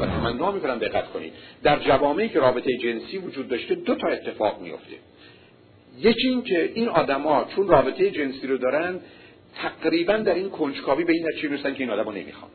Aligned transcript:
و 0.00 0.06
تمنا 0.06 0.52
می‌کنم 0.52 0.78
دقت 0.78 1.08
کنید. 1.08 1.32
در 1.62 1.78
جوامعی 1.78 2.28
که 2.28 2.40
رابطه 2.40 2.76
جنسی 2.76 3.18
وجود 3.18 3.48
داشته 3.48 3.74
دو 3.74 3.94
تا 3.94 4.08
اتفاق 4.08 4.60
میفته 4.60 4.94
یکی 5.98 6.28
این 6.28 6.42
که 6.42 6.70
این 6.74 6.88
آدما 6.88 7.46
چون 7.56 7.68
رابطه 7.68 8.10
جنسی 8.10 8.46
رو 8.46 8.58
دارن 8.58 9.00
تقریبا 9.54 10.16
در 10.16 10.34
این 10.34 10.50
کنجکاوی 10.50 11.04
به 11.04 11.12
این 11.12 11.26
نتیجه 11.28 11.48
می‌رسن 11.48 11.74
که 11.74 11.80
این 11.80 11.90
آدمو 11.90 12.12
نمی‌خوان. 12.12 12.50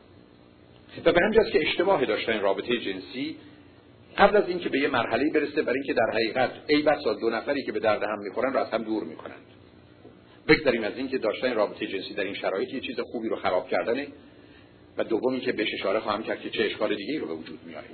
و 1.04 1.12
به 1.12 1.20
همجاست 1.24 1.50
که 1.50 1.68
اشتباه 1.68 2.04
داشتن 2.04 2.40
رابطه 2.40 2.78
جنسی 2.78 3.36
قبل 4.18 4.36
از 4.36 4.48
اینکه 4.48 4.68
به 4.68 4.78
یه 4.78 4.88
مرحله 4.88 5.30
برسه 5.34 5.62
برای 5.62 5.78
اینکه 5.78 5.92
در 5.92 6.10
حقیقت 6.12 6.50
ای 6.66 6.82
بسا 6.82 7.14
دو 7.14 7.30
نفری 7.30 7.62
که 7.62 7.72
به 7.72 7.80
درد 7.80 8.02
هم 8.02 8.18
می‌خورن 8.18 8.52
رو 8.52 8.58
از 8.58 8.70
هم 8.70 8.82
دور 8.82 9.04
می‌کنند 9.04 9.44
بگذاریم 10.48 10.84
از 10.84 10.92
اینکه 10.96 11.18
داشتن 11.18 11.54
رابطه 11.54 11.86
جنسی 11.86 12.14
در 12.14 12.24
این 12.24 12.34
شرایط 12.34 12.74
یه 12.74 12.80
چیز 12.80 13.00
خوبی 13.00 13.28
رو 13.28 13.36
خراب 13.36 13.68
کردنه. 13.68 14.06
و 14.98 15.04
دومی 15.04 15.40
که 15.40 15.52
بهش 15.52 15.74
اشاره 15.74 16.00
خواهم 16.00 16.22
کرد 16.22 16.40
که 16.40 16.50
چه 16.50 16.64
اشکال 16.64 16.94
دیگه 16.94 17.18
رو 17.18 17.26
به 17.26 17.34
وجود 17.34 17.58
میاره. 17.66 17.86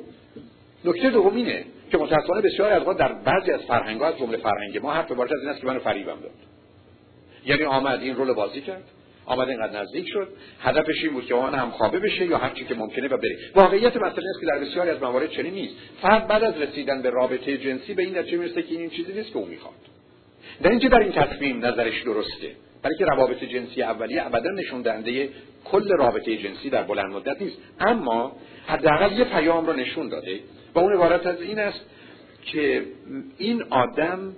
نکته 0.84 1.10
دوم 1.10 1.36
اینه 1.36 1.64
که 1.90 1.98
متأسفانه 1.98 2.40
بسیار 2.40 2.72
از 2.72 2.96
در 2.96 3.12
بعضی 3.12 3.50
از 3.50 3.60
فرهنگ‌ها 3.60 4.08
از 4.08 4.18
جمله 4.18 4.36
فرهنگ 4.36 4.78
ما 4.78 4.92
حرف 4.92 5.10
عبارت 5.10 5.32
از 5.32 5.38
این 5.40 5.48
است 5.48 5.60
که 5.60 5.66
منو 5.66 5.80
فریبم 5.80 6.20
داد. 6.20 6.30
یعنی 7.46 7.64
آمد 7.64 8.00
این 8.00 8.16
رول 8.16 8.32
بازی 8.32 8.60
کرد 8.60 8.84
آمد 9.26 9.48
اینقدر 9.48 9.80
نزدیک 9.80 10.08
شد 10.08 10.28
هدفش 10.60 11.04
این 11.04 11.12
بود 11.12 11.26
که 11.26 11.34
من 11.34 11.54
هم 11.54 11.70
خوابه 11.70 11.98
بشه 11.98 12.26
یا 12.26 12.38
هر 12.38 12.50
چی 12.50 12.64
که 12.64 12.74
ممکنه 12.74 13.08
و 13.08 13.16
بره. 13.16 13.38
واقعیت 13.54 13.96
مسئله 13.96 14.28
است 14.30 14.40
که 14.40 14.46
در 14.46 14.58
بسیاری 14.58 14.90
از 14.90 15.02
موارد 15.02 15.30
چنین 15.30 15.54
نیست. 15.54 15.74
فرد 16.02 16.26
بعد 16.26 16.44
از 16.44 16.54
رسیدن 16.56 17.02
به 17.02 17.10
رابطه 17.10 17.58
جنسی 17.58 17.94
به 17.94 18.02
این 18.02 18.18
نتیجه 18.18 18.36
می‌رسه 18.36 18.62
که 18.62 18.74
این 18.74 18.90
چیزی 18.90 19.12
نیست 19.12 19.32
که 19.32 19.38
او 19.38 19.46
می‌خواد. 19.46 19.74
در 20.62 20.70
اینکه 20.70 20.88
در 20.88 20.98
این 20.98 21.12
تصمیم 21.12 21.64
نظرش 21.64 22.02
درسته. 22.02 22.50
برای 22.82 22.96
که 22.96 23.04
روابط 23.04 23.44
جنسی 23.44 23.82
اولیه 23.82 24.26
ابدا 24.26 24.50
نشون 24.50 24.82
دهنده 24.82 25.28
کل 25.64 25.88
رابطه 25.88 26.36
جنسی 26.36 26.70
در 26.70 26.82
بلند 26.82 27.12
مدت 27.12 27.42
نیست. 27.42 27.56
اما 27.80 28.32
حداقل 28.66 29.12
یه 29.12 29.24
پیام 29.24 29.66
رو 29.66 29.72
نشون 29.72 30.08
داده 30.08 30.40
و 30.74 30.78
اون 30.78 30.92
عبارت 30.92 31.26
از 31.26 31.40
این 31.40 31.58
است 31.58 31.80
که 32.42 32.84
این 33.38 33.62
آدم 33.70 34.36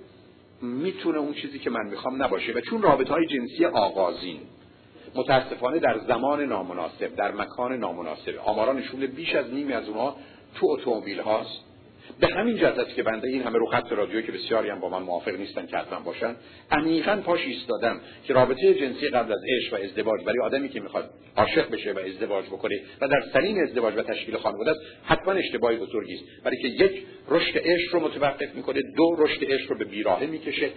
می‌تونه 0.61 1.17
اون 1.17 1.33
چیزی 1.33 1.59
که 1.59 1.69
من 1.69 1.85
می‌خوام 1.89 2.23
نباشه 2.23 2.51
و 2.51 2.59
چون 2.59 2.81
رابطه 2.81 3.13
های 3.13 3.27
جنسی 3.27 3.65
آغازین 3.65 4.39
متاسفانه 5.15 5.79
در 5.79 5.99
زمان 6.07 6.41
نامناسب 6.41 7.15
در 7.15 7.31
مکان 7.31 7.73
نامناسب 7.73 8.35
آمارا 8.45 8.73
نشون 8.73 9.05
بیش 9.05 9.35
از 9.35 9.53
نیمی 9.53 9.73
از 9.73 9.87
اونها 9.87 10.15
تو 10.55 10.67
اتومبیل 10.69 11.19
هاست. 11.19 11.72
به 12.19 12.27
همین 12.27 12.57
جهت 12.57 12.79
است 12.79 12.95
که 12.95 13.03
بنده 13.03 13.27
این 13.27 13.41
همه 13.41 13.57
رو 13.57 13.65
خط 13.65 13.91
رادیو 13.91 14.21
که 14.21 14.31
بسیاری 14.31 14.69
هم 14.69 14.79
با 14.79 14.89
من 14.89 15.01
موافق 15.03 15.35
نیستن 15.35 15.65
که 15.65 15.77
حتما 15.77 15.99
باشن 15.99 16.35
عمیقا 16.71 17.15
پاش 17.25 17.41
ایستادم 17.45 18.01
که 18.23 18.33
رابطه 18.33 18.73
جنسی 18.73 19.09
قبل 19.09 19.31
از 19.31 19.39
عشق 19.57 19.73
و 19.73 19.75
ازدواج 19.75 20.23
برای 20.23 20.39
آدمی 20.39 20.69
که 20.69 20.79
می‌خواد 20.79 21.09
عاشق 21.35 21.69
بشه 21.69 21.91
و 21.91 21.99
ازدواج 21.99 22.45
بکنه 22.45 22.81
و 23.01 23.07
در 23.07 23.23
سنین 23.33 23.63
ازدواج 23.63 23.93
و 23.97 24.03
تشکیل 24.03 24.37
خانواده 24.37 24.71
است 24.71 24.79
حتما 25.03 25.33
اشتباهی 25.33 25.77
بزرگی 25.77 26.13
است. 26.13 26.23
برای 26.43 26.57
که 26.57 26.67
یک 26.67 27.05
رشد 27.29 27.57
عشق 27.57 27.93
رو 27.93 27.99
متوقف 27.99 28.55
می‌کنه 28.55 28.81
دو 28.97 29.15
رشد 29.19 29.51
عشق 29.51 29.71
رو 29.71 29.77
به 29.77 29.85
بیراهه 29.85 30.25
می‌کشه 30.25 30.69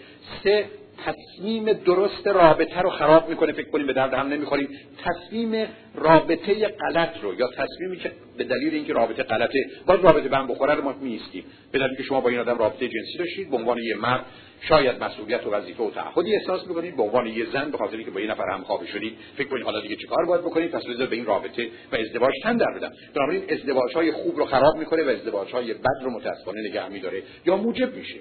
سه 0.44 0.64
تصمیم 1.04 1.72
درست 1.72 2.26
رابطه 2.26 2.80
رو 2.80 2.90
خراب 2.90 3.28
می‌کنه 3.28 3.52
فکر 3.52 3.70
کنیم 3.70 3.86
به 3.86 3.92
درد 3.92 4.14
هم 4.14 4.28
نمی‌خوریم. 4.28 4.68
تصمیم 5.04 5.66
رابطه 5.94 6.68
غلط 6.68 7.22
رو 7.22 7.34
یا 7.34 7.48
تصمیمی 7.56 7.96
که 7.96 8.12
به 8.36 8.44
دلیل 8.44 8.74
اینکه 8.74 8.92
رابطه 8.92 9.22
غلطه 9.22 9.70
باز 9.86 10.00
رابطه 10.00 10.36
هم 10.36 10.46
بخوره 10.46 10.74
رو 10.74 10.84
ما 10.84 10.94
میستیم 11.00 11.44
به 11.72 11.78
دلیل 11.78 11.96
که 11.96 12.02
شما 12.02 12.20
با 12.20 12.28
این 12.28 12.38
آدم 12.38 12.58
رابطه 12.58 12.88
جنسی 12.88 13.18
داشتید 13.18 13.50
به 13.50 13.56
عنوان 13.56 13.78
یه 13.78 13.96
مرد 13.96 14.24
شاید 14.60 15.04
مسئولیت 15.04 15.46
و 15.46 15.50
وظیفه 15.50 15.82
و 15.82 15.90
تعهدی 15.90 16.36
احساس 16.36 16.66
می‌کنید 16.66 16.96
به 16.96 17.02
عنوان 17.02 17.26
یه 17.26 17.46
زن 17.52 17.70
به 17.70 17.78
خاطر 17.78 18.02
که 18.02 18.10
با 18.10 18.20
یه 18.20 18.30
نفر 18.30 18.50
همخوابه 18.52 18.86
شدید 18.86 19.14
فکر 19.36 19.48
کنید 19.48 19.64
حالا 19.64 19.80
دیگه 19.80 19.96
چیکار 19.96 20.24
باید 20.24 20.40
بکنید؟ 20.42 20.70
پس 20.70 20.86
بذار 20.86 21.06
به 21.06 21.16
این 21.16 21.24
رابطه 21.24 21.68
و 21.92 21.96
ازدواج 21.96 22.32
تن 22.42 22.56
در 22.56 22.72
بدم. 22.76 22.90
بنابراین 23.14 23.42
ازدواج 23.50 23.94
های 23.94 24.12
خوب 24.12 24.36
رو 24.36 24.44
خراب 24.44 24.76
می‌کنه 24.78 25.04
و 25.04 25.08
ازدواج 25.08 25.52
های 25.52 25.74
بد 25.74 26.04
رو 26.04 26.10
متاسفانه 26.10 26.68
نگه 26.70 26.88
میداره 26.88 27.22
یا 27.46 27.56
موجب 27.56 27.94
میشه. 27.94 28.18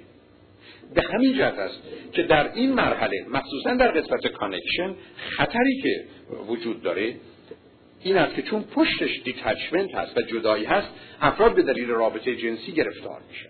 به 0.95 1.01
همین 1.13 1.33
جهت 1.37 1.59
است 1.59 1.81
که 2.11 2.23
در 2.23 2.53
این 2.53 2.73
مرحله 2.73 3.25
مخصوصا 3.29 3.73
در 3.73 3.91
قسمت 3.91 4.27
connection 4.27 4.95
خطری 5.15 5.81
که 5.81 6.05
وجود 6.47 6.81
داره 6.81 7.15
این 8.03 8.17
است 8.17 8.35
که 8.35 8.41
چون 8.41 8.63
پشتش 8.63 9.21
detachment 9.23 9.95
هست 9.95 10.17
و 10.17 10.21
جدایی 10.21 10.65
هست 10.65 10.87
افراد 11.21 11.55
به 11.55 11.61
دلیل 11.61 11.89
رابطه 11.89 12.35
جنسی 12.35 12.71
گرفتار 12.71 13.21
میشن 13.29 13.49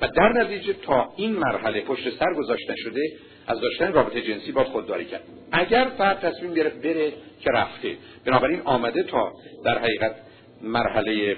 و 0.00 0.08
در 0.16 0.32
نتیجه 0.32 0.72
تا 0.72 1.12
این 1.16 1.32
مرحله 1.32 1.80
پشت 1.80 2.18
سر 2.18 2.34
گذاشته 2.34 2.74
شده 2.76 3.00
از 3.46 3.60
داشتن 3.60 3.92
رابطه 3.92 4.22
جنسی 4.22 4.52
با 4.52 4.64
خودداری 4.64 5.04
کرد. 5.04 5.22
اگر 5.52 5.88
فرد 5.98 6.20
تصمیم 6.20 6.54
گرفت 6.54 6.76
بره 6.76 7.10
که 7.40 7.50
رفته 7.50 7.96
بنابراین 8.24 8.60
آمده 8.64 9.02
تا 9.02 9.32
در 9.64 9.78
حقیقت 9.78 10.14
مرحله 10.62 11.36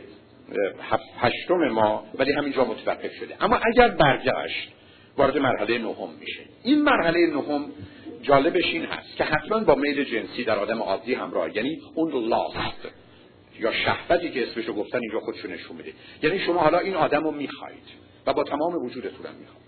هشتم 1.21 1.69
ما 1.69 2.05
ولی 2.19 2.33
همینجا 2.33 2.65
متوقف 2.65 3.13
شده. 3.15 3.37
اما 3.41 3.61
اگر 3.73 3.89
برگشت 3.89 4.69
وارد 5.19 5.39
مرحله 5.39 5.79
نهم 5.79 6.11
میشه. 6.21 6.41
این 6.63 6.83
مرحله 6.83 7.27
نهم 7.27 7.65
جالبش 8.23 8.65
این 8.65 8.85
هست 8.85 9.17
که 9.17 9.25
حتما 9.25 9.59
با 9.59 9.75
میل 9.75 10.05
جنسی 10.05 10.45
در 10.45 10.59
آدم 10.59 10.83
عادی 10.83 11.15
همراه 11.15 11.57
یعنی 11.57 11.81
اون 11.95 12.29
لاست 12.29 12.89
یا 13.61 13.73
شهوتی 13.73 14.31
که 14.31 14.43
اسمشو 14.43 14.73
گفتن 14.73 14.99
اینجا 14.99 15.21
خودشو 15.21 15.49
نشون 15.49 15.77
میده. 15.77 15.93
یعنی 16.23 16.39
شما 16.39 16.61
حالا 16.61 16.79
این 16.79 16.95
آدم 16.95 17.25
رو 17.25 17.31
می‌خواید 17.31 18.05
و 18.27 18.33
با 18.33 18.45
تمام 18.45 18.85
وجودتون 18.85 19.27
هم 19.27 19.35
می‌خواید. 19.35 19.65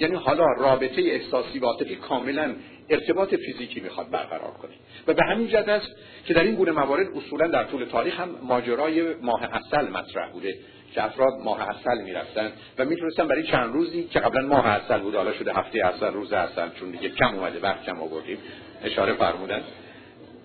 یعنی 0.00 0.14
حالا 0.14 0.44
رابطه 0.58 1.02
احساسی 1.02 1.58
و 1.58 1.64
عاطفی 1.64 1.96
کاملا 1.96 2.54
ارتباط 2.90 3.34
فیزیکی 3.34 3.80
می‌خواد 3.80 4.10
برقرار 4.10 4.50
کنه. 4.50 4.72
و 5.06 5.14
به 5.14 5.22
همین 5.24 5.48
جهت 5.48 5.68
است 5.68 5.88
که 6.24 6.34
در 6.34 6.42
این 6.42 6.54
گونه 6.54 6.72
موارد 6.72 7.06
اصولا 7.16 7.48
در 7.48 7.64
طول 7.64 7.84
تاریخ 7.84 8.20
هم 8.20 8.28
ماجرای 8.42 9.14
ماه 9.14 9.44
اصل 9.44 9.88
مطرح 9.88 10.30
بوده. 10.32 10.54
که 10.94 11.04
افراد 11.04 11.32
ماه 11.44 11.68
اصل 11.68 12.02
می‌رفتن 12.04 12.52
و 12.78 12.84
می‌تونستن 12.84 13.28
برای 13.28 13.42
چند 13.42 13.72
روزی 13.72 14.04
که 14.04 14.20
قبلا 14.20 14.46
ماه 14.46 14.66
اصل 14.66 14.98
بود 14.98 15.14
حالا 15.14 15.32
شده 15.32 15.52
هفته 15.52 15.86
اصل 15.86 16.06
روز 16.06 16.32
اصل 16.32 16.68
چون 16.80 16.90
دیگه 16.90 17.08
کم 17.08 17.34
اومده 17.34 17.60
وقت 17.60 17.84
کم 17.86 18.00
آوردیم 18.00 18.38
اشاره 18.84 19.12
فرمودن. 19.12 19.62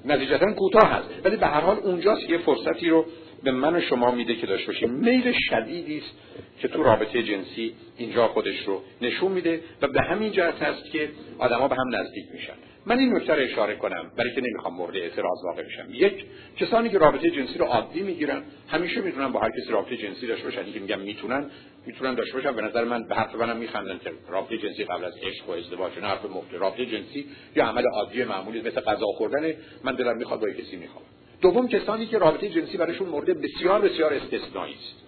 نتیجتا 0.05 0.53
کوتاه 0.53 0.89
هست. 0.91 1.25
ولی 1.25 1.35
به 1.35 1.47
هر 1.47 1.61
حال 1.61 1.77
اونجاست 1.77 2.29
یه 2.29 2.37
فرصتی 2.37 2.89
رو 2.89 3.05
به 3.43 3.51
من 3.51 3.75
و 3.75 3.81
شما 3.81 4.11
میده 4.11 4.35
که 4.35 4.47
داشته 4.47 4.67
باشیم. 4.67 4.89
میل 4.89 5.33
شدیدی 5.49 5.97
است 5.97 6.11
که 6.59 6.67
تو 6.67 6.83
رابطه 6.83 7.23
جنسی 7.23 7.73
اینجا 7.97 8.27
خودش 8.27 8.59
رو 8.65 8.81
نشون 9.01 9.31
میده 9.31 9.61
و 9.81 9.87
به 9.87 10.01
همین 10.01 10.31
جهت 10.31 10.63
هست 10.63 10.91
که 10.91 11.09
آدما 11.39 11.67
به 11.67 11.75
هم 11.75 11.95
نزدیک 11.95 12.25
میشن. 12.33 12.53
من 12.87 12.99
این 12.99 13.15
نکته 13.15 13.33
رو 13.33 13.43
اشاره 13.43 13.75
کنم 13.75 14.11
برای 14.17 14.35
که 14.35 14.41
نمی‌خوام 14.41 14.73
مورد 14.73 14.95
اعتراض 14.95 15.43
واقع 15.45 15.63
بشم. 15.63 15.87
یک 15.91 16.25
کسانی 16.57 16.89
که 16.89 16.97
رابطه 16.97 17.29
جنسی 17.29 17.57
رو 17.57 17.65
عادی 17.65 18.01
می‌گیرن 18.01 18.43
همیشه 18.67 19.01
می‌تونن 19.01 19.27
با 19.27 19.39
هر 19.39 19.49
کسی 19.49 19.71
رابطه 19.71 19.97
جنسی 19.97 20.27
داشته 20.27 20.43
باشن. 20.43 20.71
که 20.71 20.79
میگم 20.79 20.99
می‌تونن 20.99 21.45
می‌تونن 21.85 22.13
داشته 22.13 22.33
باشن 22.33 22.51
به 22.51 22.61
نظر 22.61 22.83
من 22.83 23.07
به 23.07 23.15
حرف 23.15 23.35
منم 23.35 23.57
میخندن. 23.57 23.97
که 23.97 24.11
رابطه 24.29 24.57
جنسی 24.57 24.83
قبل 24.83 25.05
از 25.05 25.13
عشق 25.23 25.49
و 25.49 25.51
ازدواج 25.51 25.99
نه 25.99 26.07
حرف 26.07 26.25
مفت 26.25 26.53
رابطه 26.53 26.85
جنسی 26.85 27.25
یا 27.55 27.65
عمل 27.65 27.83
عادی 27.93 28.23
معمولی 28.23 28.59
مثل 28.61 28.81
غذا 28.81 29.05
خوردن 29.05 29.53
من 29.83 29.95
دلم 29.95 30.17
می‌خواد 30.17 30.39
با 30.39 30.49
کسی 30.49 30.75
می‌خوام 30.75 31.03
دوم 31.41 31.67
کسانی 31.67 32.05
که 32.05 32.17
رابطه 32.17 32.49
جنسی 32.49 32.77
برایشون 32.77 33.09
مورد 33.09 33.41
بسیار 33.41 33.81
بسیار 33.81 34.13
استثنایی 34.13 34.73
است. 34.73 35.03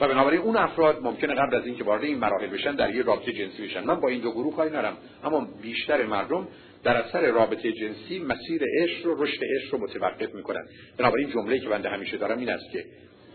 و 0.00 0.08
بنابراین 0.08 0.40
اون 0.40 0.56
افراد 0.56 1.02
ممکنه 1.02 1.34
قبل 1.34 1.56
از 1.56 1.66
اینکه 1.66 1.84
وارد 1.84 2.04
این 2.04 2.18
مراحل 2.18 2.46
بشن 2.46 2.74
در 2.74 2.94
یه 2.94 3.02
رابطه 3.02 3.32
جنسی 3.32 3.62
بشن. 3.62 3.84
من 3.84 4.00
با 4.00 4.08
این 4.08 4.20
دو 4.20 4.30
گروه 4.30 4.56
کاری 4.56 4.70
نرم 4.70 4.96
اما 5.24 5.48
بیشتر 5.62 6.06
مردم 6.06 6.48
در 6.84 6.96
اثر 6.96 7.30
رابطه 7.30 7.72
جنسی 7.72 8.18
مسیر 8.18 8.62
عشق 8.82 9.06
رو 9.06 9.24
رشد 9.24 9.40
عشق 9.56 9.74
رو 9.74 9.80
متوقف 9.80 10.34
می‌کنن. 10.34 10.64
بنابراین 10.98 11.30
جمله 11.30 11.58
که 11.58 11.68
بنده 11.68 11.88
همیشه 11.88 12.16
دارم 12.16 12.38
این 12.38 12.50
است 12.50 12.72
که 12.72 12.84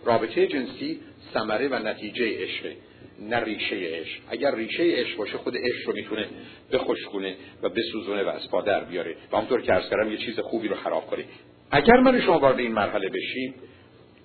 رابطه 0.06 0.48
جنسی 0.48 1.00
ثمره 1.34 1.68
و 1.68 1.76
نتیجه 1.88 2.44
عشق 2.44 2.72
نه 3.20 3.44
ریشه 3.44 3.76
عشق. 3.76 4.22
اگر 4.30 4.56
ریشه 4.56 4.84
عشق 4.84 5.18
باشه 5.18 5.38
خود 5.38 5.58
عشق 5.58 5.88
رو 5.88 5.94
می‌تونه 5.94 6.26
بخشکونه 6.72 7.36
و 7.64 7.70
بسوزونه 7.70 8.24
و 8.24 8.28
از 8.28 8.50
پادر 8.52 8.84
بیاره. 8.84 9.16
و 9.32 9.38
همونطور 9.38 9.62
که 9.62 9.72
عرض 9.72 9.90
کردم 9.90 10.12
یه 10.12 10.18
چیز 10.18 10.40
خوبی 10.40 10.68
رو 10.68 10.76
خراب 10.76 11.08
کنه. 11.08 11.24
اگر 11.72 11.98
من 11.98 12.22
شما 12.22 12.40
وارد 12.40 12.60
این 12.60 12.72
مرحله 12.72 13.10
بشیم 13.10 13.54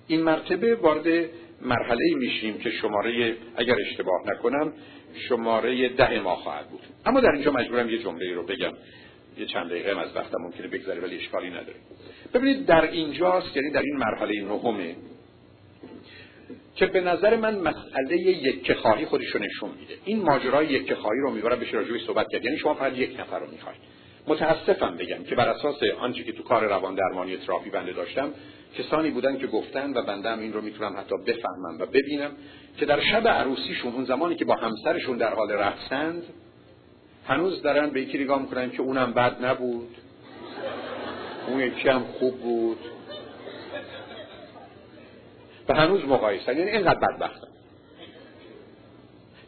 این 0.07 0.21
مرتبه 0.21 0.75
وارد 0.75 1.29
مرحله 1.61 2.15
میشیم 2.15 2.57
که 2.57 2.71
شماره 2.71 3.35
اگر 3.55 3.75
اشتباه 3.89 4.21
نکنم 4.27 4.73
شماره 5.29 5.89
ده 5.89 6.19
ما 6.19 6.35
خواهد 6.35 6.69
بود. 6.69 6.81
اما 7.05 7.21
در 7.21 7.31
اینجا 7.31 7.51
مجبورم 7.51 7.89
یه 7.89 7.97
جمله 7.97 8.33
رو 8.33 8.45
بگم. 8.45 8.73
یه 9.37 9.45
چند 9.45 9.69
دقیقه 9.69 9.99
از 9.99 10.15
وقتم 10.15 10.37
ممکنه 10.41 10.67
بگذره 10.67 11.01
ولی 11.01 11.17
اشکالی 11.17 11.49
نداره. 11.49 11.75
ببینید 12.33 12.65
در 12.65 12.81
اینجاست 12.81 13.55
یعنی 13.55 13.69
در 13.69 13.81
این 13.81 13.97
مرحله 13.97 14.41
نهمه 14.41 14.95
که 16.75 16.85
به 16.85 17.01
نظر 17.01 17.35
من 17.35 17.59
مسئله 17.59 18.17
یک 18.17 18.73
خواهی 18.73 19.05
خودش 19.05 19.27
رو 19.27 19.39
نشون 19.39 19.69
میده. 19.79 19.93
این 20.05 20.21
ماجرای 20.21 20.67
یک 20.67 20.93
خواهی 20.93 21.19
رو 21.19 21.31
می‌برم 21.31 21.59
بشه 21.59 21.71
راجعش 21.71 22.05
صحبت 22.05 22.27
کرد. 22.31 22.45
یعنی 22.45 22.57
شما 22.57 22.73
فقط 22.73 22.97
یک 22.97 23.19
نفر 23.19 23.39
رو 23.39 23.51
می‌خواید. 23.51 23.79
متاسفم 24.27 24.97
بگم 24.97 25.23
که 25.23 25.35
بر 25.35 25.49
اساس 25.49 25.83
آنچه 25.99 26.23
که 26.23 26.31
تو 26.31 26.43
کار 26.43 26.65
روان 26.65 26.95
درمانی 26.95 27.37
تراپی 27.37 27.69
بنده 27.69 27.93
داشتم 27.93 28.33
کسانی 28.77 29.09
بودن 29.09 29.37
که 29.37 29.47
گفتن 29.47 29.93
و 29.93 30.01
بنده 30.01 30.39
این 30.39 30.53
رو 30.53 30.61
می‌تونم 30.61 30.97
حتی 30.97 31.15
بفهمم 31.27 31.77
و 31.79 31.85
ببینم 31.85 32.31
که 32.77 32.85
در 32.85 33.01
شب 33.01 33.27
عروسیشون 33.27 33.93
اون 33.93 34.05
زمانی 34.05 34.35
که 34.35 34.45
با 34.45 34.55
همسرشون 34.55 35.17
در 35.17 35.33
حال 35.33 35.51
رقصند 35.51 36.23
هنوز 37.27 37.61
دارن 37.61 37.89
به 37.89 38.01
یکی 38.01 38.17
نگاه 38.17 38.41
می‌کنن 38.41 38.71
که 38.71 38.81
اونم 38.81 39.13
بد 39.13 39.45
نبود. 39.45 39.95
اون 41.47 41.59
یکی 41.59 41.89
هم 41.89 42.03
خوب 42.03 42.39
بود. 42.39 42.77
و 45.69 45.73
هنوز 45.73 46.05
مقایسه. 46.05 46.55
یعنی 46.55 46.71
اینقدر 46.71 46.99
بدبختم 46.99 47.47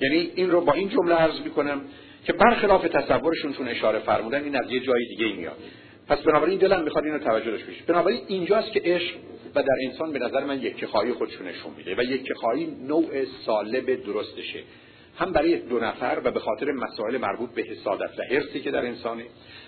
یعنی 0.01 0.31
این 0.35 0.51
رو 0.51 0.61
با 0.61 0.73
این 0.73 0.89
جمله 0.89 1.15
عرض 1.15 1.39
می‌کنم 1.39 1.81
که 2.25 2.33
برخلاف 2.33 2.81
تصورشون 2.81 3.53
چون 3.53 3.67
اشاره 3.67 3.99
فرمودن 3.99 4.43
این 4.43 4.55
از 4.55 4.71
یه 4.71 4.79
جای 4.79 5.05
دیگه 5.09 5.35
میاد. 5.35 5.57
پس 6.07 6.19
بنابراین 6.19 6.59
دلم 6.59 6.83
می‌خواد 6.83 7.05
اینو 7.05 7.19
توجه 7.19 7.51
داشته 7.51 7.67
باشید 7.67 7.85
بنابراین 7.85 8.21
اینجاست 8.27 8.71
که 8.71 8.81
عشق 8.85 9.15
و 9.55 9.63
در 9.63 9.75
انسان 9.87 10.11
به 10.11 10.19
نظر 10.19 10.45
من 10.45 10.61
یک 10.61 10.85
خواهی 10.85 11.13
خودشون 11.13 11.47
نشون 11.47 11.71
میده 11.77 11.95
و 11.95 12.03
یک 12.03 12.33
خواهی 12.33 12.65
نوع 12.87 13.25
سالب 13.45 14.03
درستشه. 14.05 14.63
هم 15.17 15.31
برای 15.31 15.59
دو 15.59 15.79
نفر 15.79 16.21
و 16.23 16.31
به 16.31 16.39
خاطر 16.39 16.71
مسائل 16.71 17.17
مربوط 17.17 17.49
به 17.49 17.61
حسادت 17.61 18.19
و 18.19 18.23
حرسی 18.35 18.59
که 18.59 18.71
در 18.71 18.85
انسانه 18.85 19.23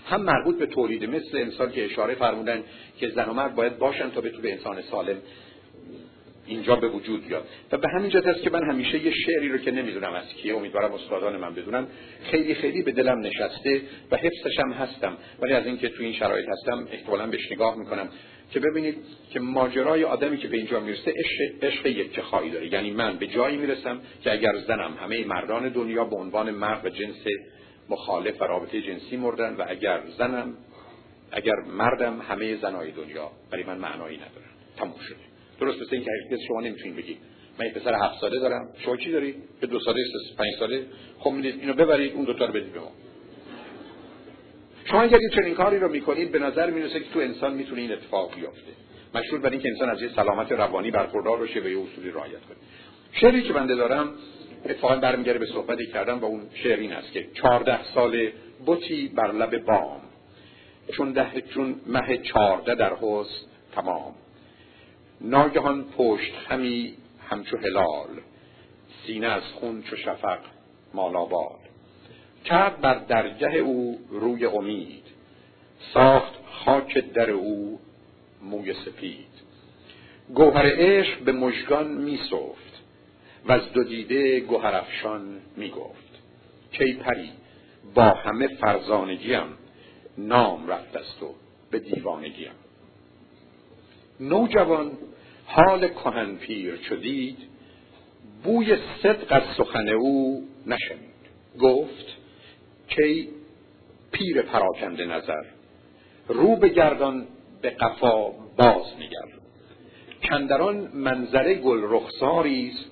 هم 0.06 0.22
مربوط 0.22 0.58
به 0.58 0.66
تولید 0.66 1.10
مثل 1.10 1.38
انسان 1.38 1.72
که 1.72 1.86
اشاره 1.86 2.16
فرمودن 2.16 2.64
که 2.98 3.10
زن 3.10 3.30
و 3.30 3.34
مرد 3.34 3.56
باید 3.56 3.78
باشن 3.78 4.10
تا 4.10 4.22
به 4.22 4.30
تو 4.30 4.42
به 4.42 4.52
انسان 4.52 4.82
سالم 4.82 5.18
اینجا 6.48 6.76
به 6.76 6.88
وجود 6.88 7.28
بیاد. 7.28 7.48
و 7.72 7.78
به 7.78 7.88
همین 7.96 8.10
جهت 8.10 8.28
است 8.28 8.42
که 8.42 8.50
من 8.50 8.70
همیشه 8.70 9.06
یه 9.06 9.14
شعری 9.26 9.50
رو 9.50 9.58
که 9.58 9.72
نمی‌دونم 9.72 10.14
از 10.14 10.28
کیه 10.28 10.56
امیدوارم 10.56 10.94
استادان 10.94 11.38
من 11.38 11.54
بدونن. 11.54 11.88
خیلی 12.24 12.56
خیلی 12.56 12.82
به 12.82 12.92
دلم 12.92 13.20
نشسته 13.20 13.82
و 14.12 14.18
حفظش 14.18 14.60
هم 14.60 14.72
هستم 14.72 15.18
ولی 15.42 15.54
از 15.54 15.66
اینکه 15.66 15.90
تو 15.90 16.04
این 16.04 16.14
شرایط 16.14 16.46
هستم 16.50 16.88
احتمالا 16.92 17.28
بهش 17.28 17.52
نگاه 17.52 17.78
می‌کنم. 17.78 18.10
که 18.52 18.60
ببینید 18.60 18.98
که 19.32 19.40
ماجرای 19.40 20.04
آدمی 20.04 20.38
که 20.38 20.48
به 20.48 20.58
اینجا 20.58 20.80
می‌رسه 20.80 21.14
عشق, 21.62 21.86
یک 21.86 22.20
خواهی 22.20 22.50
داره. 22.50 22.74
یعنی 22.74 22.92
من 22.92 23.18
به 23.18 23.28
جایی 23.28 23.58
می‌رسم 23.58 24.02
که 24.24 24.32
اگر 24.32 24.58
زنم 24.68 24.94
همه 25.00 25.26
مردان 25.26 25.70
دنیا 25.70 26.04
به 26.04 26.16
عنوان 26.16 26.52
مرد 26.52 26.86
و 26.86 26.90
جنس 26.90 27.26
مخالف 27.90 28.42
و 28.42 28.44
رابطه 28.44 28.82
جنسی 28.82 29.18
مردن 29.18 29.56
و 29.56 29.66
اگر 29.68 30.02
زنم 30.18 30.58
اگر 31.32 31.56
مردم 31.78 32.22
همه 32.22 32.56
زنای 32.56 32.92
دنیا 32.92 33.32
برای 33.52 33.64
من 33.64 33.78
معنایی 33.78 34.18
ندارن. 34.18 34.50
تموم 34.78 35.00
شده. 35.00 35.18
درست 35.60 35.82
مثل 35.82 35.96
اینکه 35.96 36.12
هیچ 36.30 36.40
شما 36.48 36.62
نمی‌تونید 36.62 36.96
بگید. 36.96 37.18
من 37.60 37.70
پسر 37.70 37.94
هفت 37.94 38.22
ساله 38.22 38.40
دارم. 38.40 38.74
شما 38.78 38.98
چی 38.98 39.12
داری؟ 39.12 39.36
به 39.62 39.68
دو 39.68 39.80
ساله 39.80 40.04
پنج 40.38 40.48
ساله. 40.60 40.86
خب 41.20 41.30
اینو 41.30 41.74
ببرید 41.74 42.14
اون 42.14 42.26
دوتا 42.26 42.46
رو 42.46 42.54
بدید 42.54 42.74
به 42.74 42.80
ما. 42.80 42.92
شما 44.86 45.02
اگر 45.02 45.18
چنین 45.36 45.54
کاری 45.54 45.80
رو 45.80 45.92
می‌کنید 45.92 46.32
به 46.32 46.40
نظر 46.40 46.70
می‌رسه 46.70 47.00
که 47.00 47.10
تو 47.14 47.20
انسان 47.20 47.54
می‌تونه 47.54 47.82
این 47.82 47.92
اتفاق 47.92 48.36
بیفته. 48.36 48.72
مشهور 49.16 49.42
بر 49.42 49.50
اینکه 49.50 49.70
انسان 49.70 49.90
از 49.90 50.02
یه 50.02 50.10
سلامت 50.16 50.52
روانی 50.52 50.92
برخوردار 50.92 51.38
بشه 51.38 51.60
و 51.60 51.68
یه 51.68 51.80
اصولی 51.80 52.12
رعایت 52.12 52.42
کنه. 52.42 52.58
شعری 53.12 53.42
که 53.42 53.54
بنده 53.54 53.76
دارم 53.76 54.14
اتفاقا 54.66 54.96
برمیگره 54.96 55.40
به 55.40 55.46
صحبتی 55.46 55.88
کردم 55.88 56.20
و 56.20 56.26
اون 56.26 56.42
شعر 56.54 56.80
این 56.80 56.94
است 56.94 57.12
که 57.12 57.28
چهارده 57.34 57.84
سال 57.94 58.30
بوتی 58.66 59.08
بر 59.08 59.32
لب 59.32 59.58
بام. 59.58 60.02
چون 60.94 61.12
ده 61.12 61.42
چون 61.42 61.76
مه 61.88 62.18
چهارده 62.18 62.76
در 62.76 62.94
حوز 62.94 63.28
تمام. 63.76 64.16
ناگهان 65.22 65.86
پشت 65.98 66.34
همی 66.50 66.94
همچو 67.30 67.58
هلال. 67.58 68.08
سینه 69.06 69.28
از 69.28 69.44
خون 69.44 69.84
چو 69.84 69.96
شفق 69.96 70.40
مالابال 70.94 71.65
کرد 72.46 72.82
بر 72.82 73.00
درگه 73.00 73.58
او 73.58 74.00
روی 74.10 74.46
امید 74.46 75.04
ساخت 75.94 76.34
خاک 76.52 76.98
در 76.98 77.30
او 77.30 77.80
موی 78.42 78.74
سپید. 78.74 79.36
گوهر 80.36 80.66
عشق 80.66 81.20
به 81.20 81.32
مژگان 81.32 81.88
میسفت 81.88 82.82
و 83.46 83.52
از 83.52 83.72
دو 83.74 83.84
دیده 83.84 84.40
گوهرافشان 84.40 85.42
می‌گفت 85.58 86.22
کی 86.72 86.94
پری 86.94 87.32
با 87.96 88.04
همه 88.04 88.48
فرزانگیم 88.48 89.58
نام 90.18 90.68
رفت 90.68 90.96
است 90.96 91.24
و 91.24 91.36
به 91.72 91.80
دیوانگیم. 91.80 92.52
نوجوان 94.20 94.92
حال 95.46 95.88
کهن 95.88 96.36
پیر 96.36 96.78
چو 96.78 96.96
دید 96.96 97.38
بوی 98.44 98.78
صدق 99.04 99.28
از 99.30 99.44
سخن 99.58 99.90
او 99.90 100.48
نشنید. 100.66 101.16
گفت 101.60 102.06
کی 102.88 103.30
پیر 104.12 104.42
پراکنده 104.42 105.06
نظر 105.06 105.44
رو 106.28 106.56
به 106.56 106.70
گردان 106.70 107.28
به 107.62 107.70
قفا 107.70 108.30
باز 108.58 108.86
نگر. 109.00 109.36
کندران 110.24 110.76
منظره 110.94 111.56
گل 111.56 111.80
رخساری 111.84 112.70
است 112.70 112.86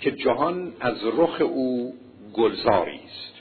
که 0.00 0.10
جهان 0.10 0.72
از 0.80 0.96
رخ 1.04 1.40
او 1.40 1.94
گلزاری 2.32 3.00
است. 3.04 3.34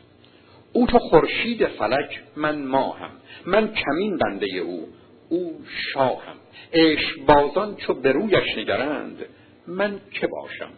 او 0.73 0.87
تو 0.87 0.99
خورشید 0.99 1.67
فلک 1.67 2.23
من 2.35 2.61
ماهم 2.65 3.11
من 3.45 3.73
کمین 3.73 4.17
بنده 4.17 4.47
او 4.57 4.87
او 5.29 5.61
شاهم. 5.93 6.35
عشق 6.73 7.25
بازان 7.25 7.75
چو 7.75 7.93
به 7.93 8.11
رویش 8.11 8.57
نگرند 8.57 9.25
من 9.67 10.01
که 10.11 10.27
باشم 10.27 10.71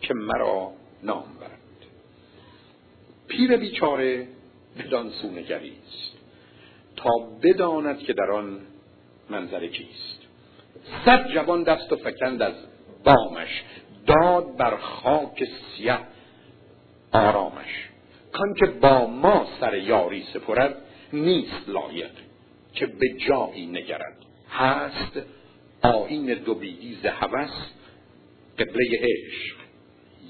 که 0.00 0.14
مرا 0.14 0.72
نام 1.02 1.24
برند. 1.40 1.60
پیر 3.28 3.56
بیچاره 3.56 4.28
بدان 4.78 5.10
سو 5.10 5.30
نگریست 5.30 6.16
تا 6.96 7.10
بداند 7.42 7.98
که 7.98 8.12
در 8.12 8.30
آن 8.30 8.60
منظره 9.30 9.68
کیست. 9.68 10.20
صد 11.04 11.28
جوان 11.28 11.62
دست 11.62 11.92
و 11.92 11.96
فکند 11.96 12.42
از 12.42 12.54
بامش. 13.04 13.62
داد 14.06 14.56
بر 14.56 14.76
خاک 14.76 15.44
سیه 15.44 15.98
آرامش. 17.12 17.88
کان 18.32 18.54
که 18.54 18.66
با 18.66 19.06
ما 19.06 19.46
سر 19.60 19.74
یاری 19.74 20.24
سپرد 20.34 20.76
نیست 21.12 21.68
لایق 21.68 22.10
که 22.74 22.86
به 22.86 23.06
جایی 23.28 23.66
نگرد. 23.66 24.16
هست 24.50 25.20
آین 25.82 26.34
دو 26.34 26.54
بیدی 26.54 26.98
ز 27.02 27.06
قبله 28.58 28.84
عشق 28.92 29.56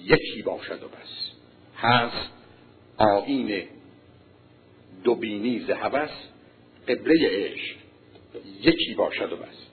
یکی 0.04 0.42
باشد 0.42 0.82
و 0.82 0.88
بس. 0.88 1.30
هست 1.76 2.30
آین 2.98 3.64
دو 5.04 5.14
بینی 5.14 5.58
ز 5.58 5.70
هوس 5.70 6.10
قبله 6.88 7.14
عشق 7.30 7.76
یکی 8.62 8.94
باشد 8.94 9.32
و 9.32 9.36
بس. 9.36 9.70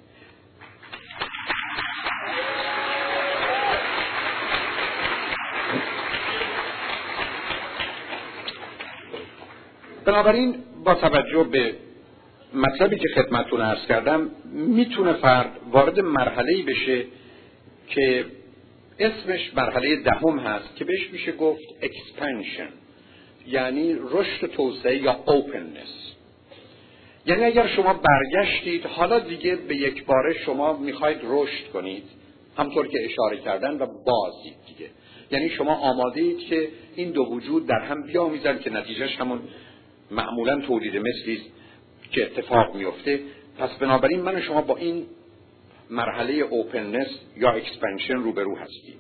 بنابراین 10.06 10.56
با 10.84 10.94
توجه 10.94 11.44
به 11.44 11.76
مطلبی 12.54 12.98
که 12.98 13.08
خدمتتون 13.16 13.62
ارز 13.62 13.88
کردم 13.88 14.32
می‌تونه 14.54 15.14
فرد 15.14 15.60
وارد 15.72 16.00
مرحله 16.00 16.64
بشه 16.64 17.06
که 17.88 18.26
اسمش 19.00 19.54
مرحله 19.56 19.96
دهم 19.96 20.40
هست 20.40 20.76
که 20.76 20.86
بهش 20.86 21.10
میشه 21.12 21.32
گفت 21.32 21.64
expansion. 21.82 22.87
یعنی 23.48 23.96
رشد 24.12 24.48
توسعه 24.48 24.98
یا 24.98 25.20
openness. 25.28 26.08
یعنی 27.26 27.44
اگر 27.44 27.68
شما 27.68 27.94
برگشتید 27.94 28.86
حالا 28.86 29.20
دیگه 29.20 29.56
به 29.56 29.76
یک 29.76 30.06
باره 30.06 30.34
شما 30.34 30.78
می‌خواید 30.78 31.18
رشد 31.24 31.72
کنید 31.74 32.04
همونطور 32.58 32.88
که 32.88 32.98
اشاره 33.06 33.38
کردن 33.38 33.78
و 33.78 33.86
بازید 34.06 34.56
دیگه. 34.68 34.90
یعنی 35.32 35.50
شما 35.50 35.76
آماده 35.76 36.22
اید 36.22 36.40
که 36.40 36.70
این 36.96 37.12
دو 37.12 37.26
وجود 37.26 37.68
در 37.68 37.80
هم 37.80 38.04
بیامیزن 38.04 38.60
که 38.60 38.70
نتیجهش 38.70 39.16
همون 39.16 39.40
معمولا 40.12 40.62
تولید 40.62 40.96
مثلی 40.96 41.42
که 42.12 42.24
اتفاق 42.24 42.76
میفته 42.76 43.20
پس 43.58 43.70
بنابراین 43.70 44.22
من 44.22 44.36
و 44.36 44.42
شما 44.42 44.62
با 44.62 44.78
این 44.78 45.06
مرحله 45.90 46.34
openness 46.34 47.08
یا 47.38 47.52
expansion 47.52 48.14
روبرو 48.14 48.56
هستیم. 48.56 49.00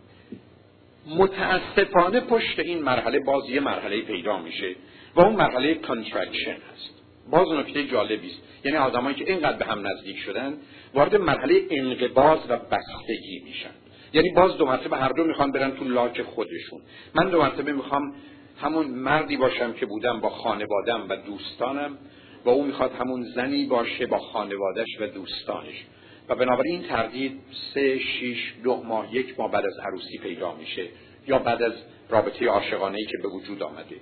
متاسفانه 1.07 2.19
پشت 2.19 2.59
این 2.59 2.81
مرحله 2.81 3.19
باز 3.19 3.49
یه 3.49 3.59
مرحله 3.59 4.01
پیدا 4.01 4.39
میشه 4.39 4.75
و 5.15 5.21
اون 5.21 5.35
مرحله 5.35 5.73
contraction 5.73 6.51
هست. 6.51 6.89
باز 7.31 7.47
نکته 7.51 7.87
جالبی 7.87 8.27
است. 8.27 8.41
یعنی 8.65 8.77
آدمایی 8.77 9.15
که 9.15 9.31
اینقدر 9.31 9.57
به 9.57 9.65
هم 9.65 9.87
نزدیک 9.87 10.17
شدن 10.17 10.57
وارد 10.93 11.15
مرحله 11.15 11.61
انقباض 11.69 12.39
و 12.49 12.57
بستگی 12.57 13.39
میشن. 13.45 13.69
یعنی 14.13 14.29
باز 14.29 14.57
دو 14.57 14.65
مرتبه 14.65 14.97
هر 14.97 15.09
دو 15.09 15.23
می‌خوان 15.23 15.51
برن 15.51 15.71
تو 15.71 15.85
لاک 15.85 16.21
خودشون. 16.21 16.81
من 17.15 17.29
دو 17.29 17.41
مرتبه 17.41 17.71
می‌خوام 17.71 18.13
همون 18.61 18.87
مردی 18.87 19.37
باشم 19.37 19.73
که 19.73 19.85
بودم 19.85 20.19
با 20.19 20.29
خانوادم 20.29 21.05
و 21.09 21.15
دوستانم 21.15 21.97
و 22.45 22.49
او 22.49 22.63
می‌خواد 22.63 22.91
همون 22.99 23.23
زنی 23.23 23.65
باشه 23.65 24.05
با 24.05 24.17
خانوادش 24.17 24.87
و 24.99 25.07
دوستانش. 25.07 25.85
و 26.29 26.35
بنابراین 26.35 26.73
این 26.73 26.89
تردید 26.89 27.39
سه 27.73 27.99
شیش 27.99 28.53
دو 28.63 28.83
ماه 28.83 29.15
یک 29.15 29.39
ماه 29.39 29.51
بعد 29.51 29.65
از 29.65 29.77
عروسی 29.79 30.17
پیدا 30.17 30.55
میشه 30.55 30.87
یا 31.27 31.39
بعد 31.39 31.63
از 31.63 31.73
رابطه 32.09 32.45
عاشقانه 32.45 32.97
ای 32.97 33.05
که 33.05 33.17
به 33.23 33.27
وجود 33.27 33.63
آمده. 33.63 33.95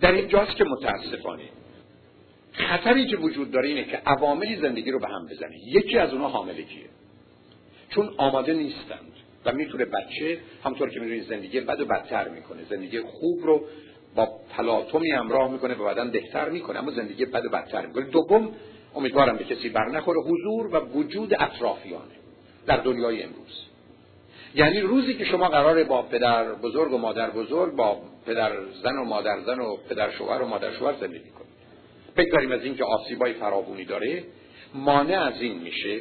در 0.00 0.12
اینجاست 0.12 0.56
که 0.56 0.64
متاسفانه 0.64 1.42
خطری 2.52 3.06
که 3.06 3.16
وجود 3.16 3.50
داره 3.50 3.68
اینه 3.68 3.84
که 3.84 3.96
عواملی 3.96 4.56
زندگی 4.56 4.90
رو 4.90 4.98
به 4.98 5.08
هم 5.08 5.26
بزنه. 5.26 5.56
یکی 5.66 5.98
از 5.98 6.12
اونها 6.12 6.28
حاملگیه. 6.28 6.86
چون 7.90 8.14
آماده 8.16 8.52
نیستند 8.52 9.12
و 9.44 9.52
می‌تونه 9.52 9.84
بچه 9.84 10.38
همطور 10.64 10.90
که 10.90 11.00
می‌دونید 11.00 11.24
زندگی 11.24 11.60
بد 11.60 11.80
و 11.80 11.84
بدتر 11.84 12.28
می‌کنه. 12.28 12.64
زندگی 12.70 13.00
خوب 13.00 13.46
رو 13.46 13.64
با 14.14 14.40
تلاطمی 14.56 15.10
همراه 15.10 15.52
می‌کنه 15.52 15.74
و 15.74 15.84
بعدا 15.84 16.04
بهتر 16.04 16.48
می‌کنه 16.48 16.78
اما 16.78 16.90
زندگی 16.90 17.24
بد 17.24 17.44
و 17.44 17.48
بدتر 17.48 17.86
می‌کنه. 17.86 18.04
دوم 18.04 18.54
امیدوارم 18.98 19.36
به 19.36 19.44
کسی 19.44 19.68
بر 19.68 19.88
نخوره. 19.88 20.20
حضور 20.20 20.66
و 20.66 20.76
وجود 20.76 21.34
اطرافیانه 21.34 22.18
در 22.66 22.76
دنیای 22.76 23.22
امروز. 23.22 23.64
یعنی 24.54 24.80
روزی 24.80 25.14
که 25.14 25.24
شما 25.24 25.48
قراره 25.48 25.84
با 25.84 26.02
پدر 26.02 26.52
بزرگ 26.52 26.92
و 26.92 26.98
مادر 26.98 27.30
بزرگ 27.30 27.76
با 27.76 28.00
پدر 28.26 28.52
زن 28.82 28.96
و 28.96 29.04
مادر 29.04 29.40
زن 29.46 29.60
و 29.60 29.76
پدر 29.88 30.10
شوهر 30.10 30.42
و 30.42 30.46
مادر 30.46 30.72
شوهر 30.78 30.94
زندگی 31.00 31.30
کنید. 31.30 31.48
بگذاریم 32.16 32.52
از 32.52 32.64
اینکه 32.64 32.84
آسیبای 32.84 33.32
فراوانی 33.32 33.84
داره. 33.84 34.24
مانع 34.74 35.20
از 35.20 35.40
این 35.40 35.58
میشه 35.58 36.00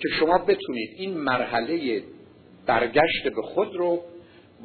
که 0.00 0.08
شما 0.20 0.38
بتونید 0.38 0.90
این 0.96 1.18
مرحله 1.18 2.02
برگشت 2.66 3.28
به 3.34 3.42
خود 3.42 3.76
رو 3.76 4.02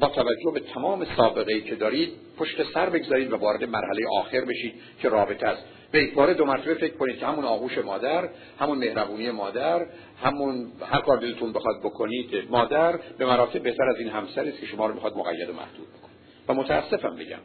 با 0.00 0.08
توجه 0.08 0.50
به 0.54 0.60
تمام 0.60 1.06
سابقه 1.16 1.52
ای 1.52 1.60
که 1.60 1.74
دارید 1.74 2.12
پشت 2.38 2.72
سر 2.74 2.90
بگذارید 2.90 3.32
و 3.32 3.36
وارد 3.36 3.64
مرحله 3.64 4.00
آخر 4.20 4.40
بشید 4.40 4.74
که 5.02 5.08
رابطه 5.08 5.46
است. 5.46 5.62
به 5.92 6.02
یک 6.02 6.14
بار 6.14 6.32
دو 6.32 6.44
مرتبه 6.44 6.74
فکر 6.74 6.96
کنید 6.96 7.18
که 7.18 7.26
همون 7.26 7.44
آغوش 7.44 7.78
مادر 7.78 8.28
همون 8.58 8.78
مهربونی 8.78 9.30
مادر 9.30 9.86
همون 10.22 10.72
هر 10.86 11.00
کار 11.00 11.16
دلتون 11.16 11.52
بخواد 11.52 11.80
بکنید 11.84 12.50
مادر 12.50 12.98
به 13.18 13.26
مراتب 13.26 13.62
بهتر 13.62 13.84
از 13.84 13.98
این 13.98 14.08
همسری 14.08 14.50
است 14.50 14.60
که 14.60 14.66
شما 14.66 14.86
رو 14.86 14.94
می‌خواد 14.94 15.16
مقید 15.16 15.48
و 15.48 15.52
محدود 15.52 15.88
بکنه. 15.88 16.12
و 16.48 16.54
متاسفم 16.54 17.16
بگم 17.16 17.38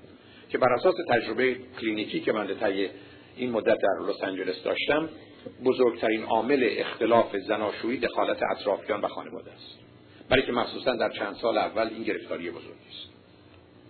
که 0.49 0.57
بر 0.57 0.73
اساس 0.73 0.95
تجربه 1.09 1.55
کلینیکی 1.81 2.19
که 2.19 2.31
من 2.31 2.47
طی 2.47 2.89
این 3.35 3.51
مدت 3.51 3.77
در 3.77 4.09
لس 4.09 4.23
آنجلس 4.23 4.63
داشتم 4.63 5.09
بزرگترین 5.65 6.23
عامل 6.23 6.69
اختلاف 6.77 7.37
زناشویی 7.37 7.99
دخالت 7.99 8.39
اطرافیان 8.51 9.01
و 9.01 9.07
خانواده 9.07 9.51
است. 9.51 9.88
برای 10.29 10.45
که 10.45 10.51
مخصوصا 10.51 10.95
در 10.95 11.09
چند 11.09 11.35
سال 11.35 11.57
اول 11.57 11.87
این 11.87 12.03
گرفتاری 12.03 12.49
بزرگی 12.49 12.69
است 12.69 13.09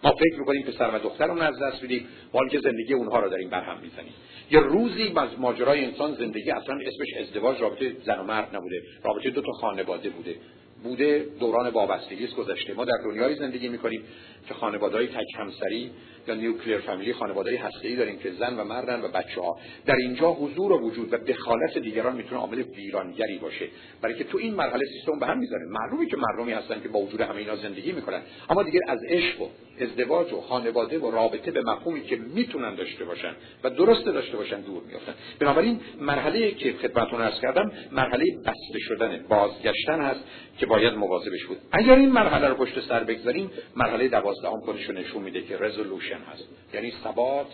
ما 0.03 0.11
فکر 0.11 0.39
می‌کنیم 0.39 0.63
پسر 0.63 0.95
و 0.95 0.99
دخترمون 0.99 1.41
از 1.41 1.59
دست 1.59 1.81
میدیم 1.81 2.07
حال 2.33 2.49
که 2.49 2.59
زندگی 2.59 2.93
اونها 2.93 3.19
رو 3.19 3.29
داریم 3.29 3.49
برهم 3.49 3.77
می‌زنیم. 3.81 4.13
یه 4.51 4.59
روزی 4.59 5.13
از 5.15 5.29
ماجرای 5.37 5.85
انسان 5.85 6.15
زندگی 6.15 6.51
اصلا 6.51 6.75
اسمش 6.75 7.13
ازدواج 7.19 7.61
رابطه 7.61 7.95
زن 8.05 8.19
و 8.19 8.23
مرد 8.23 8.55
نبوده. 8.55 8.81
رابطه 9.03 9.29
دو 9.29 9.41
تا 9.41 9.51
خانواده 9.51 10.09
بوده. 10.09 10.35
بوده 10.83 11.25
دوران 11.39 11.69
وابستگی 11.69 12.27
گذشته. 12.27 12.73
ما 12.73 12.85
در 12.85 12.97
دنیای 13.05 13.35
زندگی 13.35 13.69
می‌کنیم 13.69 14.03
که 14.47 14.53
خانواده‌های 14.53 15.07
تک 15.07 15.25
همسری 15.35 15.91
یا 16.27 16.35
نیوکلیر 16.35 16.77
فامیلی 16.77 17.13
خانواده‌های 17.13 17.57
هسته‌ای 17.57 17.95
داریم 17.95 18.19
که 18.19 18.31
زن 18.31 18.59
و 18.59 18.63
مردن 18.63 19.01
و 19.01 19.07
بچه 19.07 19.41
ها 19.41 19.59
در 19.85 19.95
اینجا 19.95 20.31
حضور 20.31 20.71
و 20.71 20.79
وجود 20.79 21.13
و 21.13 21.17
دخالت 21.17 21.77
دیگران 21.77 22.15
می‌تونه 22.15 22.41
عامل 22.41 22.61
ویرانگری 22.61 23.37
باشه. 23.37 23.67
برای 24.01 24.15
که 24.15 24.23
تو 24.23 24.37
این 24.37 24.53
مرحله 24.53 24.85
سیستم 24.85 25.19
به 25.19 25.25
هم 25.25 25.39
می‌ذاره 25.39 25.65
معلومه 25.69 26.05
که 26.05 26.17
مردمی 26.17 26.51
هستن 26.51 26.81
که 26.81 26.89
با 26.89 26.99
وجود 26.99 27.21
همه 27.21 27.35
اینا 27.35 27.55
زندگی 27.55 27.91
می‌کنن. 27.91 28.21
اما 28.49 28.63
دیگه 28.63 28.79
از 28.87 28.99
عشق 29.09 29.41
و 29.41 29.47
ازدواج 29.81 30.33
و 30.33 30.41
خانواده 30.41 30.99
و 30.99 31.11
رابطه 31.11 31.51
به 31.51 31.61
مفهومی 31.61 32.01
که 32.01 32.15
می‌تونن 32.15 32.75
داشته 32.75 33.05
باشن 33.05 33.31
و 33.63 33.69
درست 33.69 34.05
داشته 34.05 34.37
باشن 34.37 34.61
دور 34.61 34.83
میافتن. 34.83 35.13
بنابراین 35.39 35.79
مرحله 36.01 36.51
که 36.51 36.73
خدمتتون 36.73 37.21
عرض 37.21 37.39
کردم 37.41 37.71
مرحله 37.91 38.23
بسته 38.45 38.79
شدن 38.79 39.25
بازگشتن 39.29 40.01
هست 40.01 40.19
که 40.57 40.65
باید 40.69 40.93
مواظبش 40.93 41.45
بود. 41.45 41.57
اگر 41.71 41.95
این 41.95 42.09
مرحله 42.09 42.47
رو 42.47 42.55
پشت 42.55 42.79
سر 42.87 43.03
بگذاریم 43.03 43.51
مرحله 43.75 44.07
دوازدهم 44.07 44.59
خودش 44.59 44.89
نشون 44.89 45.23
میده 45.23 45.41
که 45.41 45.57
رزولوشن 45.57 46.19
هست. 46.33 46.43
یعنی 46.73 46.93
ثبات 47.03 47.47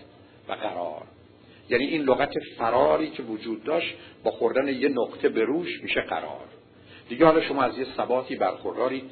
و 0.50 0.54
قرار. 0.54 1.02
یعنی 1.70 1.86
این 1.86 2.02
لغت 2.02 2.34
فراری 2.58 3.10
که 3.10 3.24
وجود 3.24 3.64
داشت 3.64 3.96
با 4.24 4.32
خوردن 4.32 4.68
یه 4.68 4.90
نقطه 4.90 5.30
به 5.30 5.44
روش 5.44 5.84
میشه 5.84 6.02
قرار. 6.02 6.46
دیگه 7.10 7.26
حالا 7.26 7.42
شما 7.42 7.64
از 7.64 7.78
یه 7.78 7.86
ثباتی 7.98 8.36
برخورداری. 8.36 9.04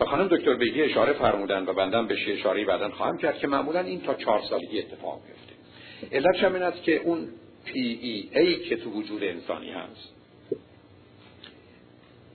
و 0.00 0.04
خانم 0.04 0.26
دکتر 0.26 0.54
بگی 0.54 0.82
اشاره 0.82 1.12
فرمودن 1.12 1.66
و 1.66 1.72
بندم 1.72 2.06
بهش 2.06 2.28
اشاره 2.28 2.64
بعدا 2.64 2.90
خواهم 2.90 3.18
کرد 3.18 3.38
که 3.38 3.46
معمولا 3.46 3.80
این 3.80 4.00
تا 4.00 4.14
چهار 4.14 4.42
سالگی 4.50 4.78
اتفاق 4.78 5.20
میفته. 5.28 6.16
علتش 6.16 6.44
این 6.44 6.82
که 6.84 6.96
اون 6.96 7.28
PEA 7.64 8.56
که 8.56 8.76
تو 8.76 8.90
وجود 8.90 9.24
انسانی 9.24 9.70
هست 9.70 10.19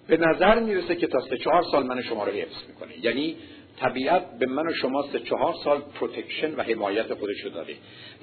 به 0.07 0.17
نظر 0.17 0.59
می‌رسه 0.59 0.95
که 0.95 1.07
تا 1.07 1.19
سه 1.19 1.37
چهار 1.37 1.63
سال 1.71 1.85
من 1.85 2.01
شما 2.01 2.23
رو 2.23 2.31
حفظ 2.31 2.67
می‌کنه. 2.67 3.05
یعنی 3.05 3.35
طبیعت 3.79 4.39
به 4.39 4.45
من 4.45 4.67
و 4.67 4.73
شما 4.73 5.05
سه 5.11 5.19
چهار 5.19 5.53
سال 5.63 5.81
protection 5.81 6.55
و 6.55 6.61
حمایت 6.61 7.13
خودش 7.13 7.41
رو 7.43 7.49
داده. 7.49 7.73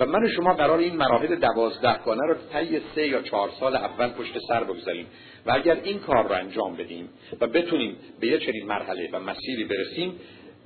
و 0.01 0.07
من 0.07 0.25
و 0.25 0.29
شما 0.29 0.55
قرار 0.55 0.79
این 0.79 0.97
مراحل 0.97 1.37
دوازده 1.37 1.99
گانه 2.05 2.27
رو 2.29 2.35
طی 2.53 2.81
سه 2.95 3.09
یا 3.09 3.23
چهار 3.23 3.51
سال 3.61 3.77
اول 3.77 4.09
پشت 4.09 4.39
سر 4.49 4.65
بگذاریم. 4.65 5.07
و 5.47 5.53
اگر 5.55 5.81
این 5.85 5.99
کار 5.99 6.29
رو 6.29 6.35
انجام 6.35 6.77
بدیم 6.77 7.09
و 7.41 7.47
بتونیم 7.47 7.97
به 8.21 8.27
یه 8.27 8.39
چنین 8.39 8.67
مرحله 8.67 9.09
و 9.13 9.21
مسیری 9.21 9.65
برسیم 9.65 10.21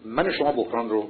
من 0.04 0.28
و 0.28 0.32
شما 0.32 0.52
بحران 0.52 0.88
رو 0.88 1.08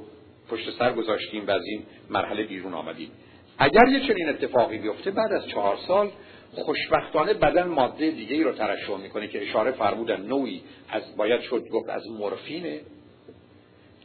پشت 0.49 0.71
سر 0.79 0.93
گذاشتیم 0.93 1.47
و 1.47 1.51
از 1.51 1.63
این 1.65 1.83
مرحله 2.09 2.43
بیرون 2.43 2.73
آمدیم. 2.73 3.11
اگر 3.57 3.87
یه 3.87 4.07
چنین 4.07 4.29
اتفاقی 4.29 4.77
بیفته 4.77 5.11
بعد 5.11 5.33
از 5.33 5.47
چهار 5.47 5.77
سال 5.87 6.11
خوشبختانه 6.53 7.33
بدن 7.33 7.63
ماده 7.63 8.11
دیگه 8.11 8.35
ای 8.35 8.43
رو 8.43 8.51
ترشح 8.51 8.97
می‌کنه 8.97 9.27
که 9.27 9.49
اشاره 9.49 9.71
فرمودن 9.71 10.21
نوعی 10.21 10.61
از 10.89 11.17
باید 11.17 11.41
شد 11.41 11.67
گفت 11.71 11.89
از 11.89 12.07
مورفینه 12.07 12.81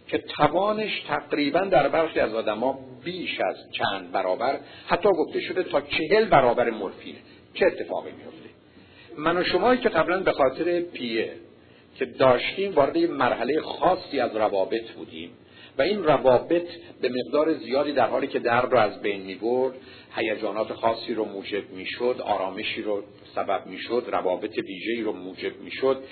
که 0.07 0.19
توانش 0.19 1.01
تقریبا 1.09 1.61
در 1.61 1.89
برخی 1.89 2.21
از 2.21 2.35
آدما 2.35 2.79
بیش 3.05 3.41
از 3.41 3.57
چند 3.73 4.13
برابر 4.13 4.59
حتی 4.87 5.09
گفته 5.09 5.41
شده 5.41 5.63
تا 5.63 5.81
چهل 5.81 6.25
برابر 6.25 6.71
مورفینه. 6.71 7.19
چه 7.55 7.67
اتفاقی 7.67 8.11
میفته 8.13 8.51
من 9.17 9.37
و 9.37 9.45
شمایی 9.45 9.81
که 9.81 9.89
قبلا 9.89 10.21
به 10.21 10.33
خاطر 10.33 10.81
پیه 10.81 11.33
که 11.97 12.05
داشتیم 12.05 12.75
وارد 12.75 12.99
مرحله 12.99 13.61
خاصی 13.61 14.21
از 14.21 14.37
روابط 14.37 14.91
بودیم 14.91 15.31
و 15.79 15.83
این 15.83 16.05
روابط 16.05 16.67
به 17.01 17.09
مقدار 17.09 17.55
زیادی 17.55 17.93
در 17.93 18.09
حالی 18.09 18.27
که 18.27 18.39
درد 18.39 18.73
رو 18.73 18.79
از 18.79 19.03
بین 19.03 19.23
می 19.23 19.35
برد 19.35 19.75
هیجانات 20.17 20.73
خاصی 20.73 21.15
رو 21.15 21.25
موجب 21.25 21.71
می‌شد 21.71 22.17
آرامشی 22.25 22.83
رو 22.83 23.03
سبب 23.35 23.67
می‌شد 23.67 24.05
روابط 24.13 24.59
ویژه‌ای 24.59 25.03
رو 25.03 25.13
موجب 25.13 25.61
می‌شد 25.61 26.03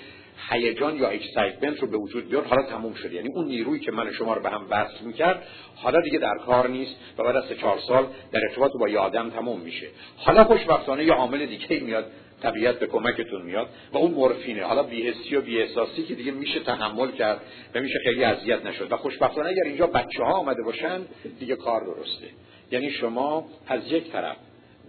هیجان 0.49 0.95
یا 0.95 1.07
اکسایتمنت 1.07 1.79
رو 1.79 1.87
به 1.87 1.97
وجود 1.97 2.29
بیاد 2.29 2.45
حالا 2.45 2.63
تموم 2.63 2.93
شد. 2.93 3.13
یعنی 3.13 3.29
اون 3.35 3.45
نیرویی 3.45 3.79
که 3.79 3.91
من 3.91 4.11
شما 4.11 4.33
رو 4.33 4.41
به 4.41 4.49
هم 4.49 4.67
وصل 4.69 5.05
می‌کرد 5.05 5.43
حالا 5.75 6.01
دیگه 6.01 6.19
در 6.19 6.37
کار 6.45 6.69
نیست 6.69 6.95
و 7.17 7.23
بعد 7.23 7.35
از 7.35 7.43
چهار 7.61 7.79
سال 7.79 8.07
در 8.31 8.39
ارتباط 8.49 8.71
با 8.79 8.89
یه 8.89 8.99
آدم 8.99 9.29
تموم 9.29 9.59
میشه. 9.59 9.87
حالا 10.17 10.43
خوشبختانه 10.43 11.05
یه 11.05 11.13
عامل 11.13 11.45
دیگه 11.45 11.79
میاد 11.79 12.11
طبیعت 12.41 12.79
به 12.79 12.87
کمکتون 12.87 13.41
میاد 13.41 13.69
و 13.93 13.97
اون 13.97 14.11
مورفینه. 14.11 14.63
حالا 14.63 14.83
بیهستی 14.83 15.35
و 15.35 15.41
بیاحساسی 15.41 16.03
که 16.03 16.15
دیگه 16.15 16.31
میشه 16.31 16.59
تحمل 16.59 17.11
کرد 17.11 17.41
و 17.75 17.81
میشه 17.81 17.99
خیلی 18.03 18.23
اذیت 18.23 18.65
نشد. 18.65 18.91
و 18.91 18.97
خوشبختانه 18.97 19.49
اگر 19.49 19.63
اینجا 19.65 19.87
بچه 19.87 20.23
ها 20.23 20.33
آمده 20.33 20.63
باشن 20.63 21.01
دیگه 21.39 21.55
کار 21.55 21.81
درسته. 21.81 22.27
یعنی 22.71 22.91
شما 22.91 23.47
از 23.67 23.91
یک 23.91 24.11
طرف 24.11 24.37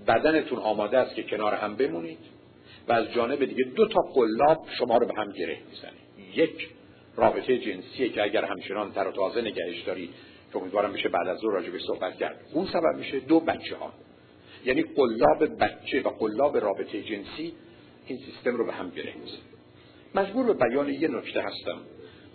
بدنتون 0.08 0.58
آماده 0.58 0.98
است 0.98 1.14
که 1.14 1.22
کنار 1.22 1.54
هم 1.54 1.76
بمونید 1.76 2.18
و 2.88 2.92
از 2.92 3.12
جانب 3.12 3.44
دیگه 3.44 3.64
دو 3.64 3.88
تا 3.88 4.00
قلاب 4.14 4.66
شما 4.78 4.96
رو 4.96 5.06
به 5.06 5.14
هم 5.16 5.32
گره 5.32 5.58
می‌زنه. 5.70 5.92
یک 6.34 6.68
رابطه 7.16 7.58
جنسیه 7.58 8.08
که 8.08 8.22
اگر 8.22 8.44
همچنان 8.44 8.92
تر 8.92 9.08
و 9.08 9.12
تازه 9.12 9.40
نگهش 9.40 9.82
داری 9.82 10.10
که 10.52 10.58
امیدوارم 10.58 10.92
بشه 10.92 11.08
بعد 11.08 11.28
از 11.28 11.38
ظهر 11.38 11.52
راجع 11.52 11.78
صحبت 11.86 12.18
کرد. 12.18 12.40
اون 12.52 12.66
سبب 12.66 12.96
میشه 12.98 13.20
دو 13.20 13.40
بچه 13.40 13.76
ها 13.76 13.92
یعنی 14.64 14.82
قلاب 14.82 15.58
بچه 15.58 16.02
و 16.02 16.08
قلاب 16.08 16.56
رابطه 16.56 17.02
جنسی 17.02 17.52
این 18.06 18.18
سیستم 18.18 18.56
رو 18.56 18.66
به 18.66 18.72
هم 18.72 18.90
گره 18.90 19.14
مجبور 20.14 20.46
به 20.46 20.68
بیان 20.68 20.88
یه 20.88 21.08
نکته 21.08 21.42
هستم 21.42 21.78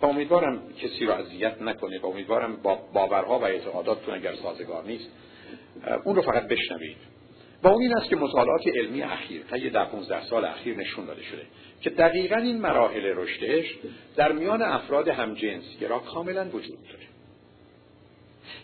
و 0.02 0.06
امیدوارم 0.06 0.62
کسی 0.82 1.04
رو 1.04 1.12
اذیت 1.12 1.62
نکنه 1.62 2.00
و 2.00 2.06
امیدوارم 2.06 2.56
با 2.56 2.78
باورها 2.94 3.38
و 3.38 3.44
اعتقاداتتون 3.44 4.14
اگر 4.14 4.34
سازگار 4.34 4.84
نیست 4.84 5.10
اون 6.04 6.16
رو 6.16 6.22
فقط 6.22 6.48
بشنوید. 6.48 6.96
و 7.62 7.68
اون 7.68 7.82
این 7.82 7.96
است 7.96 8.08
که 8.08 8.16
مطالعات 8.16 8.66
علمی 8.66 9.02
اخیر 9.02 9.42
طی 9.42 9.70
در 9.70 9.84
15 9.84 10.24
سال 10.24 10.44
اخیر 10.44 10.76
نشون 10.76 11.04
داده 11.04 11.22
شده 11.22 11.42
که 11.80 11.90
دقیقا 11.90 12.36
این 12.36 12.60
مراحل 12.60 13.12
رشدش 13.16 13.74
در 14.16 14.32
میان 14.32 14.62
افراد 14.62 15.08
همجنسگرا 15.08 15.98
کاملا 15.98 16.48
وجود 16.48 16.78
داره. 16.88 17.04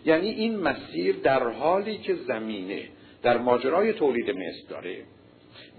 یعنی 0.05 0.29
این 0.29 0.57
مسیر 0.57 1.17
در 1.17 1.49
حالی 1.49 1.99
که 1.99 2.15
زمینه 2.15 2.89
در 3.25 3.39
ماجرای 3.39 3.93
تولید 3.93 4.31
مثل 4.31 4.69
داره. 4.69 4.97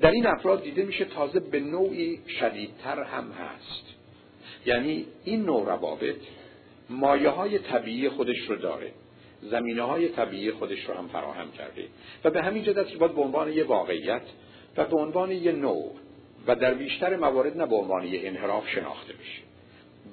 در 0.01 0.11
این 0.11 0.27
افراد 0.27 0.63
دیده 0.63 0.83
میشه 0.83 1.05
تازه 1.05 1.39
به 1.39 1.59
نوعی 1.59 2.19
شدیدتر 2.39 3.03
هم 3.03 3.31
هست. 3.31 3.85
یعنی 4.65 5.05
این 5.23 5.45
نوع 5.45 5.65
روابط 5.65 6.15
مایه 6.89 7.29
های 7.29 7.59
طبیعی 7.59 8.09
خودش 8.09 8.37
رو 8.49 8.55
داره. 8.55 8.91
زمینه 9.41 9.81
های 9.81 10.09
طبیعی 10.09 10.51
خودش 10.51 10.85
رو 10.85 10.93
هم 10.93 11.07
فراهم 11.07 11.51
کرده. 11.51 11.87
و 12.23 12.29
به 12.29 12.41
همین 12.41 12.63
جد 12.63 12.87
که 12.87 12.97
باید 12.97 13.15
به 13.15 13.21
عنوان 13.21 13.53
یه 13.53 13.63
واقعیت 13.63 14.21
و 14.77 14.85
به 14.85 14.97
عنوان 14.97 15.31
یه 15.31 15.51
نوع 15.51 15.91
و 16.47 16.55
در 16.55 16.73
بیشتر 16.73 17.15
موارد 17.15 17.57
نه 17.57 17.65
به 17.65 17.75
عنوان 17.75 18.07
یه 18.07 18.27
انحراف 18.27 18.69
شناخته 18.69 19.13
بشه. 19.13 19.41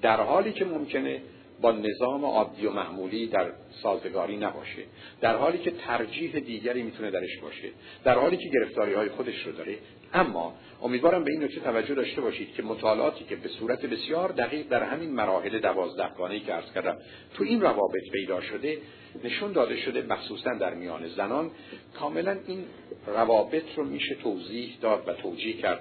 در 0.03 0.21
حالی 0.21 0.53
که 0.53 0.65
ممکنه 0.65 1.23
با 1.63 1.73
نظام 1.73 2.25
عادی 2.25 2.67
و 2.67 2.71
معمولی 2.71 3.27
در 3.27 3.53
سازگاری 3.83 4.37
نباشه. 4.37 4.83
در 5.21 5.37
حالی 5.37 5.59
که 5.59 5.71
ترجیح 5.71 6.39
دیگری 6.39 6.83
می‌تونه 6.83 7.11
درش 7.11 7.39
باشه. 7.43 7.69
در 8.05 8.19
حالی 8.19 8.37
که 8.37 8.49
گرفتاری 8.49 8.95
های 8.95 9.09
خودش 9.09 9.47
رو 9.47 9.53
داره. 9.53 9.79
اما 10.15 10.55
امیدوارم 10.83 11.25
به 11.25 11.31
این 11.33 11.45
نکته 11.45 11.61
توجه 11.61 11.95
داشته 11.95 12.21
باشید 12.21 12.55
که 12.55 12.63
مطالعاتی 12.63 13.25
که 13.25 13.37
به 13.37 13.49
صورت 13.49 13.87
بسیار 13.87 14.33
دقیق 14.33 14.69
در 14.69 14.83
همین 14.83 15.11
مراحل 15.11 15.59
دوازدهگانه 15.59 16.41
که 16.41 16.53
عرض 16.53 16.73
کردم 16.73 16.99
تو 17.35 17.45
این 17.45 17.61
روابط 17.61 18.11
پیدا 18.13 18.41
شده 18.41 18.79
نشون 19.25 19.53
داده 19.53 19.77
شده 19.77 20.03
مخصوصا 20.03 20.55
در 20.55 20.75
میان 20.75 21.09
زنان 21.09 21.51
کاملا 21.95 22.39
این 22.47 22.65
روابط 23.07 23.65
رو 23.77 23.85
میشه 23.85 24.15
توضیح 24.15 24.79
داد 24.81 25.09
و 25.09 25.13
توجیه 25.13 25.57
کرد 25.57 25.81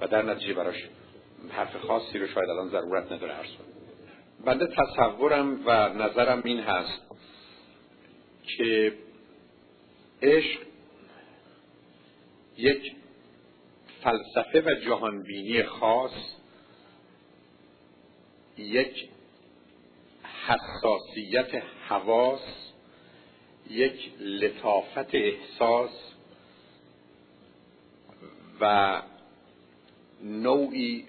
و 0.00 0.06
در 0.06 0.22
نتیجه 0.22 0.54
براش 0.54 0.88
حرف 1.50 1.76
خاصی 1.76 2.18
رو 2.18 2.26
شاید 2.26 2.50
الان 2.50 2.68
ضرورت 2.68 3.12
نداره 3.12 3.32
عرض 3.32 3.50
بنده 4.44 4.66
تصورم 4.66 5.66
و 5.66 5.88
نظرم 5.88 6.42
این 6.44 6.60
هست 6.60 7.02
که 8.46 8.92
عشق 10.22 10.60
یک 12.56 12.92
فلسفه 14.02 14.60
و 14.60 14.74
جهانبینی 14.84 15.62
خاص 15.62 16.12
یک 18.58 19.08
حساسیت 20.46 21.62
حواس 21.88 22.40
یک 23.70 24.12
لطافت 24.20 25.14
احساس 25.14 25.90
و 28.60 29.02
نوعی 30.22 31.04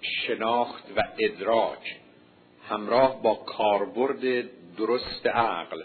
شناخت 0.00 0.84
و 0.96 1.02
ادراک. 1.18 2.03
همراه 2.68 3.22
با 3.22 3.34
کاربرد 3.34 4.48
درست 4.76 5.26
عقل 5.26 5.82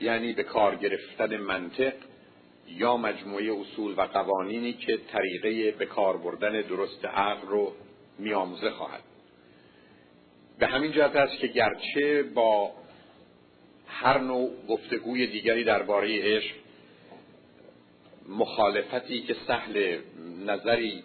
یعنی 0.00 0.32
به 0.32 0.42
کار 0.42 0.76
گرفتن 0.76 1.36
منطق 1.36 1.92
یا 2.68 2.96
مجموعه 2.96 3.60
اصول 3.60 3.94
و 3.96 4.00
قوانینی 4.00 4.72
که 4.72 4.98
طریقه 5.12 5.70
به 5.70 5.86
کار 5.86 6.16
بردن 6.16 6.60
درست 6.60 7.04
عقل 7.04 7.48
رو 7.48 7.72
میآموزه 8.18 8.70
خواهد. 8.70 9.02
به 10.58 10.66
همین 10.66 10.92
جهت 10.92 11.16
است 11.16 11.38
که 11.38 11.46
گرچه 11.46 12.22
با 12.22 12.72
هر 13.86 14.18
نوع 14.18 14.50
گفتگوی 14.68 15.26
دیگری 15.26 15.64
درباره 15.64 16.22
عشق 16.22 16.54
مخالفتی 18.28 19.20
که 19.20 19.36
سهل 19.46 19.98
نظری 20.46 21.02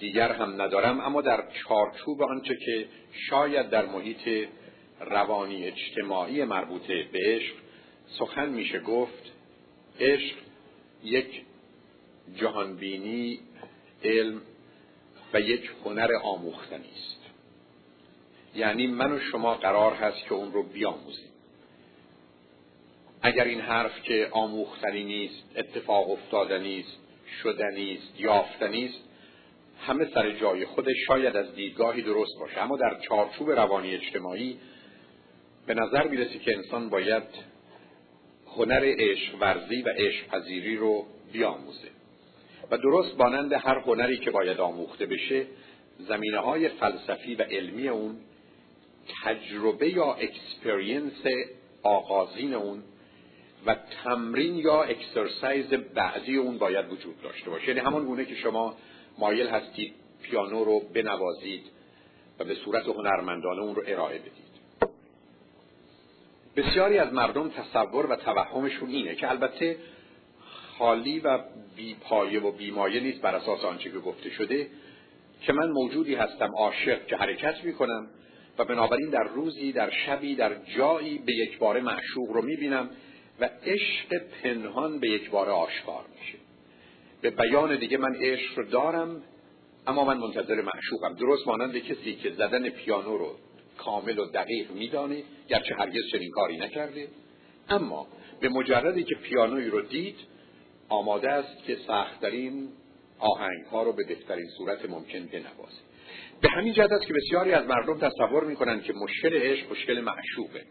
دیگر 0.00 0.32
هم 0.32 0.62
ندارم 0.62 1.00
اما 1.00 1.22
در 1.22 1.44
چارچوب 1.64 2.22
آنچه 2.22 2.56
که 2.56 2.86
شاید 3.30 3.70
در 3.70 3.86
محیط 3.86 4.48
روانی 5.00 5.66
اجتماعی 5.66 6.44
مربوطه 6.44 7.02
به 7.12 7.18
عشق 7.22 7.54
سخن 8.18 8.48
میشه 8.48 8.80
گفت 8.80 9.32
عشق 10.00 10.36
یک 11.04 11.42
جهانبینی 12.36 13.40
علم 14.04 14.42
و 15.34 15.40
یک 15.40 15.70
هنر 15.84 16.08
آموختنی 16.22 16.90
است. 16.96 17.18
یعنی 18.54 18.86
من 18.86 19.12
و 19.12 19.20
شما 19.20 19.54
قرار 19.54 19.94
هست 19.94 20.24
که 20.24 20.34
اون 20.34 20.52
رو 20.52 20.62
بیاموزیم. 20.62 21.28
اگر 23.22 23.44
این 23.44 23.60
حرف 23.60 24.02
که 24.02 24.28
آموختنی 24.30 25.04
نیست 25.04 25.42
اتفاق 25.56 26.10
افتادنی 26.10 26.80
است 26.80 26.98
شدنی 27.42 27.94
است 27.94 28.20
یافتنی 28.20 28.84
است 28.86 28.98
همه 29.80 30.10
سر 30.14 30.30
جای 30.30 30.64
خودش 30.64 30.96
شاید 31.06 31.36
از 31.36 31.54
دیدگاهی 31.54 32.02
درست 32.02 32.38
باشه. 32.40 32.60
اما 32.60 32.76
در 32.76 33.00
چارچوب 33.08 33.50
روانی 33.50 33.94
اجتماعی 33.94 34.58
به 35.68 35.74
نظر 35.74 36.08
می‌رسه 36.08 36.38
که 36.38 36.56
انسان 36.56 36.88
باید 36.88 37.22
هنر 38.56 38.80
عشق 38.84 39.34
ورزی 39.40 39.82
و 39.82 39.88
عشق 39.88 40.26
پذیری 40.26 40.76
رو 40.76 41.06
بیاموزه؟ 41.32 41.88
و 42.70 42.78
درست 42.78 43.18
مانند 43.18 43.52
هر 43.52 43.78
هنری 43.78 44.18
که 44.18 44.30
باید 44.30 44.60
آموخته 44.60 45.06
بشه 45.06 45.46
زمینه 45.98 46.38
های 46.38 46.68
فلسفی 46.68 47.34
و 47.34 47.42
علمی 47.42 47.88
اون 47.88 48.16
تجربه 49.24 49.90
یا 49.90 50.12
experience 50.12 51.22
آغازین 51.82 52.54
اون 52.54 52.82
و 53.66 53.76
تمرین 54.04 54.54
یا 54.54 54.82
exercise 54.82 55.66
بعدی 55.66 56.36
اون 56.36 56.58
باید 56.58 56.92
وجود 56.92 57.22
داشته 57.22 57.50
باشه. 57.50 57.68
یعنی 57.68 57.80
همون 57.80 58.04
گونه 58.04 58.24
که 58.24 58.34
شما 58.34 58.76
مایل 59.18 59.46
هستید 59.46 59.94
پیانو 60.22 60.64
رو 60.64 60.80
بنوازید 60.80 61.62
و 62.38 62.44
به 62.44 62.54
صورت 62.54 62.86
هنرمندانه 62.86 63.62
اون 63.62 63.74
رو 63.74 63.82
ارائه 63.86 64.18
بدید. 64.18 64.57
بسیاری 66.58 66.98
از 66.98 67.12
مردم 67.12 67.48
تصور 67.48 68.06
و 68.06 68.16
توهمشون 68.16 68.88
اینه 68.88 69.14
که 69.14 69.30
البته 69.30 69.76
خالی 70.78 71.20
و 71.20 71.38
بیپایه 71.76 72.40
و 72.40 72.52
بیمایه 72.52 73.00
نیست 73.00 73.20
بر 73.20 73.34
اساس 73.34 73.64
آنچه 73.64 73.90
که 73.90 73.98
گفته 73.98 74.30
شده 74.30 74.66
که 75.40 75.52
من 75.52 75.70
موجودی 75.70 76.14
هستم 76.14 76.50
عاشق 76.56 77.06
که 77.06 77.16
حرکت 77.16 77.64
می‌کنم 77.64 78.06
و 78.58 78.64
بنابراین 78.64 79.10
در 79.10 79.22
روزی 79.22 79.72
در 79.72 79.90
شبی 79.90 80.34
در 80.34 80.54
جایی 80.76 81.18
به 81.18 81.32
یک 81.32 81.58
بار 81.58 81.80
معشوق 81.80 82.30
رو 82.30 82.42
می‌بینم 82.42 82.90
و 83.40 83.50
عشق 83.66 84.22
پنهان 84.42 84.98
به 84.98 85.08
یک 85.08 85.30
بار 85.30 85.50
آشکار 85.50 86.04
میشه. 86.20 86.38
به 87.22 87.30
بیان 87.30 87.76
دیگه 87.76 87.98
من 87.98 88.14
عشق 88.14 88.58
رو 88.58 88.64
دارم 88.64 89.22
اما 89.86 90.04
من 90.04 90.18
منتظر 90.18 90.62
معشوقم. 90.62 91.14
درست 91.14 91.46
مانند 91.46 91.78
کسی 91.78 92.14
که 92.14 92.30
زدن 92.30 92.68
پیانو 92.68 93.18
رو 93.18 93.36
کامل 93.78 94.18
و 94.18 94.26
دقیق 94.26 94.70
میدانه 94.70 95.22
گرچه 95.48 95.74
هرگز 95.74 96.02
چنین 96.12 96.30
کاری 96.30 96.56
نکرده. 96.56 97.08
اما 97.68 98.06
به 98.40 98.48
مجردی 98.48 99.04
که 99.04 99.14
پیانوی 99.14 99.66
رو 99.66 99.82
دید 99.82 100.16
آماده 100.88 101.30
است 101.30 101.64
که 101.66 101.76
سختترین 101.86 102.68
آهنگ 103.18 103.64
ها 103.66 103.82
رو 103.82 103.92
به 103.92 104.04
بهترین 104.04 104.46
صورت 104.58 104.90
ممکن 104.90 105.26
بنوازه. 105.26 105.80
به 106.40 106.48
همین 106.48 106.72
جهت 106.72 106.92
است 106.92 107.06
که 107.06 107.14
بسیاری 107.14 107.52
از 107.52 107.66
مردم 107.66 107.98
تصور 107.98 108.44
می‌کنند 108.44 108.82
که 108.82 108.92
مشکل 108.92 109.36
عشق 109.42 109.70
مشکل 109.70 110.00
معشوقه 110.00 110.64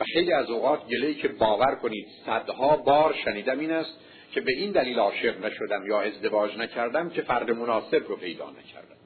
و 0.00 0.04
خیلی 0.12 0.32
از 0.32 0.50
اوقات 0.50 0.86
گله 0.86 1.14
که 1.14 1.28
باور 1.28 1.74
کنید 1.82 2.06
صدها 2.26 2.76
بار 2.76 3.14
شنیدم 3.24 3.58
این 3.58 3.70
است 3.70 3.98
که 4.32 4.40
به 4.40 4.52
این 4.52 4.72
دلیل 4.72 4.98
عاشق 4.98 5.44
نشدم 5.44 5.86
یا 5.88 6.00
ازدواج 6.00 6.58
نکردم 6.58 7.10
که 7.10 7.22
فرد 7.22 7.50
مناسب 7.50 8.04
رو 8.08 8.16
پیدا 8.16 8.50
نکردم. 8.50 8.96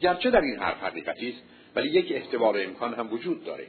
گرچه 0.00 0.30
در 0.30 0.40
این 0.40 0.58
حرف 0.58 0.82
حقیقتی 0.82 1.28
است 1.28 1.42
ولی 1.76 1.88
یک 1.88 2.12
احتمال 2.12 2.60
امکان 2.60 2.94
هم 2.94 3.12
وجود 3.12 3.44
داره. 3.44 3.66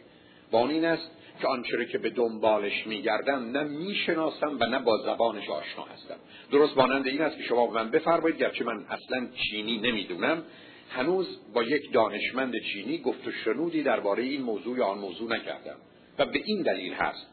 و 0.52 0.58
آن 0.58 0.70
این 0.70 0.86
است 0.86 1.12
که 1.42 1.48
آنچه 1.48 1.86
که 1.86 1.98
به 1.98 2.10
دنبالش 2.10 2.88
میگردم 2.88 3.52
نه 3.52 3.64
می‌شناسم 3.64 4.58
و 4.60 4.66
نه 4.66 4.80
با 4.80 4.98
زبانش 4.98 5.50
آشنا 5.50 5.84
هستم. 5.84 6.16
درست 6.52 6.78
مانند 6.78 7.08
این 7.08 7.22
است 7.22 7.38
که 7.38 7.44
شما 7.44 7.68
من 7.68 7.90
بفرمایید 7.92 8.38
گرچه 8.38 8.64
من 8.64 8.86
اصلا 8.90 9.28
چینی 9.36 9.78
نمی‌دونم. 9.78 10.44
هنوز 10.90 11.28
با 11.54 11.64
یک 11.64 11.94
دانشمند 11.94 12.54
چینی 12.74 12.98
گفت 12.98 13.28
و 13.28 13.32
شنودی 13.46 13.84
درباره 13.84 14.24
این 14.24 14.42
موضوع 14.42 14.78
یا 14.78 14.86
آن 14.86 14.98
موضوع 14.98 15.36
نکردم. 15.36 15.76
و 16.20 16.26
به 16.26 16.42
این 16.46 16.62
دلیل 16.62 16.94
هست 16.94 17.28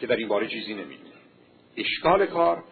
که 0.00 0.06
در 0.06 0.16
این 0.16 0.28
باره 0.28 0.48
چیزی 0.48 0.74
نمی‌دونم. 0.74 1.10
اشکال 1.76 2.26
کار 2.26 2.64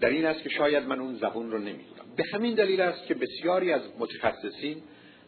در 0.00 0.08
این 0.08 0.24
است 0.24 0.42
که 0.42 0.48
شاید 0.48 0.84
من 0.84 1.00
اون 1.00 1.14
زبون 1.14 1.50
رو 1.50 1.58
نمی‌دونم. 1.58 2.04
به 2.16 2.24
همین 2.32 2.54
دلیل 2.54 2.80
است 2.80 3.06
که 3.06 3.14
بسیاری 3.14 3.72
از 3.72 3.82
متخصصین 3.98 4.82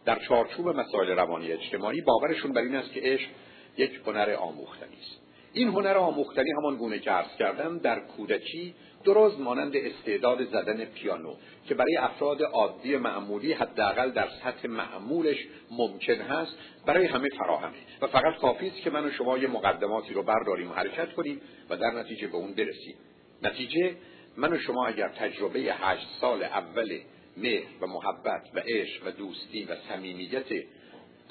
در 0.04 0.18
چارچوب 0.28 0.68
مسائل 0.68 1.10
روانی 1.10 1.52
اجتماعی 1.52 2.00
باورشون 2.00 2.52
بر 2.52 2.62
این 2.62 2.74
است 2.74 2.92
که 2.92 3.00
عشق 3.00 3.28
یک 3.76 4.00
هنر 4.06 4.30
آموختنی 4.30 4.96
است 5.00 5.22
این 5.52 5.68
هنر 5.68 5.96
آموختنی 5.96 6.50
همان 6.50 6.76
گونه 6.76 6.98
که 6.98 7.10
عرض 7.10 7.36
کردم 7.38 7.78
در 7.78 8.00
کودکی 8.00 8.74
درست 9.04 9.40
مانند 9.40 9.76
استعداد 9.76 10.44
زدن 10.44 10.84
پیانو 10.84 11.34
که 11.68 11.74
برای 11.74 11.96
افراد 11.96 12.42
عادی 12.42 12.96
معمولی 12.96 13.52
حداقل 13.52 14.10
در 14.10 14.28
سطح 14.44 14.68
معمولش 14.68 15.36
ممکن 15.70 16.14
هست 16.14 16.56
برای 16.86 17.06
همه 17.06 17.28
فراهمه 17.38 17.76
و 18.02 18.06
فقط 18.06 18.40
کافی 18.40 18.66
است 18.66 18.76
که 18.76 18.90
من 18.90 19.04
و 19.04 19.10
شما 19.10 19.38
یه 19.38 19.48
مقدماتی 19.48 20.14
رو 20.14 20.22
برداریم 20.22 20.70
و 20.70 20.74
حرکت 20.74 21.12
کنیم 21.12 21.40
و 21.70 21.76
در 21.76 21.90
نتیجه 21.90 22.26
به 22.26 22.36
اون 22.36 22.54
برسیم. 22.54 22.94
نتیجه 23.42 23.96
من 24.36 24.52
و 24.52 24.58
شما 24.58 24.86
اگر 24.86 25.08
تجربه 25.08 25.60
هشت 25.60 26.08
سال 26.20 26.42
اول 26.42 26.98
مهر 27.36 27.68
و 27.80 27.86
محبت 27.86 28.48
و 28.54 28.62
عشق 28.66 29.06
و 29.06 29.10
دوستی 29.10 29.64
و 29.64 29.76
صمیمیت 29.88 30.46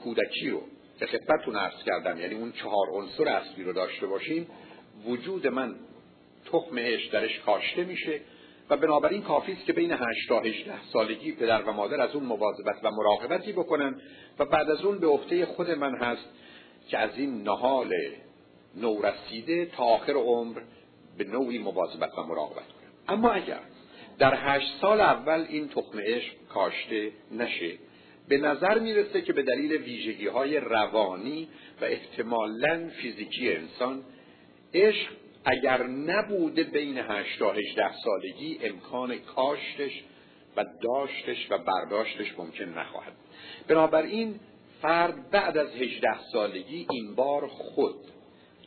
کودکی 0.03 0.49
رو 0.49 0.61
که 0.99 1.05
خدمتتون 1.05 1.55
عرض 1.55 1.83
کردم. 1.85 2.19
یعنی 2.19 2.35
اون 2.35 2.51
چهار 2.51 2.89
عنصر 2.91 3.27
اصلی 3.27 3.63
رو 3.63 3.73
داشته 3.73 4.07
باشیم 4.07 4.47
وجود 5.05 5.47
من 5.47 5.75
تخم 6.45 6.79
عشق 6.79 7.11
درش 7.11 7.39
کاشته 7.39 7.83
میشه 7.83 8.21
و 8.69 8.77
بنابراین 8.77 9.21
کافی 9.21 9.51
است 9.51 9.65
که 9.65 9.73
بین 9.73 9.91
8 9.91 10.03
تا 10.29 10.39
18 10.39 10.73
سالگی 10.93 11.31
پدر 11.31 11.61
و 11.61 11.71
مادر 11.71 12.01
از 12.01 12.15
اون 12.15 12.23
مواظبت 12.23 12.75
و 12.83 12.91
مراقبتی 12.91 13.51
بکنن 13.51 14.01
و 14.39 14.45
بعد 14.45 14.69
از 14.69 14.81
اون 14.81 14.99
به 14.99 15.07
عهده 15.07 15.45
خود 15.45 15.71
من 15.71 15.95
هست 15.95 16.25
که 16.87 16.97
از 16.97 17.09
این 17.15 17.43
نهال 17.43 17.93
نورسیده 18.75 19.65
تا 19.65 19.83
آخر 19.83 20.13
عمر 20.13 20.61
به 21.17 21.23
نوعی 21.23 21.57
مواظبت 21.57 22.17
و 22.17 22.23
مراقبت 22.23 22.67
کنم. 22.67 22.91
اما 23.07 23.31
اگر 23.31 23.59
در 24.19 24.34
هشت 24.38 24.74
سال 24.82 25.02
اول 25.02 25.45
این 25.50 25.69
تخم 25.69 26.00
عشق 26.00 26.34
کاشته 26.50 27.12
نشه. 27.32 27.78
به 28.28 28.38
نظر 28.38 28.80
می‌رسه 28.80 29.21
که 29.21 29.34
به 29.34 29.43
دلیل 29.43 29.71
ویژگی 29.71 30.28
های 30.28 30.60
روانی 30.60 31.47
و 31.82 31.86
احتمالا 31.86 32.89
فیزیکی 33.02 33.54
انسان 33.54 34.04
عشق 34.74 35.10
اگر 35.45 35.88
نبوده 35.88 36.63
بین 36.63 36.97
8 36.97 37.39
تا 37.39 37.52
18 37.52 37.84
سالگی 38.04 38.60
امکان 38.63 39.17
کاشتش 39.17 40.04
و 40.58 40.65
داشتش 40.84 41.47
و 41.52 41.58
برداشتش 41.58 42.39
ممکن 42.39 42.65
نخواهد. 42.65 43.13
بنابراین 43.67 44.39
فرد 44.82 45.30
بعد 45.32 45.58
از 45.58 45.76
18 45.76 46.10
سالگی 46.32 46.88
این 46.91 47.15
بار 47.15 47.47
خود 47.47 47.95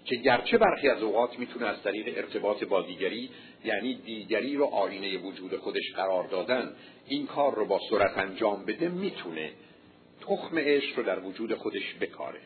که 0.04 0.16
گرچه 0.16 0.58
برخی 0.58 0.88
از 0.88 1.02
اوقات 1.02 1.38
می‌تونه 1.38 1.66
از 1.66 1.82
طریق 1.82 2.18
ارتباط 2.18 2.64
با 2.64 2.82
دیگری 2.82 3.30
یعنی 3.64 3.94
دیگری 3.94 4.56
رو 4.56 4.64
آینه 4.64 5.18
وجود 5.18 5.56
خودش 5.56 5.92
قرار 5.96 6.26
دادن 6.26 6.72
این 7.08 7.26
کار 7.26 7.54
رو 7.54 7.66
با 7.66 7.80
سرعت 7.90 8.18
انجام 8.18 8.64
بده 8.64 8.88
می‌تونه 8.88 9.52
تخم 10.20 10.58
عشق 10.58 10.98
رو 10.98 11.02
در 11.02 11.20
وجود 11.20 11.54
خودش 11.54 11.94
بکاره. 12.00 12.40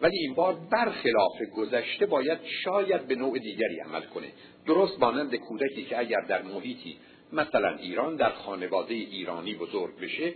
ولی 0.00 0.18
این 0.18 0.34
بار 0.34 0.58
برخلاف 0.70 1.42
گذشته 1.56 2.06
باید 2.06 2.38
شاید 2.64 3.06
به 3.06 3.14
نوع 3.14 3.38
دیگری 3.38 3.80
عمل 3.80 4.02
کنه. 4.02 4.26
درست 4.66 5.00
مانند 5.00 5.34
کودکی 5.34 5.84
که 5.84 5.98
اگر 5.98 6.20
در 6.28 6.42
محیطی 6.42 6.96
مثلا 7.32 7.76
ایران 7.76 8.16
در 8.16 8.30
خانواده 8.30 8.94
ایرانی 8.94 9.54
بزرگ 9.54 10.00
بشه 10.00 10.34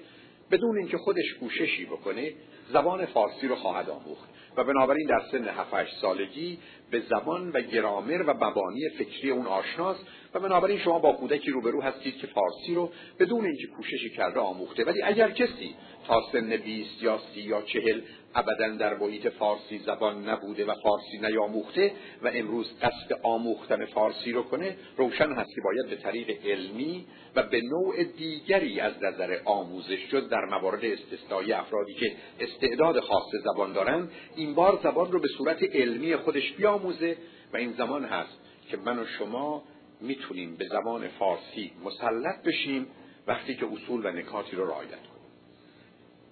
بدون 0.51 0.79
اینکه 0.79 0.97
خودش 0.97 1.35
کوششی 1.41 1.85
بکنه 1.85 2.33
زبان 2.73 3.07
فارسی 3.07 3.49
رو 3.49 3.55
خواهد 3.55 3.91
آموخت. 3.91 4.29
و 4.57 4.65
بنابراین 4.65 5.07
در 5.07 5.23
سن 5.33 5.49
7 5.49 6.01
سالگی 6.01 6.59
به 6.91 7.01
زبان 7.01 7.51
و 7.51 7.61
گرامر 7.61 8.23
و 8.23 8.35
مبانی 8.45 8.89
فکری 8.99 9.31
اون 9.31 9.47
آشناست 9.47 10.01
و 10.35 10.41
بنابراین 10.41 10.79
شما 10.79 10.99
با 10.99 11.13
کودکی 11.13 11.51
روبرو 11.51 11.83
هستید 11.83 12.17
که 12.17 12.27
فارسی 12.27 12.75
رو 12.75 12.93
بدون 13.19 13.45
اینکه 13.45 13.67
کوششی 13.67 14.11
کرده 14.11 14.41
آموخته. 14.41 14.85
ولی 14.85 15.03
اگر 15.03 15.31
کسی 15.31 15.75
تا 16.07 16.23
سن 16.33 16.57
20 16.57 17.03
یا 17.03 17.19
30 17.35 17.41
یا 17.41 17.63
40 17.63 18.01
ابدا 18.37 18.69
در 18.69 18.95
محیط 18.95 19.29
فارسی 19.29 19.79
زبان 19.79 20.29
نبوده 20.29 20.65
و 20.65 20.75
فارسی 20.83 21.19
نیاموخته 21.19 21.93
و 22.23 22.31
امروز 22.35 22.79
قصد 22.83 23.21
آموختن 23.23 23.85
فارسی 23.85 24.33
رو 24.33 24.43
کنه 24.43 24.77
روشن 24.97 25.33
هست 25.33 25.51
که 25.55 25.61
باید 25.65 25.91
به 25.91 25.97
طریق 25.97 26.47
علمی 26.47 27.07
و 27.37 27.43
به 27.43 27.61
نوع 27.61 28.05
دیگری 28.05 28.81
از 28.81 28.93
نظر 29.03 29.39
آموزش 29.45 29.99
شد 30.11 30.29
در 30.29 30.45
موارد 30.45 30.85
استثنایی 30.85 31.53
افرادی 31.53 31.95
که 31.95 32.13
استعداد 32.41 33.01
خاص 33.01 33.31
زبان 33.45 33.73
دارن 33.73 34.09
این 34.37 34.55
بار 34.55 34.81
زبان 34.83 35.13
رو 35.13 35.21
به 35.21 35.29
صورت 35.39 35.63
علمی 35.63 36.17
خودش 36.17 36.53
بیاموزه 36.53 37.17
و 37.53 37.57
این 37.57 37.73
زمان 37.73 38.05
هست 38.05 38.39
که 38.71 38.77
من 38.77 38.99
و 38.99 39.07
شما 39.19 39.63
می‌تونیم 40.01 40.57
به 40.57 40.67
زبان 40.69 41.09
فارسی 41.09 41.73
مسلط 41.85 42.43
بشیم 42.45 42.87
وقتی 43.27 43.55
که 43.55 43.67
اصول 43.73 44.07
و 44.07 44.11
نکاتی 44.11 44.57
رو 44.57 44.67
رعایت 44.67 44.91
کنیم. 44.91 45.31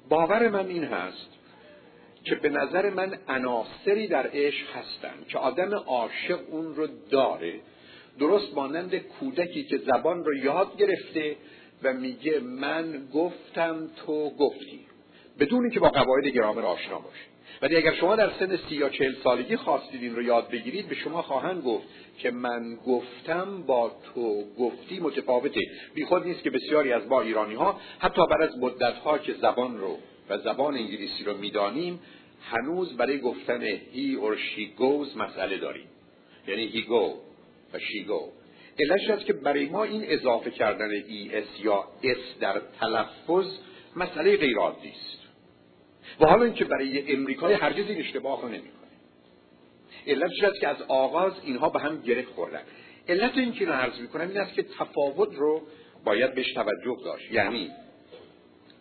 باور 0.08 0.48
من 0.48 0.68
این 0.68 0.84
هست 0.84 1.43
که 2.24 2.34
به 2.34 2.48
نظر 2.48 2.90
من 2.90 3.18
عناصری 3.28 4.08
در 4.08 4.30
عشق 4.32 4.66
هستن 4.76 5.14
که 5.28 5.38
آدم 5.38 5.74
عاشق 5.74 6.38
اون 6.50 6.74
رو 6.74 6.88
داره 7.10 7.54
درست 8.18 8.54
مانند 8.54 8.96
کودکی 8.96 9.64
که 9.64 9.78
زبان 9.78 10.24
رو 10.24 10.34
یاد 10.34 10.76
گرفته 10.76 11.36
و 11.82 11.92
میگه 11.92 12.40
من 12.40 13.08
گفتم 13.14 13.88
تو 13.96 14.30
گفتی 14.30 14.80
بدون 15.40 15.62
اینکه 15.62 15.80
با 15.80 15.88
قواعد 15.88 16.26
گرامر 16.26 16.62
آشنا 16.62 16.98
باشه 16.98 17.24
ولی 17.62 17.76
اگر 17.76 17.94
شما 17.94 18.16
در 18.16 18.30
سن 18.38 18.56
سی 18.56 18.74
یا 18.74 18.88
چهل 18.88 19.14
سالگی 19.24 19.56
خواستید 19.56 20.02
این 20.02 20.16
رو 20.16 20.22
یاد 20.22 20.48
بگیرید 20.48 20.88
به 20.88 20.94
شما 20.94 21.22
خواهند 21.22 21.62
گفت 21.62 21.86
که 22.18 22.30
من 22.30 22.76
گفتم 22.76 23.62
با 23.62 23.92
تو 24.14 24.44
گفتی 24.58 25.00
متفاوته. 25.00 25.60
بیخود 25.94 26.26
نیست 26.26 26.42
که 26.42 26.50
بسیاری 26.50 26.92
از 26.92 27.06
ما 27.06 27.20
ایرانی 27.20 27.54
ها 27.54 27.80
حتی 27.98 28.22
بعد 28.30 28.42
از 28.42 28.58
مدت 28.58 28.94
ها 28.94 29.18
که 29.18 29.32
زبان 29.32 29.78
رو 29.78 29.98
و 30.28 30.38
زبان 30.38 30.74
انگلیسی 30.74 31.24
رو 31.24 31.36
می‌دانیم 31.36 32.00
هنوز 32.42 32.96
برای 32.96 33.18
گفتن 33.18 33.76
he 33.76 34.16
or 34.22 34.36
she 34.36 34.80
goes 34.80 35.16
مسئله 35.16 35.58
داریم. 35.58 35.86
یعنی 36.48 36.72
he 36.72 36.84
go 36.86 37.14
و 37.74 37.78
she 37.78 38.08
go. 38.08 38.22
علتش 38.80 39.10
است 39.10 39.26
که 39.26 39.32
برای 39.32 39.66
ما 39.66 39.84
این 39.84 40.02
اضافه 40.06 40.50
کردن 40.50 40.90
es 41.00 41.64
یا 41.64 41.84
s 42.02 42.40
در 42.40 42.62
تلفظ 42.80 43.46
مسئله 43.96 44.36
غیر 44.36 44.58
عادی 44.58 44.88
است. 44.88 45.18
و 46.20 46.26
حالا 46.26 46.44
اینکه 46.44 46.64
برای 46.64 47.12
امریکای 47.12 47.54
هرگز 47.54 47.88
این 47.88 47.98
اشتباه 47.98 48.42
رو 48.42 48.48
نمی‌کنه 48.48 48.70
علتش 50.06 50.42
است 50.42 50.60
که 50.60 50.68
از 50.68 50.82
آغاز 50.88 51.32
اینها 51.44 51.68
به 51.68 51.80
هم 51.80 52.02
گره 52.02 52.22
خوردن. 52.22 52.62
علت 53.08 53.38
این 53.38 53.52
که 53.52 53.66
عرض 53.66 54.00
می‌کنم 54.00 54.28
این 54.28 54.38
است 54.38 54.54
که 54.54 54.62
تفاوت 54.62 55.34
رو 55.34 55.62
باید 56.04 56.34
بهش 56.34 56.52
توجه 56.52 56.96
داشت. 57.04 57.32
یعنی 57.32 57.70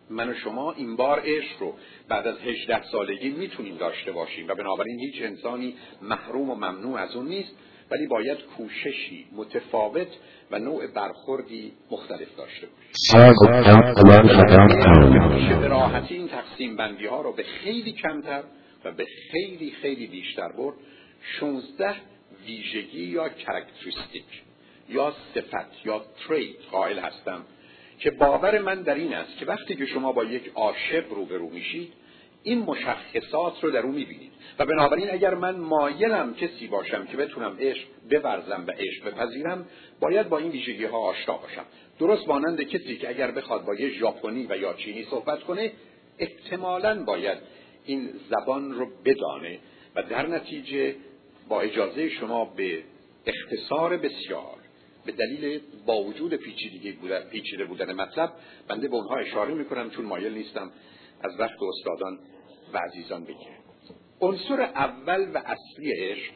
من 0.09 0.29
و 0.29 0.33
شما 0.33 0.71
این 0.71 0.95
بار 0.95 1.21
عشق 1.25 1.59
رو 1.59 1.73
بعد 2.09 2.27
از 2.27 2.35
18 2.39 2.83
سالگی 2.91 3.29
می‌تونیم 3.29 3.77
داشته 3.77 4.11
باشیم 4.11 4.47
و 4.47 4.55
بنابراین 4.55 4.99
هیچ 4.99 5.15
انسانی 5.21 5.75
محروم 6.01 6.49
و 6.49 6.55
ممنوع 6.55 6.99
از 6.99 7.15
اون 7.15 7.27
نیست 7.27 7.51
ولی 7.91 8.07
باید 8.07 8.37
کوششی 8.57 9.27
متفاوت 9.31 10.07
و 10.51 10.59
نوع 10.59 10.87
برخوردی 10.87 11.73
مختلف 11.91 12.35
داشته 12.37 12.67
باشیم. 12.67 12.89
به 15.59 15.67
راحتی 15.67 16.15
این 16.15 16.27
تقسیم 16.27 16.75
بندی 16.75 17.05
ها 17.05 17.21
رو 17.21 17.33
به 17.33 17.43
خیلی 17.43 17.91
کمتر 17.91 18.43
و 18.85 18.91
به 18.91 19.05
خیلی 19.31 19.71
خیلی 19.81 20.07
بیشتر 20.07 20.51
برد 20.51 20.75
16 21.39 21.95
ویژگی 22.45 23.03
یا 23.03 23.29
characteristic 23.29 24.43
یا 24.89 25.13
صفت 25.35 25.85
یا 25.85 26.01
trait 26.27 26.57
قائل 26.71 26.99
هستم 26.99 27.45
که 27.99 28.11
باور 28.11 28.59
من 28.59 28.81
در 28.81 28.95
این 28.95 29.13
است 29.13 29.37
که 29.37 29.45
وقتی 29.45 29.75
که 29.75 29.85
شما 29.85 30.11
با 30.11 30.23
یک 30.23 30.51
عاشق 30.55 31.13
روبرو 31.13 31.49
میشید 31.49 31.93
این 32.43 32.59
مشخصات 32.59 33.63
رو 33.63 33.71
در 33.71 33.79
او 33.79 33.91
می‌بینید. 33.91 34.31
و 34.59 34.65
بنابراین 34.65 35.11
اگر 35.11 35.33
من 35.33 35.55
مایلم 35.55 36.33
کسی 36.35 36.67
باشم 36.67 37.05
که 37.05 37.17
بتونم 37.17 37.57
عشق 37.59 37.87
بورزم 38.11 38.63
و 38.67 38.71
عشق 38.71 39.05
بپذیرم 39.05 39.67
باید 39.99 40.29
با 40.29 40.37
این 40.37 40.51
ویژگی 40.51 40.85
ها 40.85 40.97
آشنا 40.97 41.37
باشم. 41.37 41.65
درست 41.99 42.27
مانند 42.27 42.61
کسی 42.61 42.97
که 42.97 43.09
اگر 43.09 43.31
بخواد 43.31 43.65
با 43.65 43.75
یه 43.75 43.89
ژاپنی 43.89 44.47
و 44.49 44.57
یا 44.57 44.73
چینی 44.73 45.03
صحبت 45.03 45.43
کنه 45.43 45.71
احتمالا 46.19 47.03
باید 47.03 47.37
این 47.85 48.09
زبان 48.29 48.71
رو 48.71 48.87
بدانه 49.05 49.59
و 49.95 50.03
در 50.03 50.27
نتیجه 50.27 50.95
با 51.49 51.61
اجازه 51.61 52.09
شما 52.09 52.45
به 52.45 52.83
اختصار 53.25 53.97
بسیار 53.97 54.57
به 55.05 55.11
دلیل 55.11 55.61
با 55.85 56.03
وجود 56.03 56.33
پیچیدگی 56.33 56.91
بودن 56.91 57.19
پیچیده 57.19 57.65
بودن 57.65 57.93
مطلب 57.93 58.33
بنده 58.67 58.87
به 58.87 58.95
اونها 58.95 59.15
اشاره 59.15 59.53
می‌کنم 59.53 59.89
چون 59.89 60.05
مایل 60.05 60.33
نیستم 60.33 60.71
از 61.21 61.39
وقت 61.39 61.57
استادان 61.61 62.19
و 62.73 62.77
عزیزان 62.77 63.23
بگیرم. 63.23 63.63
عنصر 64.21 64.61
اول 64.61 65.31
و 65.33 65.37
اصلی 65.37 65.91
عشق 65.91 66.33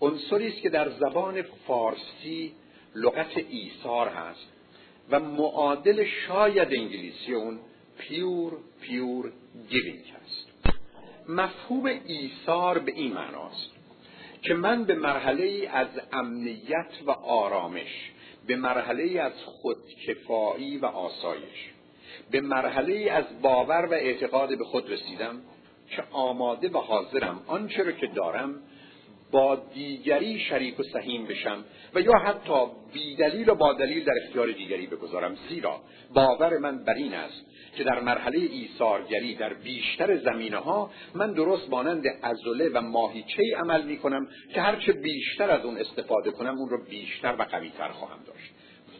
عنصری 0.00 0.48
است 0.48 0.62
که 0.62 0.68
در 0.68 0.90
زبان 0.90 1.42
فارسی 1.42 2.54
لغت 2.94 3.36
ایثار 3.50 4.08
هست 4.08 4.46
و 5.10 5.20
معادل 5.20 6.04
شاید 6.26 6.68
انگلیسی 6.74 7.34
اون 7.34 7.58
pure 7.98 8.52
pure 8.80 9.32
giving 9.68 10.04
هست. 10.04 10.74
مفهوم 11.28 11.86
ایثار 12.06 12.78
به 12.78 12.92
این 12.92 13.12
معناست. 13.12 13.77
که 14.42 14.54
من 14.54 14.84
به 14.84 14.94
مرحله 14.94 15.68
از 15.72 15.88
امنیت 16.12 16.90
و 17.06 17.10
آرامش 17.10 18.10
به 18.46 18.56
مرحله 18.56 19.20
از 19.20 19.32
خودکفایی 19.44 20.78
و 20.78 20.86
آسایش 20.86 21.70
به 22.30 22.40
مرحله 22.40 23.10
از 23.10 23.24
باور 23.42 23.86
و 23.86 23.92
اعتقاد 23.92 24.58
به 24.58 24.64
خود 24.64 24.90
رسیدم 24.90 25.40
که 25.90 26.02
آماده 26.10 26.68
و 26.68 26.78
حاضرم 26.78 27.42
آنچه 27.46 27.82
را 27.82 27.92
که 27.92 28.06
دارم 28.06 28.54
با 29.30 29.56
دیگری 29.74 30.38
شریک 30.38 30.80
و 30.80 30.82
سهیم 30.82 31.26
بشم 31.26 31.64
و 31.94 32.00
یا 32.00 32.12
حتی 32.12 32.66
بیدلیل 32.92 33.48
و 33.48 33.54
با 33.54 33.72
دلیل 33.72 34.04
در 34.04 34.12
اختیار 34.24 34.52
دیگری 34.52 34.86
بگذارم. 34.86 35.36
زیرا 35.48 35.80
باور 36.14 36.58
من 36.58 36.84
بر 36.84 36.94
این 36.94 37.14
است 37.14 37.44
که 37.76 37.84
در 37.84 38.00
مرحله 38.00 38.38
ایثارگری 38.38 39.34
در 39.34 39.54
بیشتر 39.54 40.16
زمینه 40.16 40.56
ها 40.56 40.90
من 41.14 41.32
درست 41.32 41.70
مانند 41.70 42.04
ازوله 42.22 42.68
و 42.68 42.80
ماهیچه 42.80 43.42
عمل 43.56 43.82
می 43.82 43.96
کنم 43.96 44.28
که 44.54 44.60
هرچه 44.60 44.92
بیشتر 44.92 45.50
از 45.50 45.64
اون 45.64 45.78
استفاده 45.78 46.30
کنم 46.30 46.58
اون 46.58 46.68
رو 46.68 46.84
بیشتر 46.84 47.36
و 47.38 47.42
قویتر 47.42 47.88
خواهم 47.88 48.18
داشت. 48.26 48.52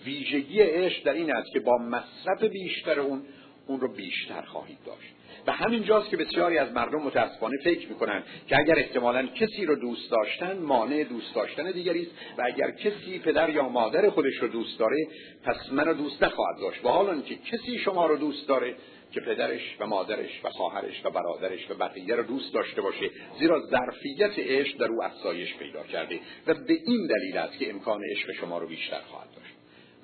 ویژگی 0.04 0.60
عشق 0.60 1.04
در 1.04 1.12
این 1.12 1.32
است 1.32 1.52
که 1.52 1.60
با 1.60 1.78
مصرف 1.78 2.44
بیشتر 2.44 3.00
اون 3.00 3.22
اون 3.66 3.80
رو 3.80 3.92
بیشتر 3.92 4.42
خواهید 4.42 4.78
داشت. 4.86 5.17
و 5.46 5.52
همین 5.52 5.84
جاست 5.84 6.10
که 6.10 6.16
بسیاری 6.16 6.58
از 6.58 6.72
مردم 6.72 7.02
متاسفانه 7.02 7.56
فکر 7.64 7.88
می‌کنن 7.88 8.22
که 8.48 8.58
اگر 8.58 8.78
احتمالا 8.78 9.26
کسی 9.26 9.66
رو 9.66 9.74
دوست 9.74 10.10
داشتن 10.10 10.58
مانع 10.58 11.04
دوست 11.04 11.34
داشتن 11.34 11.70
دیگری 11.70 12.02
است 12.02 12.10
و 12.38 12.42
اگر 12.46 12.70
کسی 12.70 13.18
پدر 13.18 13.50
یا 13.50 13.68
مادر 13.68 14.10
خودش 14.10 14.34
رو 14.40 14.48
دوست 14.48 14.78
داره 14.78 14.96
پس 15.44 15.72
منو 15.72 15.94
دوست 15.94 16.22
نخواهد 16.22 16.60
داشت. 16.60 16.84
و 16.84 16.88
حالا 16.88 17.20
که 17.20 17.34
کسی 17.34 17.78
شما 17.78 18.06
رو 18.06 18.16
دوست 18.16 18.48
داره 18.48 18.74
که 19.12 19.20
پدرش 19.20 19.76
و 19.80 19.86
مادرش 19.86 20.44
و 20.44 20.50
خواهرش 20.50 21.04
و 21.04 21.10
برادرش 21.10 21.70
و 21.70 21.74
بقیه 21.74 22.14
رو 22.14 22.22
دوست 22.22 22.54
داشته 22.54 22.82
باشه 22.82 23.10
زیرا 23.38 23.60
ظرفیت 23.60 24.38
عشق 24.38 24.78
در 24.78 24.86
او 24.86 25.04
افزایش 25.04 25.56
پیدا 25.56 25.82
کرده 25.82 26.20
و 26.46 26.54
به 26.54 26.74
این 26.86 27.06
دلیل 27.06 27.36
است 27.36 27.58
که 27.58 27.70
امکان 27.70 28.00
عشق 28.10 28.32
شما 28.32 28.58
رو 28.58 28.66
بیشتر 28.66 29.00
خواهد 29.00 29.28
داشت. 29.36 29.54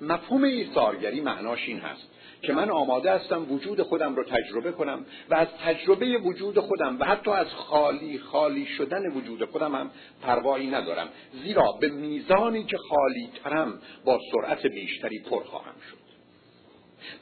مفهوم 0.01 0.43
ایثارگری 0.43 1.21
معناش 1.21 1.67
این 1.67 1.79
هست. 1.79 2.14
که 2.45 2.53
من 2.53 2.69
آماده 2.69 3.11
هستم 3.11 3.51
وجود 3.51 3.81
خودم 3.81 4.15
رو 4.15 4.23
تجربه 4.23 4.71
کنم 4.71 5.05
و 5.29 5.35
از 5.35 5.47
تجربه 5.65 6.17
وجود 6.17 6.59
خودم 6.59 6.99
و 6.99 7.05
حتی 7.05 7.31
از 7.31 7.47
خالی 7.47 8.19
خالی 8.19 8.65
شدن 8.65 9.11
وجود 9.11 9.45
خودم 9.45 9.75
هم 9.75 9.91
پروایی 10.21 10.67
ندارم. 10.67 11.09
زیرا 11.43 11.71
به 11.81 11.87
میزانی 11.87 12.63
که 12.63 12.77
خالی 12.77 13.29
ترم 13.43 13.81
با 14.05 14.19
سرعت 14.31 14.65
بیشتری 14.65 15.19
پر 15.19 15.43
خواهم 15.43 15.75
شد. 15.89 16.05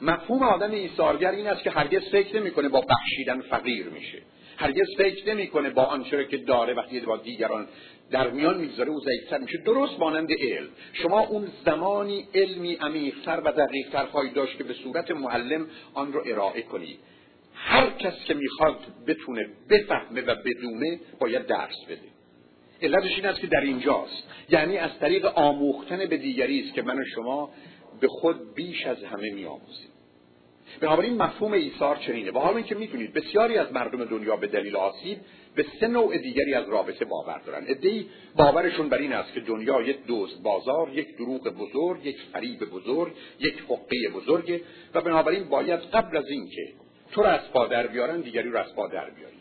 مفهوم 0.02 0.44
آدم 0.44 0.72
ایثارگر 0.72 1.32
این 1.32 1.48
است 1.48 1.64
که 1.64 1.70
هرگز 1.70 2.02
فکر 2.12 2.40
نمی‌کنه 2.40 2.70
با 2.70 2.82
بخشیدن 2.82 3.42
فقیر 3.42 3.86
میشه. 3.86 4.22
هرگز 4.58 4.88
فکر 4.98 5.30
نمی‌کنه 5.34 5.70
با 5.70 5.84
آنچه 5.84 6.26
که 6.26 6.38
داره 6.38 6.74
وقتی 6.74 7.00
با 7.00 7.18
دیگران 7.18 7.68
در 8.12 8.30
میان 8.30 8.58
می‌گذاره 8.58 8.90
او 8.90 9.00
ضعیفتر 9.00 9.38
میشه. 9.38 9.58
درست 9.58 10.00
مانند 10.00 10.30
علم. 10.32 10.70
شما 10.94 11.20
اون 11.20 11.48
زمانی 11.66 12.28
علمی 12.36 12.74
عمیقتر 12.74 13.42
و 13.46 13.52
دقیقتر 13.52 14.06
خواهید 14.06 14.34
داشت 14.34 14.58
که 14.58 14.64
به 14.64 14.74
صورت 14.74 15.12
معلم 15.12 15.68
آن 15.94 16.14
رو 16.14 16.24
ارائه 16.26 16.62
کنید 16.62 17.00
هر 17.54 17.90
کس 17.90 18.14
که 18.26 18.34
می‌خواد 18.34 18.80
بتونه 19.08 19.50
بفهمه 19.70 20.22
و 20.22 20.36
بدونه 20.46 21.00
باید 21.20 21.46
درس 21.46 21.86
بده. 21.90 22.14
علتش 22.82 23.16
این 23.16 23.26
است 23.26 23.40
که 23.40 23.48
در 23.48 23.62
اینجاست. 23.62 24.24
یعنی 24.50 24.78
از 24.78 25.00
طریق 25.00 25.26
آموختن 25.26 26.06
به 26.06 26.18
دیگری 26.18 26.64
است 26.64 26.74
که 26.74 26.82
من 26.82 27.00
و 27.00 27.06
شما 27.16 27.50
به 28.02 28.08
خود 28.08 28.54
بیش 28.56 28.86
از 28.86 29.04
همه 29.04 29.34
میآموزیم. 29.34 29.90
بنابراین 30.80 31.18
مفهوم 31.18 31.52
ایثار 31.54 31.96
چنینه. 31.96 32.32
با 32.32 32.40
حال 32.40 32.56
اینکه 32.56 32.76
می‌تونید 32.76 33.14
بسیاری 33.14 33.58
از 33.58 33.74
مردم 33.74 34.06
دنیا 34.06 34.36
به 34.36 34.48
دلیل 34.48 34.76
آسیب 34.76 35.18
به 35.56 35.66
سه 35.80 35.88
نوع 35.88 36.18
دیگری 36.18 36.54
از 36.54 36.70
رابطه 36.70 37.06
باور 37.06 37.42
دارن. 37.46 37.64
ادهی 37.68 38.10
باورشون 38.36 38.90
بر 38.90 38.98
این 38.98 39.14
است 39.14 39.34
که 39.34 39.40
دنیا 39.40 39.82
یک 39.82 40.06
دوست 40.06 40.44
بازار 40.44 40.90
یک 40.94 41.18
دروغ 41.18 41.50
بزرگ 41.50 42.06
یک 42.06 42.18
فریب 42.34 42.60
بزرگ 42.60 43.14
یک 43.40 43.64
حقه 43.70 44.10
بزرگه 44.16 44.62
و 44.94 45.02
بنابراین 45.02 45.44
باید 45.44 45.80
قبل 45.80 46.18
از 46.18 46.30
اینکه 46.30 46.74
تو 47.12 47.22
را 47.22 47.30
از 47.30 47.52
پادر 47.52 47.88
بیارن 47.88 48.22
دیگری 48.22 48.52
را 48.52 48.64
از 48.64 48.76
پادر 48.76 49.10
بیاری. 49.10 49.36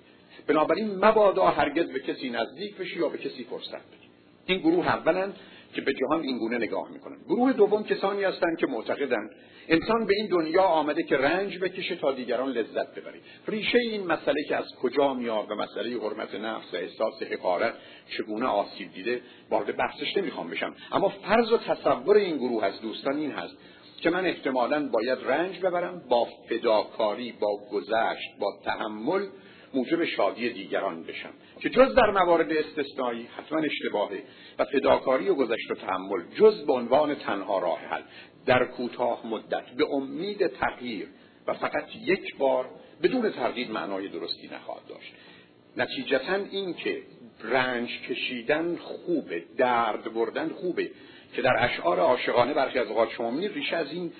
بنابراین 0.47 1.05
مبادا 1.05 1.45
هرگز 1.45 1.91
به 1.91 2.01
کسی 2.01 2.31
نزدیک 2.31 2.77
بشی 2.77 2.99
یا 2.99 3.09
به 3.09 3.19
کسی 3.19 3.45
فرصت 3.45 3.73
بدی. 3.73 4.09
این 4.47 4.59
گروه 4.59 4.89
اولند 4.89 5.37
که 5.75 5.81
به 5.81 5.95
جهان 5.95 6.23
این 6.23 6.39
گونه 6.39 6.59
نگاه 6.59 6.93
می‌کنن. 6.93 7.17
گروه 7.29 7.53
دوم 7.53 7.85
کسانی 7.85 8.25
هستند 8.25 8.59
که 8.59 8.67
معتقدند 8.67 9.31
انسان 9.69 10.07
به 10.07 10.15
این 10.15 10.27
دنیا 10.27 10.63
آمده 10.63 11.03
که 11.03 11.17
رنج 11.17 11.59
بکشه 11.59 11.97
تا 11.97 12.13
دیگران 12.13 12.49
لذت 12.49 12.95
ببره 12.95 13.21
ریشه 13.49 13.79
این 13.79 14.07
مسئله 14.07 14.45
که 14.49 14.57
از 14.57 14.75
کجا 14.83 15.15
میاد 15.15 15.51
و 15.51 15.55
مسئله 15.55 15.99
حرمت 16.01 16.35
نفس 16.35 16.75
و 16.75 16.77
احساس 16.77 17.23
حقارت 17.23 17.75
چگونه 18.17 18.47
آسیب 18.47 18.93
دیده 18.93 19.21
وارد 19.51 19.77
بحثش 19.77 20.17
نمی‌خوام 20.17 20.51
بشم. 20.51 20.75
اما 20.93 21.09
فرض 21.09 21.53
و 21.53 21.59
تصور 21.59 22.17
این 22.17 22.37
گروه 22.37 22.65
از 22.65 22.81
دوستان 22.81 23.17
این 23.17 23.31
هست 23.31 23.57
که 24.03 24.11
من 24.11 24.27
احتمالا 24.27 24.89
باید 24.89 25.19
رنج 25.25 25.59
ببرم 25.59 26.03
با 26.09 26.29
فداکاری 26.49 27.33
با 27.33 27.59
گذشت 27.73 28.39
با 28.41 28.59
تحمل 28.65 29.27
موجب 29.75 30.05
شادی 30.05 30.51
دیگران 30.51 31.03
بشم. 31.03 31.31
که 31.61 31.71
جز 31.71 31.95
در 31.95 32.11
موارد 32.11 32.53
استثنایی 32.53 33.29
حتما 33.37 33.59
اشتباهه 33.59 34.23
و 34.59 34.65
فداکاری 34.65 35.29
و 35.29 35.35
گذشت 35.35 35.71
و 35.71 35.75
تحمل 35.75 36.23
جز 36.35 36.67
به 36.67 36.73
عنوان 36.73 37.15
تنها 37.15 37.59
راه 37.59 37.79
حل. 37.79 38.03
در 38.47 38.65
کوتاه 38.65 39.27
مدت 39.27 39.71
به 39.77 39.85
امید 39.93 40.47
تغییر 40.47 41.09
و 41.47 41.55
فقط 41.55 41.97
یک 41.97 42.37
بار 42.37 42.71
بدون 43.03 43.31
تغییر 43.31 43.71
معنای 43.71 44.09
درستی 44.09 44.51
نخواهد 44.53 44.87
داشت. 44.89 45.13
نتیجتا 45.77 46.35
این 46.35 46.75
که 46.75 47.03
رنج 47.45 48.01
کشیدن 48.09 48.77
خوبه 48.77 49.45
درد 49.57 50.15
بردن 50.15 50.49
خوبه 50.49 50.91
که 51.33 51.43
در 51.43 51.57
اشعار 51.59 51.99
عاشقانه 51.99 52.55
برخی 52.55 52.79
از 52.79 52.89
اوقات 52.89 53.11
شما 53.11 53.39
ریشه 53.39 53.77
از 53.77 53.93
این 53.93 54.13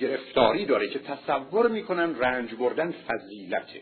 گرفتاری 0.00 0.64
داره 0.64 0.88
که 0.88 0.98
تصور 0.98 1.68
می‌کنن 1.68 2.18
رنج 2.18 2.54
بردن 2.54 2.94
فضیلته. 3.08 3.80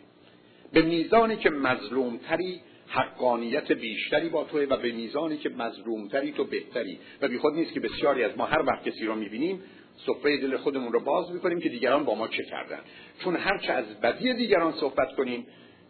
به 0.73 0.83
میزانی 0.83 1.37
که 1.37 1.51
مظلومتری 1.51 2.61
حقانیت 2.89 3.73
بیشتری 3.73 4.29
با 4.29 4.45
توه 4.45 4.67
و 4.71 4.77
به 4.77 4.93
میزانی 4.93 5.37
که 5.37 5.49
مظلومتری 5.49 6.33
تو 6.33 6.45
بهتری. 6.45 6.99
و 7.23 7.29
بی 7.29 7.39
خود 7.39 7.55
نیست 7.55 7.73
که 7.73 7.81
بسیاری 7.81 8.25
از 8.25 8.39
ما 8.39 8.45
هر 8.45 8.63
وقت 8.63 8.89
کسی 8.89 9.07
رو 9.07 9.15
می‌بینیم 9.15 9.63
صفحه 10.07 10.37
دل 10.37 10.57
خودمون 10.57 10.93
رو 10.93 11.01
باز 11.01 11.31
می‌کنیم 11.31 11.61
که 11.61 11.69
دیگران 11.69 12.05
با 12.05 12.15
ما 12.15 12.29
چه 12.29 12.45
کردن. 12.45 12.81
چون 13.25 13.37
هرچه 13.37 13.73
از 13.73 14.01
بدی 14.01 14.35
دیگران 14.35 14.73
صحبت 14.73 15.17
کنیم 15.17 15.47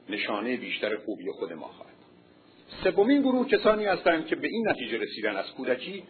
نشانه 0.08 0.56
بیشتر 0.56 0.96
خوبی 0.96 1.30
خود 1.30 1.52
ما 1.52 1.66
خواهد. 1.66 1.94
سومین 2.84 3.22
گروه 3.22 3.48
کسانی 3.48 3.84
هستند 3.84 4.26
که 4.26 4.36
به 4.36 4.48
این 4.48 4.68
نتیجه 4.68 4.98
رسیدن 4.98 5.36
از 5.36 5.52
کودکی 5.52 6.02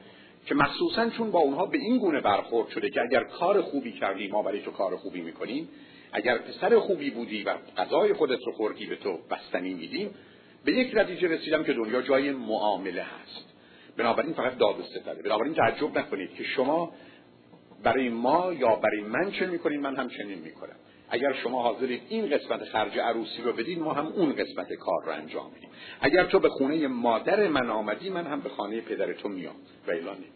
که 0.46 0.54
مخصوصا 0.54 1.10
چون 1.10 1.30
با 1.30 1.38
اونها 1.38 1.66
به 1.66 1.78
این 1.78 1.98
گونه 1.98 2.20
برخورد 2.20 2.68
شده 2.68 2.90
که 2.90 3.02
اگر 3.02 3.24
کار 3.24 3.62
خوبی 3.62 3.92
کردی 3.92 4.28
ما 4.28 4.42
برای 4.42 4.60
تو 4.60 4.70
کار 4.70 4.96
خوبی 4.96 5.20
می‌کنیم 5.20 5.68
اگر 6.12 6.38
پسر 6.38 6.78
خوبی 6.78 7.10
بودی 7.10 7.42
و 7.42 7.54
غذای 7.76 8.12
خودت 8.12 8.38
رو 8.46 8.52
خوردی 8.52 8.86
به 8.86 8.96
تو 8.96 9.18
بستنی 9.30 9.74
میدیم 9.74 10.10
به 10.64 10.72
یک 10.72 10.96
نتیجه 10.96 11.28
رسیدم 11.28 11.64
که 11.64 11.72
دنیا 11.72 12.02
جای 12.02 12.32
معامله 12.32 13.02
هست. 13.02 13.44
بنابراین 13.96 14.32
فقط 14.32 14.58
داد 14.58 14.76
ستده 14.82 15.22
بنابراین 15.22 15.54
تعجب 15.54 15.98
نکنید 15.98 16.34
که 16.34 16.44
شما 16.44 16.92
برای 17.82 18.08
ما 18.08 18.52
یا 18.52 18.76
برای 18.76 19.00
من 19.00 19.30
چه 19.30 19.46
می‌کنید؟ 19.46 19.80
من 19.80 19.96
هم 19.96 20.08
چنین 20.08 20.38
می‌کنم. 20.38 20.76
اگر 21.10 21.32
شما 21.32 21.62
حاضرید 21.62 22.02
این 22.08 22.28
قسمت 22.28 22.64
خرج 22.64 22.98
عروسی 22.98 23.42
رو 23.42 23.52
بدید 23.52 23.78
ما 23.78 23.92
هم 23.92 24.06
اون 24.06 24.32
قسمت 24.32 24.72
کار 24.72 25.04
رو 25.06 25.12
انجام 25.12 25.50
میدیم. 25.54 25.70
اگر 26.00 26.24
تو 26.24 26.38
به 26.38 26.48
خونه 26.48 26.88
مادر 26.88 27.48
من 27.48 27.70
آمدی 27.70 28.10
من 28.10 28.26
هم 28.26 28.40
به 28.40 28.48
خانه 28.48 28.80
پدر 28.80 29.12
تو 29.12 29.28
میام 29.28 29.54
و 29.86 29.90
الا 29.90 30.14
نمیام 30.14 30.32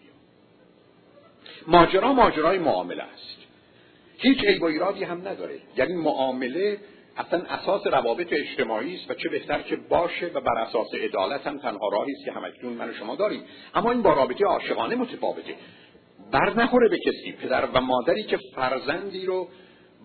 ماجرا 1.66 2.12
ماجرای 2.12 2.58
معامله 2.58 3.02
است. 3.02 3.41
هیچ 4.22 4.44
عیب 4.44 4.62
و 4.62 4.64
ایرادی 4.64 5.04
هم 5.04 5.28
نداره. 5.28 5.58
یعنی 5.76 5.94
معامله 5.94 6.78
اصلا 7.16 7.42
اساس 7.48 7.86
روابط 7.86 8.32
اجتماعی 8.32 8.94
است 8.94 9.10
و 9.10 9.14
چه 9.14 9.28
بهتر 9.28 9.62
که 9.62 9.76
باشه 9.76 10.30
و 10.34 10.40
بر 10.40 10.58
اساس 10.58 10.94
عدالت 10.94 11.46
هم 11.46 11.58
تنها 11.58 11.88
راهی 11.88 12.12
است 12.12 12.24
که 12.24 12.32
همکنون 12.32 12.72
من 12.72 12.90
و 12.90 12.92
شما 12.92 13.16
داریم. 13.16 13.44
اما 13.74 13.90
این 13.90 14.02
با 14.02 14.12
رابطه 14.12 14.44
عاشقانه 14.44 14.94
متفاوته. 14.94 15.54
بر 16.32 16.54
نخوره 16.54 16.88
به 16.88 16.98
کسی 16.98 17.32
پدر 17.32 17.68
و 17.74 17.80
مادری 17.80 18.22
که 18.22 18.38
فرزندی 18.54 19.26
رو 19.26 19.48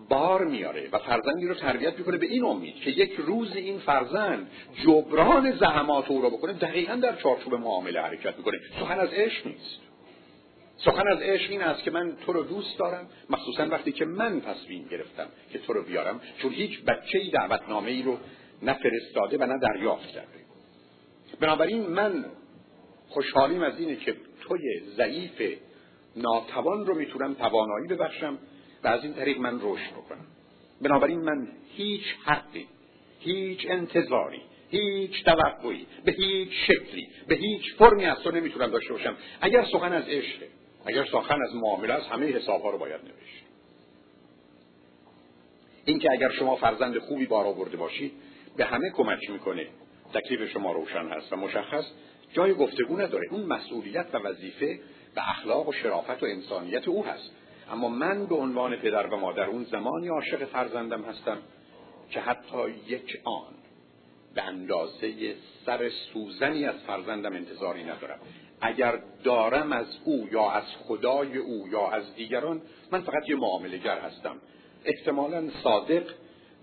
بار 0.08 0.44
میاره 0.44 0.88
و 0.92 0.98
فرزندی 0.98 1.46
رو 1.46 1.54
تربیت 1.54 1.98
می‌کنه 1.98 2.16
به 2.16 2.26
این 2.26 2.44
امید 2.44 2.74
که 2.74 2.90
یک 2.90 3.12
روز 3.12 3.56
این 3.56 3.78
فرزند 3.78 4.50
جبران 4.84 5.52
زحمات 5.52 6.10
او 6.10 6.22
رو 6.22 6.30
بکنه 6.30 6.52
دقیقا 6.52 6.94
در 6.94 7.16
چارچوب 7.16 7.54
معامله 7.54 8.00
حرکت 8.00 8.36
می‌کنه. 8.38 8.58
سخن 8.80 9.00
از 9.00 9.08
عشق 9.12 9.46
نیست. 9.46 9.87
سخن 10.78 11.08
از 11.08 11.18
عشق 11.20 11.50
این 11.50 11.62
است 11.62 11.82
که 11.82 11.90
من 11.90 12.16
تو 12.26 12.32
رو 12.32 12.42
دوست 12.42 12.78
دارم 12.78 13.08
مخصوصا 13.30 13.66
وقتی 13.66 13.92
که 13.92 14.04
من 14.04 14.40
تصمیم 14.40 14.88
گرفتم 14.90 15.26
که 15.52 15.58
تو 15.58 15.72
رو 15.72 15.82
بیارم 15.82 16.20
چون 16.42 16.52
هیچ 16.52 16.84
بچه 16.84 17.18
ای 17.18 17.30
دعوتنامه 17.30 17.90
ای 17.90 18.02
رو 18.02 18.18
نه 18.62 18.72
فرستاده 18.72 19.38
و 19.38 19.46
نه 19.46 19.58
دریافت 19.58 20.08
کرده 20.08 20.38
بنابراین 21.40 21.86
من 21.86 22.24
خوشحالیم 23.08 23.62
از 23.62 23.78
اینه 23.78 23.96
که 23.96 24.16
توی 24.40 24.80
ضعیف 24.96 25.58
ناتوان 26.16 26.86
رو 26.86 26.94
می‌تونم 26.94 27.34
توانایی 27.34 27.88
ببخشم 27.88 28.38
و 28.84 28.88
از 28.88 29.04
این 29.04 29.14
طریق 29.14 29.38
من 29.38 29.60
رشد 29.62 29.92
بکنم. 29.92 30.26
بنابراین 30.82 31.20
من 31.20 31.48
هیچ 31.76 32.04
حقی 32.24 32.66
هیچ 33.20 33.66
انتظاری 33.68 34.42
هیچ 34.70 35.24
توقعی 35.24 35.86
به 36.04 36.12
هیچ 36.12 36.48
شکلی 36.66 37.08
به 37.28 37.34
هیچ 37.34 37.74
فرمی 37.78 38.04
از 38.04 38.18
تو 38.18 38.30
نمی‌تونم 38.30 38.70
داشته 38.70 38.92
باشم. 38.92 39.16
اگر 39.40 39.64
سخن 39.64 39.92
از 39.92 40.08
عشقه 40.08 40.48
اگر 40.88 41.04
سخن 41.04 41.42
از 41.42 41.54
معامله 41.54 41.94
است 41.94 42.06
همه 42.06 42.26
حساب 42.26 42.62
ها 42.62 42.70
رو 42.70 42.78
باید 42.78 43.00
نوشت. 43.00 43.44
اینکه 45.84 46.08
اگر 46.12 46.30
شما 46.30 46.56
فرزند 46.56 46.98
خوبی 46.98 47.26
بار 47.26 47.46
آورده 47.46 47.76
باشید 47.76 48.12
به 48.56 48.64
همه 48.64 48.90
کمک 48.90 49.30
می‌کنه. 49.30 49.66
تکلیف 50.14 50.50
شما 50.50 50.72
روشن 50.72 51.08
هست 51.08 51.32
و 51.32 51.36
مشخص 51.36 51.84
جای 52.32 52.54
گفتگو 52.54 52.96
نداره. 52.96 53.28
اون 53.30 53.42
مسئولیت 53.42 54.06
و 54.14 54.18
وظیفه 54.18 54.80
و 55.16 55.20
اخلاق 55.20 55.68
و 55.68 55.72
شرافت 55.72 56.22
و 56.22 56.26
انسانیت 56.26 56.88
او 56.88 57.04
هست. 57.04 57.30
اما 57.70 57.88
من 57.88 58.26
به 58.26 58.34
عنوان 58.34 58.76
پدر 58.76 59.06
و 59.06 59.16
مادر 59.16 59.44
اون 59.44 59.64
زمانی 59.64 60.08
عاشق 60.08 60.44
فرزندم 60.44 61.02
هستم 61.02 61.38
که 62.10 62.20
حتی 62.20 62.70
یک 62.86 63.20
آن 63.24 63.54
به 64.34 64.42
اندازه 64.42 65.34
سر 65.66 65.88
سوزنی 65.88 66.64
از 66.64 66.76
فرزندم 66.86 67.32
انتظاری 67.32 67.84
ندارم. 67.84 68.18
اگر 68.60 68.98
دارم 69.24 69.72
از 69.72 69.86
او 70.04 70.28
یا 70.32 70.50
از 70.50 70.64
خدای 70.88 71.36
او 71.36 71.68
یا 71.68 71.90
از 71.90 72.14
دیگران 72.14 72.62
من 72.92 73.00
فقط 73.00 73.28
یه 73.28 73.36
معاملگر 73.36 73.98
هستم. 73.98 74.36
احتمالا 74.84 75.50
صادق 75.62 76.02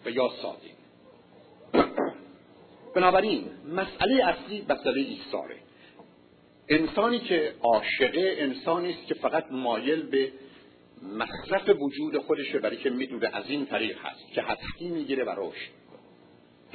و 0.05 0.09
یا 0.09 0.29
صادق. 0.41 0.75
بنابراین 2.95 3.45
مسئله 3.75 4.25
اصلی 4.25 4.65
مسئله 4.69 5.01
ایثاره. 5.01 5.55
انسانی 6.69 7.19
که 7.19 7.53
عاشقه 7.61 8.35
انسانی 8.37 8.89
است 8.89 9.07
که 9.07 9.13
فقط 9.13 9.51
مایل 9.51 10.03
به 10.03 10.31
مصرف 11.17 11.69
وجود 11.79 12.17
خودشه 12.17 12.59
برای 12.59 12.77
که 12.77 12.89
می‌دونه 12.89 13.29
از 13.33 13.43
این 13.47 13.65
طریق 13.65 13.97
هست 13.99 14.31
که 14.33 14.41
هستی 14.41 14.89
می‌گیره 14.89 15.23
و 15.23 15.29
رشد. 15.37 15.84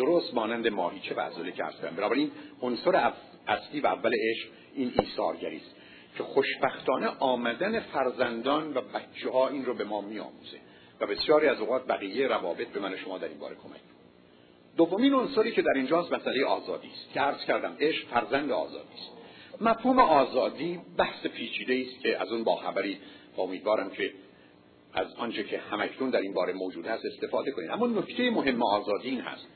درست 0.00 0.34
مانند 0.34 0.68
ماهیچه 0.68 1.14
و 1.14 1.20
عضله 1.20 1.52
که 1.52 1.64
هستن. 1.64 1.96
بنابراین 1.96 2.30
عنصر 2.62 3.12
اصلی 3.48 3.80
و 3.80 3.86
اول 3.86 4.14
عشق 4.14 4.48
این 4.74 4.92
ایثارگری 4.98 5.56
است 5.56 5.74
که 6.16 6.22
خوشبختانه 6.22 7.06
آمدن 7.06 7.80
فرزندان 7.80 8.74
و 8.74 8.80
بچه 8.80 9.30
ها 9.30 9.48
این 9.48 9.64
رو 9.64 9.74
به 9.74 9.84
ما 9.84 10.00
میآموزه 10.00 10.58
و 11.00 11.06
بسیاری 11.06 11.46
از 11.46 11.60
اوقات 11.60 11.86
بقیه 11.86 12.26
روابط 12.26 12.68
به 12.68 12.80
من 12.80 12.96
شما 12.96 13.18
در 13.18 13.28
این 13.28 13.38
باره 13.38 13.54
کمک 13.54 13.80
دومین 14.76 15.14
عنصری 15.14 15.52
که 15.52 15.62
در 15.62 15.72
اینجاست 15.76 16.12
مسئله 16.12 16.44
آزادی 16.44 16.88
است 16.88 17.12
که 17.12 17.20
عرض 17.20 17.44
کردم 17.44 17.76
عشق 17.80 18.08
فرزند 18.08 18.52
آزادی 18.52 18.94
است. 18.94 19.10
مفهوم 19.60 19.98
آزادی 19.98 20.80
بحث 20.96 21.26
پیچیده 21.26 21.86
است 21.88 22.02
که 22.02 22.20
از 22.20 22.32
اون 22.32 22.44
باخبری 22.44 22.98
امیدوارم 23.38 23.90
که 23.90 24.12
از 24.94 25.14
آنچه 25.14 25.44
که 25.44 25.58
همکنون 25.58 26.10
در 26.10 26.20
این 26.20 26.34
باره 26.34 26.52
موجود 26.52 26.86
هست 26.86 27.04
استفاده 27.04 27.50
کنید. 27.50 27.70
اما 27.70 27.86
نکته 27.86 28.30
مهم 28.30 28.62
آزادی 28.62 29.08
این 29.08 29.20
هست 29.20 29.46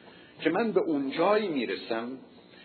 که 0.44 0.50
من 0.50 0.72
به 0.72 0.80
اونجایی 0.80 1.48
می‌رسم 1.48 2.18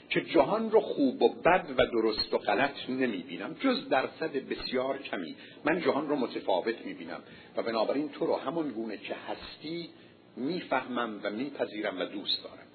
که 0.09 0.21
جهان 0.21 0.71
رو 0.71 0.79
خوب 0.79 1.21
و 1.21 1.29
بد 1.29 1.65
و 1.77 1.85
درست 1.85 2.33
و 2.33 2.37
غلط 2.37 2.89
نمی 2.89 3.17
بینم 3.17 3.55
جز 3.59 3.89
درصد 3.89 4.31
بسیار 4.31 4.97
کمی. 4.97 5.35
من 5.65 5.81
جهان 5.81 6.09
رو 6.09 6.15
متفاوت 6.15 6.85
می 6.85 6.93
بینم 6.93 7.19
و 7.57 7.63
بنابراین 7.63 8.09
تو 8.09 8.25
رو 8.25 8.35
همون 8.35 8.69
گونه 8.69 8.97
که 8.97 9.15
هستی 9.15 9.89
می‌فهمم 10.37 11.19
و 11.23 11.29
میپذیرم 11.29 11.99
و 11.99 12.05
دوست 12.05 12.43
دارم. 12.43 12.67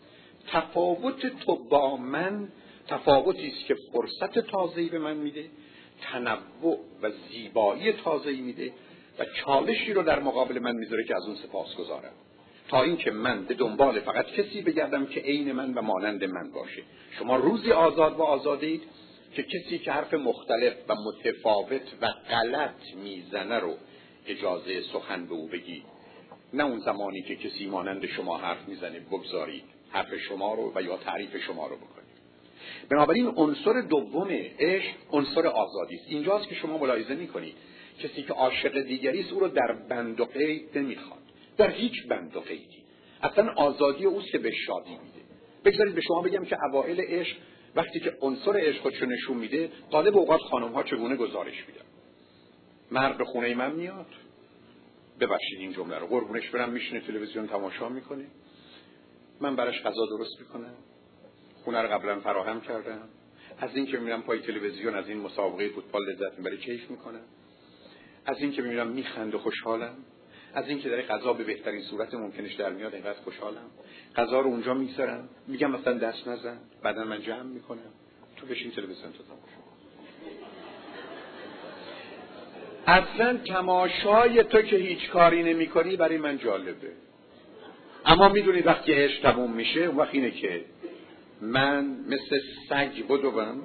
تفاوت 0.47 1.27
تو 1.27 1.57
با 1.57 1.97
من 1.97 2.49
تفاوتی 2.89 3.49
است 3.49 3.67
که 3.67 3.77
فرصت 3.93 4.39
تازه‌ای 4.39 4.89
به 4.89 4.99
من 4.99 5.17
میده 5.17 5.45
تنوع 6.03 6.79
و 7.03 7.11
زیبایی 7.31 7.93
تازه‌ای 7.93 8.41
میده 8.41 8.73
و 9.19 9.25
چالشی 9.25 9.93
رو 9.93 10.03
در 10.03 10.21
مقابل 10.21 10.59
من 10.59 10.77
می‌ذاره 10.77 11.05
که 11.05 11.17
از 11.17 11.27
اون 11.27 11.37
سپاس 11.37 11.75
گذارم 11.75 12.13
تا 12.69 12.83
اینکه 12.83 13.11
من 13.11 13.45
به 13.45 13.55
دنبال 13.55 14.01
فقط 14.01 14.27
کسی 14.27 14.63
بگردم 14.63 15.07
که 15.07 15.21
عین 15.21 15.53
من 15.53 15.75
و 15.75 15.83
مانند 15.83 16.25
من 16.25 16.51
باشه. 16.51 16.83
شما 17.19 17.37
روزی 17.37 17.73
آزاد 17.73 18.19
و 18.19 18.23
آزادید 18.23 18.83
که 19.35 19.43
کسی 19.43 19.79
که 19.79 19.93
حرف 19.93 20.15
مختلف 20.15 20.75
و 20.89 20.95
متفاوت 20.95 21.83
و 22.01 22.07
غلط 22.31 22.95
می‌زنه 23.05 23.59
رو 23.59 23.75
اجازه 24.27 24.83
سخن 24.83 25.27
به 25.27 25.35
او 25.35 25.49
بگید 25.49 25.85
نه 26.53 26.65
اون 26.65 26.79
زمانی 26.79 27.23
که 27.23 27.37
کسی 27.37 27.67
مانند 27.67 28.07
شما 28.07 28.39
حرف 28.39 28.69
می‌زنه 28.69 29.01
بگذارید. 29.01 29.65
حرف 29.91 30.17
شما 30.29 30.55
رو 30.55 30.73
و 30.75 30.83
یا 30.83 30.97
تعریف 30.97 31.37
شما 31.37 31.67
رو 31.67 31.77
بکنید. 31.77 32.15
بنابراین 32.91 33.27
عنصر 33.27 33.81
دوم 33.81 34.29
عشق 34.59 34.95
عنصر 35.11 35.47
آزادی 35.47 35.95
است. 35.95 36.05
اینجاست 36.09 36.49
که 36.49 36.55
شما 36.55 36.79
ملاحظه 36.79 37.15
می‌کنید. 37.15 37.55
کسی 38.01 38.23
که 38.23 38.33
عاشق 38.33 38.81
دیگری 38.81 39.21
است 39.21 39.33
او 39.33 39.41
رو 39.41 39.49
در 39.49 39.73
بند 39.89 40.21
و 40.21 40.25
قید 40.25 40.79
نمی‌خواد. 40.79 41.24
در 41.57 41.71
هیچ 41.71 42.07
بند 42.09 42.37
و 42.37 42.41
قیدی. 42.41 42.85
اصلا 43.23 43.53
آزادی 43.57 44.05
اوست 44.05 44.31
که 44.33 44.39
به 44.39 44.53
شادی 44.67 44.91
میده. 44.91 45.21
بگذارید 45.65 45.95
به 45.95 46.01
شما 46.01 46.23
بگم 46.23 46.45
که 46.45 46.57
اوائل 46.71 47.01
عشق 47.01 47.37
وقتی 47.77 48.01
که 48.01 48.17
عنصر 48.21 48.53
عشق 48.57 48.81
خودشو 48.81 49.07
نشون 49.07 49.37
میده 49.37 49.71
غالب 49.91 50.17
اوقات 50.17 50.41
خانم 50.41 50.73
ها 50.73 50.83
چگونه 50.83 51.17
گزارش 51.17 51.65
میدن؟ 51.67 51.85
مرد 52.91 53.19
به 53.19 53.25
خونه 53.25 53.55
من 53.55 53.73
میاد. 53.73 54.07
ببخشید 55.21 55.59
این 55.61 55.73
جمله 55.73 55.99
رو. 55.99 56.07
قربونش 56.07 56.51
برم 56.51 56.71
میشینه 56.71 57.01
تلویزیون 57.01 57.47
تماشا 57.47 57.89
می‌کنه. 57.89 58.27
من 59.41 59.57
براش 59.57 59.83
غذا 59.83 60.07
درست 60.07 60.41
می‌کنم. 60.41 60.75
خونه 61.65 61.83
رو 61.83 61.89
قبلا 61.89 62.21
فراهم 62.21 62.61
کردم. 62.61 63.09
از 63.59 63.77
این 63.77 63.87
که 63.87 63.99
میرم 63.99 64.23
پای 64.23 64.39
تلویزیون 64.39 64.95
از 64.95 65.09
این 65.09 65.19
مسابقه 65.19 65.69
فوتبال 65.69 66.03
لذت 66.11 66.39
می‌بره 66.39 66.57
کیف 66.57 66.91
می‌کنم. 66.91 67.25
از 68.27 68.39
این 68.39 68.53
که 68.53 68.63
میرم 68.63 68.89
میخند 68.89 69.35
و 69.35 69.39
خوشحالم. 69.39 69.97
از 70.55 70.69
اینکه 70.69 70.89
داره 70.89 71.03
غذا 71.03 71.33
به 71.33 71.45
بهترین 71.45 71.83
صورت 71.83 72.15
ممکنش 72.15 72.55
در 72.55 72.71
میاد 72.71 72.95
اینقدر 72.95 73.19
خوشحالم. 73.25 73.71
غذا 74.17 74.41
رو 74.41 74.47
اونجا 74.47 74.75
می‌گذارم. 74.75 75.29
میگم 75.47 75.71
مثلا 75.71 75.99
دست 75.99 76.29
نزن. 76.29 76.59
بعدا 76.83 77.05
من 77.05 77.23
جمع 77.23 77.43
می‌کنم. 77.43 77.93
تو 78.37 78.47
بشین 78.47 78.71
تلویزیون 78.71 79.13
تو 79.13 79.23
تماشا 79.23 79.65
اصلا 82.87 83.39
تماشای 83.39 84.45
تو 84.45 84.63
که 84.63 84.77
هیچ 84.77 85.11
کاری 85.11 85.43
نمی 85.43 85.67
کنی 85.67 85.97
برای 85.97 86.19
من 86.19 86.39
جالبه. 86.39 86.93
اما 88.07 88.29
می‌دونی 88.29 88.61
وقتی 88.61 88.93
عشق 88.93 89.23
تموم 89.23 89.53
میشه 89.53 89.81
اون 89.81 89.97
وقت 89.97 90.15
اینه 90.15 90.31
که 90.31 90.65
من 91.41 91.85
مثل 91.85 92.39
سگ 92.69 93.07
بدوم 93.09 93.63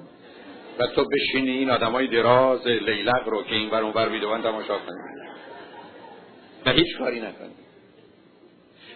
و 0.78 0.86
تو 0.86 1.04
بشینی 1.04 1.50
این 1.50 1.70
آدمای 1.70 2.06
دراز 2.06 2.66
لیلق 2.66 3.28
رو 3.28 3.42
که 3.42 3.54
این 3.54 3.70
ور 3.70 3.82
اون 3.82 4.42
تماشا 4.42 4.78
کنی. 4.78 5.19
و 6.66 6.70
هیچ 6.70 6.98
کاری 6.98 7.20
نکنی 7.20 7.54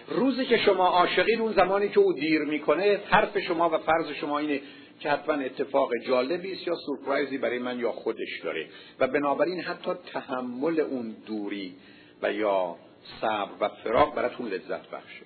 روزی 0.07 0.45
که 0.45 0.57
شما 0.57 0.87
عاشقین 0.87 1.41
اون 1.41 1.53
زمانی 1.53 1.89
که 1.89 1.99
او 1.99 2.13
دیر 2.13 2.41
می‌کنه 2.41 2.99
حرف 3.09 3.39
شما 3.39 3.69
و 3.69 3.77
فرض 3.77 4.11
شما 4.11 4.39
اینه 4.39 4.61
که 4.99 5.09
حتما 5.09 5.33
اتفاق 5.33 5.89
جالبی 6.07 6.53
است 6.53 6.67
یا 6.67 6.75
سورپرایزی 6.75 7.37
برای 7.37 7.59
من 7.59 7.79
یا 7.79 7.91
خودش 7.91 8.39
داره. 8.43 8.67
و 8.99 9.07
بنابراین 9.07 9.61
حتی 9.61 9.91
تحمل 10.13 10.79
اون 10.79 11.15
دوری 11.27 11.75
و 12.21 12.33
یا 12.33 12.75
صبر 13.21 13.51
و 13.59 13.69
فراق 13.69 14.15
براتون 14.15 14.47
لذت 14.47 14.89
بخشه. 14.89 15.25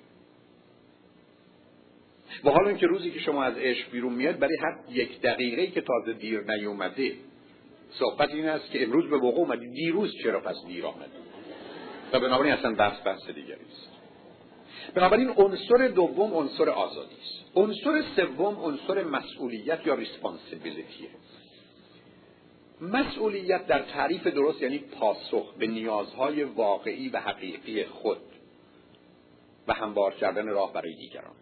و 2.44 2.50
حالا 2.50 2.70
اینکه 2.70 2.88
روزی 2.88 3.12
که 3.12 3.20
شما 3.20 3.44
از 3.44 3.58
عشق 3.58 3.92
بیرون 3.92 4.14
میاد 4.14 4.40
برای 4.40 4.58
هر 4.58 4.78
یک 4.90 5.22
دقیقه 5.22 5.68
که 5.68 5.82
تازه 5.82 6.14
دیر 6.14 6.42
نیومده 6.42 7.12
صحبت 7.92 8.30
این 8.30 8.46
است 8.46 8.72
که 8.72 8.84
امروز 8.84 9.10
به 9.10 9.18
موقع 9.18 9.40
اومدی 9.40 9.68
دیروز 9.68 10.14
چرا 10.24 10.40
پس 10.40 10.56
دیر 10.68 10.86
آمدی؟ 10.86 11.29
و 12.14 12.20
بنابراین 12.20 12.54
اصلا 12.54 12.76
بحث 12.76 13.02
بحث 13.06 13.30
دیگری 13.30 13.66
است. 13.72 13.90
بنابراین 14.94 15.30
عنصر 15.30 15.88
دوم 15.88 16.34
عنصر 16.34 16.70
آزادی 16.70 17.16
است. 17.16 17.58
عنصر 17.58 18.04
سوم 18.16 18.56
عنصر 18.60 19.04
مسئولیت 19.04 19.88
یا 19.88 19.94
responsibility 19.94 21.02
ه 21.02 21.10
مسئولیت 22.82 23.68
در 23.68 23.80
تعریف 23.80 24.28
درست 24.28 24.62
یعنی 24.62 24.78
پاسخ 24.78 25.54
به 25.54 25.68
نیازهای 25.68 26.44
واقعی 26.44 27.10
و 27.10 27.20
حقیقی 27.20 27.86
خود 27.86 28.18
و 29.68 29.74
هموار 29.74 30.14
کردن 30.14 30.48
راه 30.48 30.74
برای 30.74 30.96
دیگران. 30.96 31.36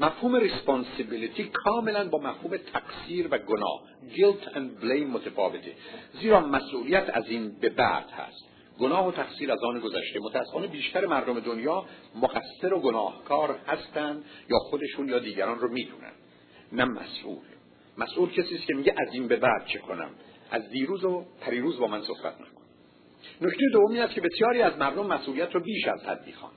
مفهوم 0.00 0.36
responsibility 0.36 1.44
کاملا 1.44 2.08
با 2.08 2.18
مفهوم 2.18 2.56
تقصیر 2.56 3.28
و 3.30 3.38
گناه 3.38 3.82
guilt 4.14 4.54
and 4.54 4.82
blame 4.84 5.06
متفاوته. 5.12 5.74
زیرا 6.20 6.40
مسئولیت 6.40 7.10
از 7.12 7.28
این 7.28 7.60
به 7.60 7.68
بعد 7.68 8.10
هست. 8.10 8.44
گناه 8.80 9.08
و 9.08 9.12
تقصیر 9.12 9.52
از 9.52 9.58
آن 9.62 9.80
گذشته. 9.80 10.20
متاسفانه 10.20 10.66
بیشتر 10.66 11.06
مردم 11.06 11.40
دنیا 11.40 11.84
مقصر 12.14 12.74
و 12.74 12.80
گناهکار 12.80 13.58
هستند 13.66 14.24
یا 14.50 14.58
خودشون 14.58 15.08
یا 15.08 15.18
دیگران 15.18 15.58
رو 15.58 15.68
می‌دونن. 15.68 16.12
نه 16.72 16.84
مسئول. 16.84 17.44
مسئول 17.98 18.30
کسی 18.30 18.54
است 18.54 18.66
که 18.66 18.74
میگه 18.74 18.94
از 18.96 19.14
این 19.14 19.28
به 19.28 19.36
بعد 19.36 19.66
چه 19.66 19.78
کنم؟ 19.78 20.10
از 20.50 20.70
دیروز 20.70 21.04
و 21.04 21.24
پریروز 21.40 21.78
با 21.78 21.86
من 21.86 22.02
صحبت 22.02 22.34
نکن. 22.34 22.62
نکته 23.40 23.66
دومی 23.72 24.00
است 24.00 24.14
که 24.14 24.20
بسیاری 24.20 24.62
از 24.62 24.78
مردم 24.78 25.06
مسئولیت 25.06 25.54
رو 25.54 25.60
بیش 25.60 25.88
از 25.88 26.04
حد 26.04 26.26
می‌خوان. 26.26 26.52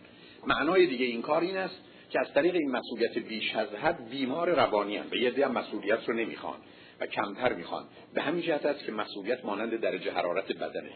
معنای 0.47 0.87
دیگه 0.87 1.05
این 1.05 1.21
کار 1.21 1.41
این 1.41 1.57
است 1.57 1.81
که 2.09 2.19
از 2.19 2.33
طریق 2.33 2.55
این 2.55 2.71
مسئولیت 2.71 3.17
بیش 3.17 3.55
از 3.55 3.67
حد 3.67 4.09
بیمار 4.09 4.49
روانی 4.49 4.97
هم 4.97 5.09
به 5.09 5.19
یه 5.19 5.47
مسئولیت 5.47 6.09
رو 6.09 6.13
نمی‌خوان 6.15 6.57
و 6.99 7.07
کمتر 7.07 7.53
می‌خوان. 7.53 7.85
به 8.13 8.21
همین 8.21 8.41
جهت 8.41 8.65
است 8.65 8.85
که 8.85 8.91
مسئولیت 8.91 9.45
مانند 9.45 9.79
درجه 9.79 10.11
حرارت 10.11 10.51
بدنه. 10.51 10.91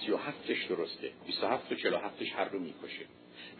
سی 0.00 0.12
و 0.12 0.16
هفتش 0.16 0.64
درسته. 0.64 1.10
27 1.26 1.72
و 1.72 1.74
47 1.74 2.22
هر 2.22 2.48
رو 2.48 2.58
می‌کشه. 2.58 3.04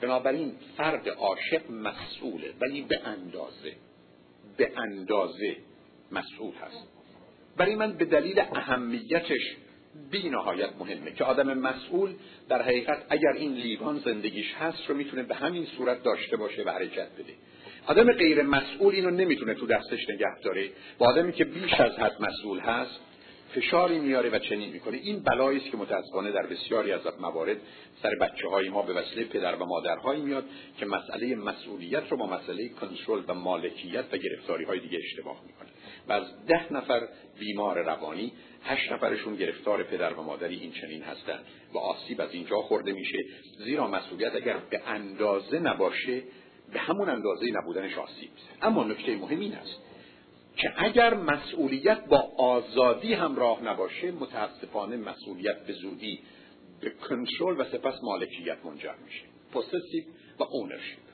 بنابراین 0.00 0.52
فرد 0.76 1.08
عاشق 1.08 1.70
مسئوله 1.70 2.52
ولی 2.60 2.82
به 2.82 3.00
اندازه 3.04 3.72
به 4.56 4.72
اندازه 4.76 5.56
مسئول 6.12 6.54
هست. 6.54 6.88
برای 7.56 7.74
من 7.74 7.92
به 7.92 8.04
دلیل 8.04 8.40
اهمیتش 8.40 9.56
بی 10.10 10.28
نهایت 10.28 10.70
مهمه 10.78 11.10
که 11.12 11.24
آدم 11.24 11.58
مسئول 11.58 12.14
در 12.48 12.62
حقیقت 12.62 13.06
اگر 13.10 13.32
این 13.32 13.54
لیوان 13.54 13.98
زندگیش 13.98 14.54
هست 14.54 14.86
رو 14.88 14.94
می‌تونه 14.94 15.22
به 15.22 15.34
همین 15.34 15.66
صورت 15.66 16.02
داشته 16.02 16.36
باشه 16.36 16.62
و 16.62 16.70
حرکت 16.70 17.08
بده. 17.18 17.32
آدم 17.86 18.12
غیر 18.12 18.42
مسئول 18.42 18.94
اینو 18.94 19.10
نمی‌تونه 19.10 19.54
تو 19.54 19.66
دستش 19.66 20.08
نگه 20.08 20.40
داره. 20.44 20.70
با 20.98 21.06
آدمی 21.06 21.32
که 21.32 21.44
بیش 21.44 21.74
از 21.74 21.92
حد 21.92 22.22
مسئول 22.22 22.60
هست 22.60 23.00
فشاری 23.54 23.98
میاره 23.98 24.30
و 24.30 24.38
چنین 24.38 24.72
می‌کنه. 24.72 24.96
این 24.96 25.22
بلایی 25.22 25.58
است 25.58 25.70
که 25.70 25.76
متاسفانه 25.76 26.30
در 26.30 26.46
بسیاری 26.46 26.92
از 26.92 27.00
موارد 27.20 27.56
سر 28.02 28.14
بچه 28.20 28.48
های 28.48 28.68
ما 28.68 28.82
به 28.82 28.92
وسیله 28.92 29.24
پدر 29.24 29.56
و 29.56 29.64
مادرهایی 29.64 30.22
میاد 30.22 30.44
که 30.78 30.86
مسئله 30.86 31.34
مسئولیت 31.34 32.02
رو 32.10 32.16
با 32.16 32.26
مسئله 32.26 32.68
کنترل 32.68 33.22
و 33.28 33.34
مالکیت 33.34 34.04
و 34.12 34.16
گرفتاری 34.16 34.64
های 34.64 34.80
دیگه 34.80 34.98
اشتباه 34.98 35.42
می‌کنه. 35.46 35.68
و 36.08 36.12
از 36.12 36.46
ده 36.46 36.72
نفر 36.72 37.08
بیمار 37.38 37.82
روانی 37.82 38.32
هشت 38.64 38.92
نفرشون 38.92 39.36
گرفتار 39.36 39.82
پدر 39.82 40.14
و 40.14 40.22
مادری 40.22 40.56
این 40.56 40.72
چنین 40.72 41.02
هستند 41.02 41.44
و 41.74 41.78
آسیب 41.78 42.20
از 42.20 42.34
اینجا 42.34 42.56
خورده 42.56 42.92
میشه. 42.92 43.18
زیرا 43.64 43.88
مسئولیت 43.88 44.34
اگر 44.34 44.56
به 44.70 44.80
اندازه 44.86 45.58
نباشه 45.58 46.22
به 46.72 46.78
همون 46.78 47.08
اندازه 47.08 47.46
نبودنش 47.50 47.98
آسیب 47.98 48.30
اما 48.62 48.84
نکته 48.84 49.16
مهم 49.16 49.40
این 49.40 49.54
است 49.54 49.93
که 50.56 50.72
اگر 50.76 51.14
مسئولیت 51.14 52.06
با 52.08 52.18
آزادی 52.38 53.14
همراه 53.14 53.62
نباشه 53.62 54.10
متاسفانه 54.10 54.96
مسئولیت 54.96 55.66
به 55.66 55.72
زودی 55.72 56.20
به 56.80 56.90
کنترل 56.90 57.60
و 57.60 57.64
سپس 57.64 57.94
مالکیت 58.02 58.58
منجر 58.64 58.94
میشه. 59.04 59.24
پوسسیو 59.52 60.04
و 60.38 60.42
اونرشیپ 60.42 61.04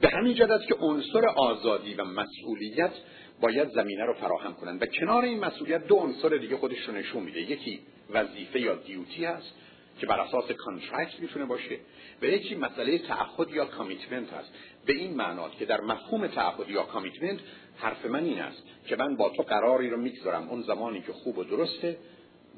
به 0.00 0.08
همین 0.08 0.34
جهت 0.34 0.66
که 0.68 0.74
عنصر 0.74 1.26
آزادی 1.26 1.94
و 1.94 2.04
مسئولیت 2.04 2.92
باید 3.40 3.68
زمینه 3.68 4.04
رو 4.04 4.14
فراهم 4.14 4.54
کنند. 4.54 4.82
و 4.82 4.86
کنار 4.86 5.24
این 5.24 5.40
مسئولیت 5.40 5.86
دو 5.86 5.96
عنصر 5.96 6.28
دیگه 6.28 6.56
خودش 6.56 6.78
رو 6.78 6.94
نشون 6.94 7.22
میده. 7.22 7.40
یکی 7.40 7.80
وظیفه 8.10 8.60
یا 8.60 8.74
duty 8.74 9.24
هست. 9.24 9.54
که 10.00 10.06
بر 10.06 10.20
اساس 10.20 10.50
contract 10.50 11.20
می‌تونه 11.20 11.44
باشه. 11.44 11.78
و 12.22 12.24
یکی 12.24 12.54
مسئله 12.54 12.98
تعهد 12.98 13.50
یا 13.50 13.64
commitment 13.64 14.32
هست. 14.32 14.52
به 14.86 14.92
این 14.92 15.14
معناست 15.14 15.52
که 15.52 15.64
در 15.64 15.80
مفهوم 15.80 16.26
تعهد 16.26 16.68
یا 16.68 16.82
commitment 16.82 17.40
حرف 17.76 18.06
من 18.06 18.24
این 18.24 18.40
است 18.40 18.62
که 18.86 18.96
من 18.96 19.16
با 19.16 19.30
تو 19.30 19.42
قراری 19.42 19.90
رو 19.90 19.96
می‌گذارم. 19.96 20.48
اون 20.48 20.62
زمانی 20.62 21.00
که 21.00 21.12
خوب 21.12 21.38
و 21.38 21.44
درسته 21.44 21.98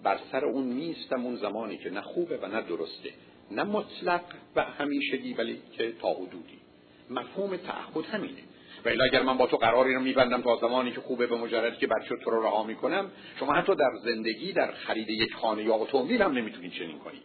بر 0.03 0.19
سر 0.33 0.45
اون 0.45 0.65
نیستم. 0.65 1.25
اون 1.25 1.37
زمانی 1.37 1.79
که 1.79 1.91
نه 1.91 2.01
خوبه 2.01 2.37
و 2.37 2.47
نه 2.47 2.63
درسته. 2.63 3.11
نه 3.51 3.65
مطلق 3.65 4.23
و 4.57 4.65
همیشگی 4.65 5.35
ولی 5.35 5.63
که 5.73 5.93
تا 5.93 6.13
حدودی. 6.13 6.59
مفهوم 7.11 7.57
تعهد 7.57 8.05
همینه. 8.05 8.43
و 8.87 9.03
اگر 9.05 9.23
من 9.23 9.37
با 9.37 9.47
تو 9.47 9.57
قراری 9.57 9.95
رو 9.95 10.01
میبندم 10.01 10.43
تا 10.43 10.57
زمانی 10.57 10.93
که 10.93 11.01
خوبه 11.01 11.27
به 11.27 11.37
مجرد 11.37 11.79
که 11.79 11.87
بد 11.87 11.99
شه 11.99 12.17
تو 12.25 12.31
رو 12.31 12.43
رها 12.43 12.63
می‌کنم 12.63 13.11
شما 13.41 13.53
حتی 13.53 13.75
در 13.75 13.91
زندگی 14.05 14.53
در 14.53 14.73
خرید 14.73 15.11
یک 15.11 15.35
خانه 15.35 15.65
یا 15.65 15.75
اتومبیل 15.75 16.23
هم 16.23 16.33
نمی‌تونید 16.33 16.73
چنین 16.73 16.99
کنید. 16.99 17.23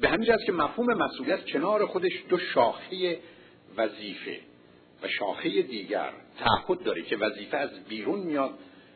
به 0.00 0.08
همین 0.08 0.26
جهت 0.26 0.44
که 0.46 0.52
مفهوم 0.52 0.94
مسئولیت 0.94 1.44
کنار 1.44 1.86
خودش 1.86 2.12
دو 2.28 2.38
شاخه 2.38 3.18
وظیفه 3.76 4.40
و 5.02 5.08
شاخه 5.08 5.62
دیگر 5.62 6.12
تعهد 6.38 6.82
داره 6.82 7.02
که 7.02 7.16
وظیفه 7.16 7.56
از 7.56 7.84
بیرون 7.84 8.20
میاد 8.20 8.50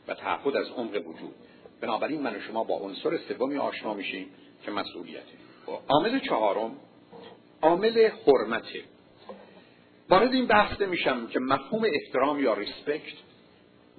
و 0.09 0.15
تعهد 0.15 0.57
از 0.57 0.71
عمق 0.71 1.07
وجود. 1.07 1.35
بنابراین 1.81 2.23
من 2.23 2.37
و 2.37 2.41
شما 2.41 2.65
با 2.65 2.75
عنصر 2.75 3.19
سومی 3.29 3.57
آشنا 3.57 3.95
میشیم 3.95 4.27
که 4.65 4.71
مسئولیته. 4.71 5.21
عامل 5.89 6.19
چهارم 6.19 6.77
عامل 7.63 8.11
حرمته. 8.27 8.96
وارد 10.09 10.33
این 10.33 10.47
بحث 10.47 10.81
میشم 10.81 11.27
که 11.27 11.39
مفهوم 11.39 11.83
احترام 11.85 12.41
یا 12.41 12.55
ریسپکت 12.55 13.15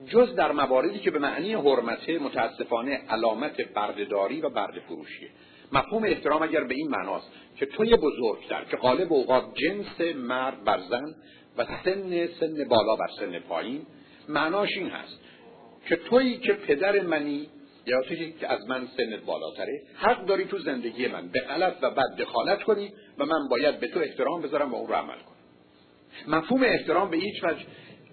جز 0.08 0.36
در 0.36 0.52
مواردی 0.52 1.00
که 1.00 1.12
به 1.12 1.20
معنی 1.20 1.54
حرمته 1.54 2.20
متاسفانه 2.20 3.02
علامت 3.10 3.62
بردهداری 3.62 4.42
و 4.42 4.50
برده 4.50 4.80
فروشیه 4.80 5.30
مفهوم 5.72 6.04
احترام 6.04 6.44
اگر 6.44 6.64
به 6.64 6.76
این 6.76 6.88
معناست 6.88 7.32
که 7.56 7.66
توی 7.66 7.96
بزرگتر 7.96 8.64
که 8.72 8.78
غالب 8.78 9.14
اوقات 9.14 9.44
جنس 9.54 10.16
مرد 10.16 10.64
بر 10.64 10.80
زن 10.90 11.16
و 11.58 11.66
سن 11.86 12.28
سن 12.28 12.68
بالا 12.70 12.96
بر 12.96 13.10
سن 13.20 13.40
پایین 13.40 13.86
معناش 14.30 14.78
این 14.78 14.90
هست 14.90 15.20
که 15.90 15.96
تویی 15.96 16.38
که 16.38 16.54
پدر 16.54 17.02
منی 17.02 17.50
یا 17.86 18.02
تویی 18.02 18.32
که 18.32 18.54
از 18.54 18.68
من 18.70 18.88
سنت 18.98 19.26
بالاتره 19.26 19.82
حق 19.96 20.26
داری 20.26 20.46
تو 20.46 20.60
زندگی 20.60 21.08
من 21.08 21.28
به 21.28 21.40
غلط 21.40 21.76
و 21.82 21.92
بد 21.92 22.16
دخالت 22.18 22.64
کنی 22.64 22.94
و 23.18 23.26
من 23.26 23.48
باید 23.50 23.80
به 23.80 23.88
تو 23.88 24.00
احترام 24.00 24.42
بذارم 24.42 24.74
و 24.74 24.78
اون 24.78 24.88
رو 24.88 24.94
عمل 24.94 25.16
کنم. 25.16 25.37
مفهوم 26.28 26.64
احترام 26.64 27.10
به 27.10 27.18
هیچ 27.18 27.44
وجه 27.44 27.66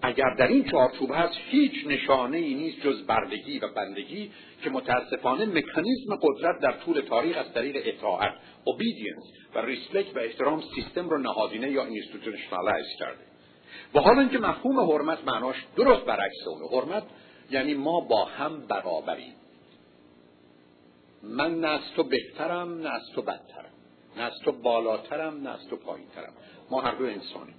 اگر 0.03 0.35
در 0.39 0.47
این 0.47 0.65
چارچوب 0.71 1.11
هست 1.15 1.35
هیچ 1.51 1.87
نشانه 1.87 2.37
ای 2.37 2.55
نیست 2.55 2.81
جز 2.81 3.07
بردگی 3.07 3.59
و 3.59 3.69
بندگی 3.69 4.31
که 4.63 4.71
متاسفانه 4.71 5.45
مکانیزم 5.45 6.17
قدرت 6.23 6.61
در 6.61 6.73
طول 6.73 7.01
تاریخ 7.01 7.37
از 7.39 7.53
طریق 7.55 7.83
اطاعت 7.85 8.33
obedience 8.67 9.57
و 9.57 9.59
respect 9.59 10.17
و 10.17 10.19
احترام 10.19 10.63
سیستم 10.75 11.09
رو 11.09 11.19
نهادینه 11.19 11.71
یا 11.71 11.85
institutionalize 11.85 12.87
کرده. 12.99 13.25
و 13.95 14.01
حالا 14.01 14.21
اینکه 14.21 14.39
مفهوم 14.39 14.81
حرمت 14.81 15.19
معناش 15.25 15.57
درست 15.77 16.05
برعکس 16.05 16.47
اونه. 16.47 16.69
حرمت 16.77 17.03
یعنی 17.51 17.75
ما 17.75 18.01
با 18.01 18.25
هم 18.25 18.67
برابریم. 18.67 19.35
من 21.23 21.61
نه 21.61 21.69
از 21.69 21.81
تو 21.97 22.05
بهترم 22.05 22.81
نه 22.81 22.95
از 22.95 23.03
تو 23.15 23.23
بدترم. 23.23 23.73
نه 24.17 24.23
از 24.23 24.33
تو 24.45 24.53
بالاترم 24.53 25.43
نه 25.43 25.51
از 25.51 25.69
تو 25.69 25.77
پایینترم. 25.77 26.33
ما 26.71 26.81
هر 26.81 26.95
دو 26.95 27.05
انسانیم. 27.05 27.55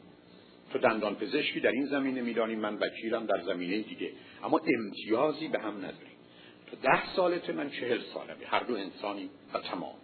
تو 0.74 0.80
دندان 0.80 1.16
پزشکی 1.16 1.60
در 1.60 1.72
این 1.72 1.86
زمینه 1.86 2.22
می‌دانی 2.22 2.60
من 2.60 2.76
وکیلم 2.76 3.26
در 3.26 3.42
زمینه 3.42 3.82
دیگه. 3.82 4.12
اما 4.44 4.60
امتیازی 4.78 5.48
به 5.48 5.60
هم 5.60 5.78
نداریم 5.78 6.16
تو 6.68 6.76
ده 6.76 7.16
سالته 7.16 7.54
من 7.54 7.70
چهل 7.70 8.00
سالمه. 8.14 8.46
هر 8.46 8.64
دو 8.64 8.76
انسانی 8.76 9.30
و 9.54 9.60
تمام. 9.60 9.96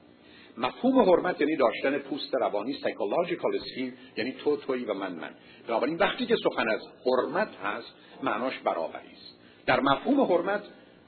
مفهوم 0.57 0.99
حرمت 0.99 1.41
یعنی 1.41 1.55
داشتن 1.55 1.97
پوست 1.97 2.36
روانی 2.36 2.74
psychological 2.74 3.55
skin 3.55 3.93
یعنی 4.18 4.32
تو 4.32 4.57
تویی 4.57 4.86
و 4.86 4.93
من 4.93 5.12
من. 5.12 5.32
بنابراین 5.68 5.97
وقتی 5.97 6.26
که 6.26 6.36
سخن 6.36 6.70
از 6.70 6.82
حرمت 7.05 7.55
هست 7.64 7.93
معناش 8.24 8.59
برابری 8.59 9.12
است 9.14 9.39
در 9.66 9.80
مفهوم 9.80 10.22
حرمت 10.22 10.64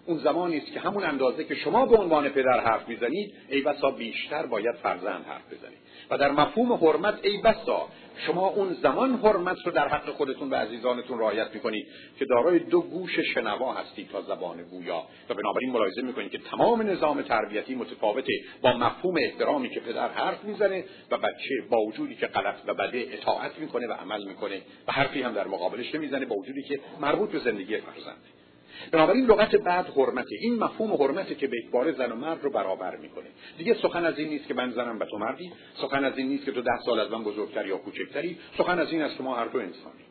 اون 0.05 0.17
زمانی 0.17 0.57
است 0.57 0.73
که 0.73 0.79
همون 0.79 1.03
اندازه 1.03 1.43
که 1.43 1.55
شما 1.55 1.85
به 1.85 1.97
عنوان 1.97 2.29
پدر 2.29 2.59
حرف 2.59 2.87
می‌زنید 2.87 3.33
ای 3.49 3.61
بسا 3.61 3.91
بیشتر 3.91 4.45
باید 4.45 4.75
فرزند 4.75 5.25
حرف 5.25 5.53
بزنید. 5.53 5.77
و 6.09 6.17
در 6.17 6.31
مفهوم 6.31 6.73
حرمت 6.73 7.19
ای 7.23 7.37
بسا 7.37 7.87
شما 8.17 8.47
اون 8.47 8.73
زمان 8.73 9.15
حرمت 9.15 9.57
رو 9.65 9.71
در 9.71 9.87
حق 9.87 10.09
خودتون 10.09 10.49
و 10.49 10.55
عزیزانتون 10.55 11.19
رعایت 11.19 11.47
می‌کنید 11.53 11.87
که 12.19 12.25
دارای 12.25 12.59
دو 12.59 12.81
گوش 12.81 13.19
شنوا 13.19 13.73
هستید 13.73 14.09
تا 14.09 14.21
زبان 14.21 14.63
گویا. 14.63 15.03
و 15.29 15.33
بنابراین 15.33 15.71
ملاحظه 15.71 16.01
می‌کنید 16.01 16.31
که 16.31 16.37
تمام 16.37 16.81
نظام 16.81 17.21
تربیتی 17.21 17.75
متفاوته 17.75 18.33
با 18.61 18.73
مفهوم 18.73 19.15
احترامی 19.17 19.69
که 19.69 19.79
پدر 19.79 20.09
حرف 20.09 20.43
می‌زنه 20.43 20.83
و 21.11 21.17
بچه 21.17 21.55
با 21.69 21.77
وجودی 21.77 22.15
که 22.15 22.27
غلط 22.27 22.55
و 22.67 22.73
بده 22.73 23.07
اطاعت 23.11 23.59
می‌کنه 23.59 23.87
و 23.87 23.93
عمل 23.93 24.23
می‌کنه. 24.23 24.61
و 24.87 24.91
حرفی 24.91 25.21
هم 25.21 25.33
در 25.33 25.47
مقابلش 25.47 25.95
نمی‌زنه 25.95 26.25
با 26.25 26.35
وجودی 26.35 26.63
که 26.63 26.79
مربوط 27.01 27.31
به 27.31 27.39
زندگی 27.39 27.77
فرزنده. 27.77 28.42
بنابراین 28.91 29.25
لغت 29.25 29.55
بعد 29.55 29.85
حرمته. 29.85 30.35
این 30.41 30.55
مفهوم 30.55 30.93
حرمته 30.93 31.35
که 31.35 31.47
به 31.47 31.57
اکبار 31.65 31.91
زن 31.91 32.11
و 32.11 32.15
مرد 32.15 32.43
رو 32.43 32.49
برابر 32.49 32.95
می‌کنه. 32.95 33.27
دیگه 33.57 33.73
سخن 33.73 34.05
از 34.05 34.19
این 34.19 34.29
نیست 34.29 34.47
که 34.47 34.53
من 34.53 34.71
زنم 34.71 34.99
و 34.99 35.05
تو 35.05 35.17
مردی. 35.17 35.51
سخن 35.81 36.05
از 36.05 36.17
این 36.17 36.27
نیست 36.27 36.45
که 36.45 36.51
تو 36.51 36.61
ده 36.61 36.79
سال 36.85 36.99
از 36.99 37.11
من 37.11 37.23
بزرگتر 37.23 37.67
یا 37.67 37.77
کوچکتری. 37.77 38.37
سخن 38.57 38.79
از 38.79 38.91
این 38.91 39.01
است 39.01 39.17
که 39.17 39.23
ما 39.23 39.35
هر 39.35 39.45
دو 39.45 39.59
انسانی 39.59 40.03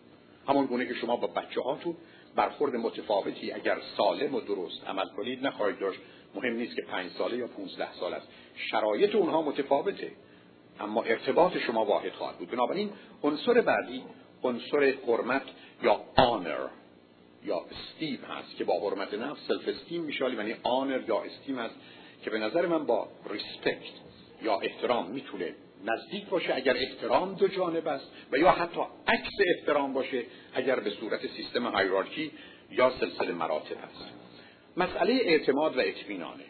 همون 0.49 0.67
گونه 0.67 0.87
که 0.87 0.95
شما 0.95 1.17
با 1.17 1.27
بچه 1.27 1.61
هاتون 1.61 1.97
برخورد 2.37 2.77
متفاوتی 2.77 3.53
اگر 3.53 3.77
سالم 3.97 4.35
و 4.35 4.41
درست 4.41 4.87
عمل 4.87 5.09
کنید 5.17 5.47
نخواهید 5.47 5.79
داشت. 5.79 6.01
مهم 6.35 6.57
نیست 6.57 6.77
که 6.77 6.83
پنج 6.83 7.11
ساله 7.11 7.37
یا 7.37 7.47
پونزده 7.47 7.93
سال 7.93 8.15
است. 8.15 8.29
شرایط 8.57 9.15
اونها 9.15 9.43
متفاوته. 9.43 10.13
اما 10.81 11.03
ارتباط 11.03 11.59
شما 11.59 11.85
واحد 11.85 12.13
خواهد 12.13 12.39
بود. 12.39 12.51
بنابراین 12.51 12.91
عنصر 13.23 13.61
بعدی 13.61 14.03
عنصر 14.43 14.95
حرمت 15.07 15.43
یا 15.83 16.01
honor 16.17 16.69
یا 17.45 17.57
esteem 17.57 18.19
هست 18.25 18.57
که 18.57 18.65
با 18.65 18.81
حرمت 18.81 19.15
نفس 19.15 19.41
self-esteem 19.49 20.03
میشه 20.03 20.25
یعنی 20.25 20.55
honor 20.63 21.01
یا 21.09 21.23
esteem 21.23 21.59
هست 21.59 21.75
که 22.25 22.31
به 22.31 22.39
نظر 22.39 22.67
من 22.67 22.87
با 22.87 23.09
ریسپکت 23.31 23.93
یا 24.43 24.61
احترام 24.61 25.11
می‌تونه 25.11 25.55
نزدیک 25.85 26.27
باشه 26.27 26.55
اگر 26.55 26.77
احترام 26.77 27.35
دو 27.35 27.49
جانب 27.49 27.89
است 27.89 28.07
و 28.33 28.37
یا 28.37 28.51
حتی 28.51 28.81
عکس 29.09 29.33
احترام 29.57 29.93
باشه 29.93 30.25
اگر 30.55 30.81
به 30.81 30.91
صورت 30.91 31.27
سیستم 31.27 31.67
هایرارکی 31.67 32.31
یا 32.71 32.93
سلسله 33.01 33.33
مراتب 33.33 33.77
است 33.77 34.05
مسئله 34.77 35.13
اعتماد 35.13 35.77
و 35.77 35.81
اطمینانه. 35.81 36.45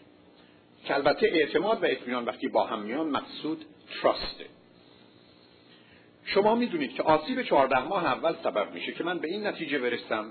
که 0.84 0.94
البته 0.94 1.26
اعتماد 1.26 1.82
و 1.82 1.86
اطمینان 1.86 2.24
وقتی 2.24 2.48
با 2.48 2.66
هم 2.66 2.82
میان 2.82 3.08
مقصود 3.08 3.64
تراسته 4.02 4.46
شما 6.24 6.54
می‌دونید 6.54 6.94
که 6.94 7.02
آسیب 7.02 7.42
چهارده 7.42 7.84
ماه 7.84 8.04
اول 8.04 8.34
سبب 8.42 8.72
میشه 8.74 8.92
که 8.92 9.04
من 9.04 9.18
به 9.18 9.28
این 9.28 9.46
نتیجه 9.46 9.78
برسم 9.78 10.30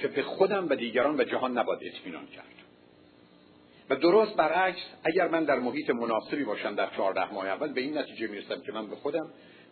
که 0.00 0.08
به 0.08 0.22
خودم 0.22 0.68
و 0.68 0.74
دیگران 0.74 1.20
و 1.20 1.24
جهان 1.24 1.58
نباید 1.58 1.80
اطمینان 1.82 2.26
کرد. 2.26 2.44
و 3.90 3.96
درست 3.96 4.36
برعکس 4.36 4.80
اگر 5.04 5.28
من 5.28 5.44
در 5.44 5.58
محیط 5.58 5.90
مناسبی 5.90 6.44
باشم 6.44 6.74
در 6.74 6.90
چهارده 6.96 7.32
ماه 7.32 7.48
اول 7.48 7.72
به 7.72 7.80
این 7.80 7.98
نتیجه 7.98 8.26
می‌رسم 8.26 8.60
که 8.60 8.72
من 8.72 8.86
به 8.86 8.96
خودم 8.96 9.28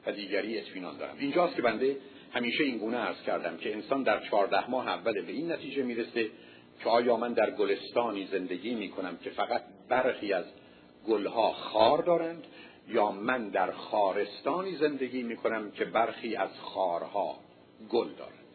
و 0.07 0.13
دیگری 0.13 0.59
اطمینان 0.59 0.99
دارم. 0.99 1.17
اینجاست 1.19 1.57
که 1.57 1.63
بنده 1.63 1.97
همیشه 2.33 2.65
این 2.65 2.79
گونه 2.79 2.97
عرض 2.97 3.23
کردم 3.23 3.57
که 3.57 3.73
انسان 3.73 4.03
در 4.03 4.21
چهارده 4.21 4.71
ماه 4.71 4.89
اول 4.89 5.23
به 5.23 5.33
این 5.33 5.53
نتیجه 5.53 5.83
می‌رسه 5.83 6.31
که 6.83 6.89
آیا 6.89 7.17
من 7.17 7.33
در 7.33 7.51
گلستانی 7.51 8.27
زندگی 8.27 8.75
می‌کنم 8.75 9.17
که 9.17 9.31
فقط 9.31 9.63
برخی 9.89 10.33
از 10.33 10.45
گلها 11.09 11.53
خار 11.53 12.03
دارند 12.03 12.45
یا 12.89 13.11
من 13.11 13.49
در 13.49 13.73
خارستانی 13.73 14.77
زندگی 14.77 15.23
می‌کنم 15.23 15.71
که 15.71 15.85
برخی 15.85 16.37
از 16.37 16.51
خارها 16.61 17.39
گل 17.91 18.09
دارند. 18.19 18.46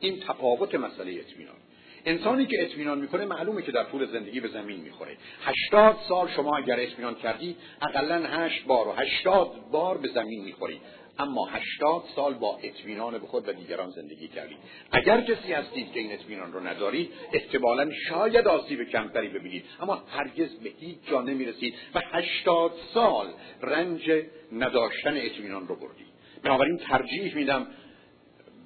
این 0.00 0.20
تفاوت 0.20 0.74
مسئله 0.74 1.12
اطمینان. 1.12 1.56
انسانی 2.04 2.46
که 2.46 2.62
اطمینان 2.62 2.98
می‌کنه 2.98 3.24
معلومه 3.24 3.62
که 3.62 3.72
در 3.72 3.84
طول 3.84 4.06
زندگی 4.06 4.40
به 4.40 4.48
زمین 4.48 4.80
می‌خوره. 4.80 5.16
هشتاد 5.42 5.96
سال 6.08 6.28
شما 6.28 6.56
اگر 6.56 6.80
اطمینان 6.80 7.14
کردی 7.14 7.56
اقلا 7.82 8.26
هشت 8.26 8.64
بار 8.64 8.88
و 8.88 8.92
هشتاد 8.92 9.50
بار 9.72 9.98
به 9.98 10.08
زمین 10.08 10.44
می‌خوری. 10.44 10.80
اما 11.18 11.46
هشتاد 11.46 12.02
سال 12.16 12.34
با 12.34 12.58
اطمینان 12.62 13.18
به 13.18 13.26
خود 13.26 13.48
و 13.48 13.52
دیگران 13.52 13.90
زندگی 13.90 14.28
کردید 14.28 14.58
اگر 14.92 15.20
کسی 15.20 15.52
هستید 15.52 15.92
که 15.92 16.00
این 16.00 16.12
اطمینان 16.12 16.52
رو 16.52 16.66
ندارید 16.66 17.10
احتمالا 17.32 17.90
شاید 18.08 18.48
آسیب 18.48 18.84
کمتری 18.84 19.28
ببینید. 19.28 19.64
اما 19.80 20.02
هرگز 20.08 20.54
به 20.54 20.70
هیچ 20.80 20.98
جا 21.10 21.22
نمی‌رسید 21.22 21.74
و 21.94 22.00
هشتاد 22.12 22.72
سال 22.94 23.26
رنج 23.62 24.10
نداشتن 24.52 25.16
اطمینان 25.16 25.68
رو 25.68 25.76
بردید 25.76 26.06
بنابراین 26.42 26.76
ترجیح 26.76 27.34
میدم 27.34 27.66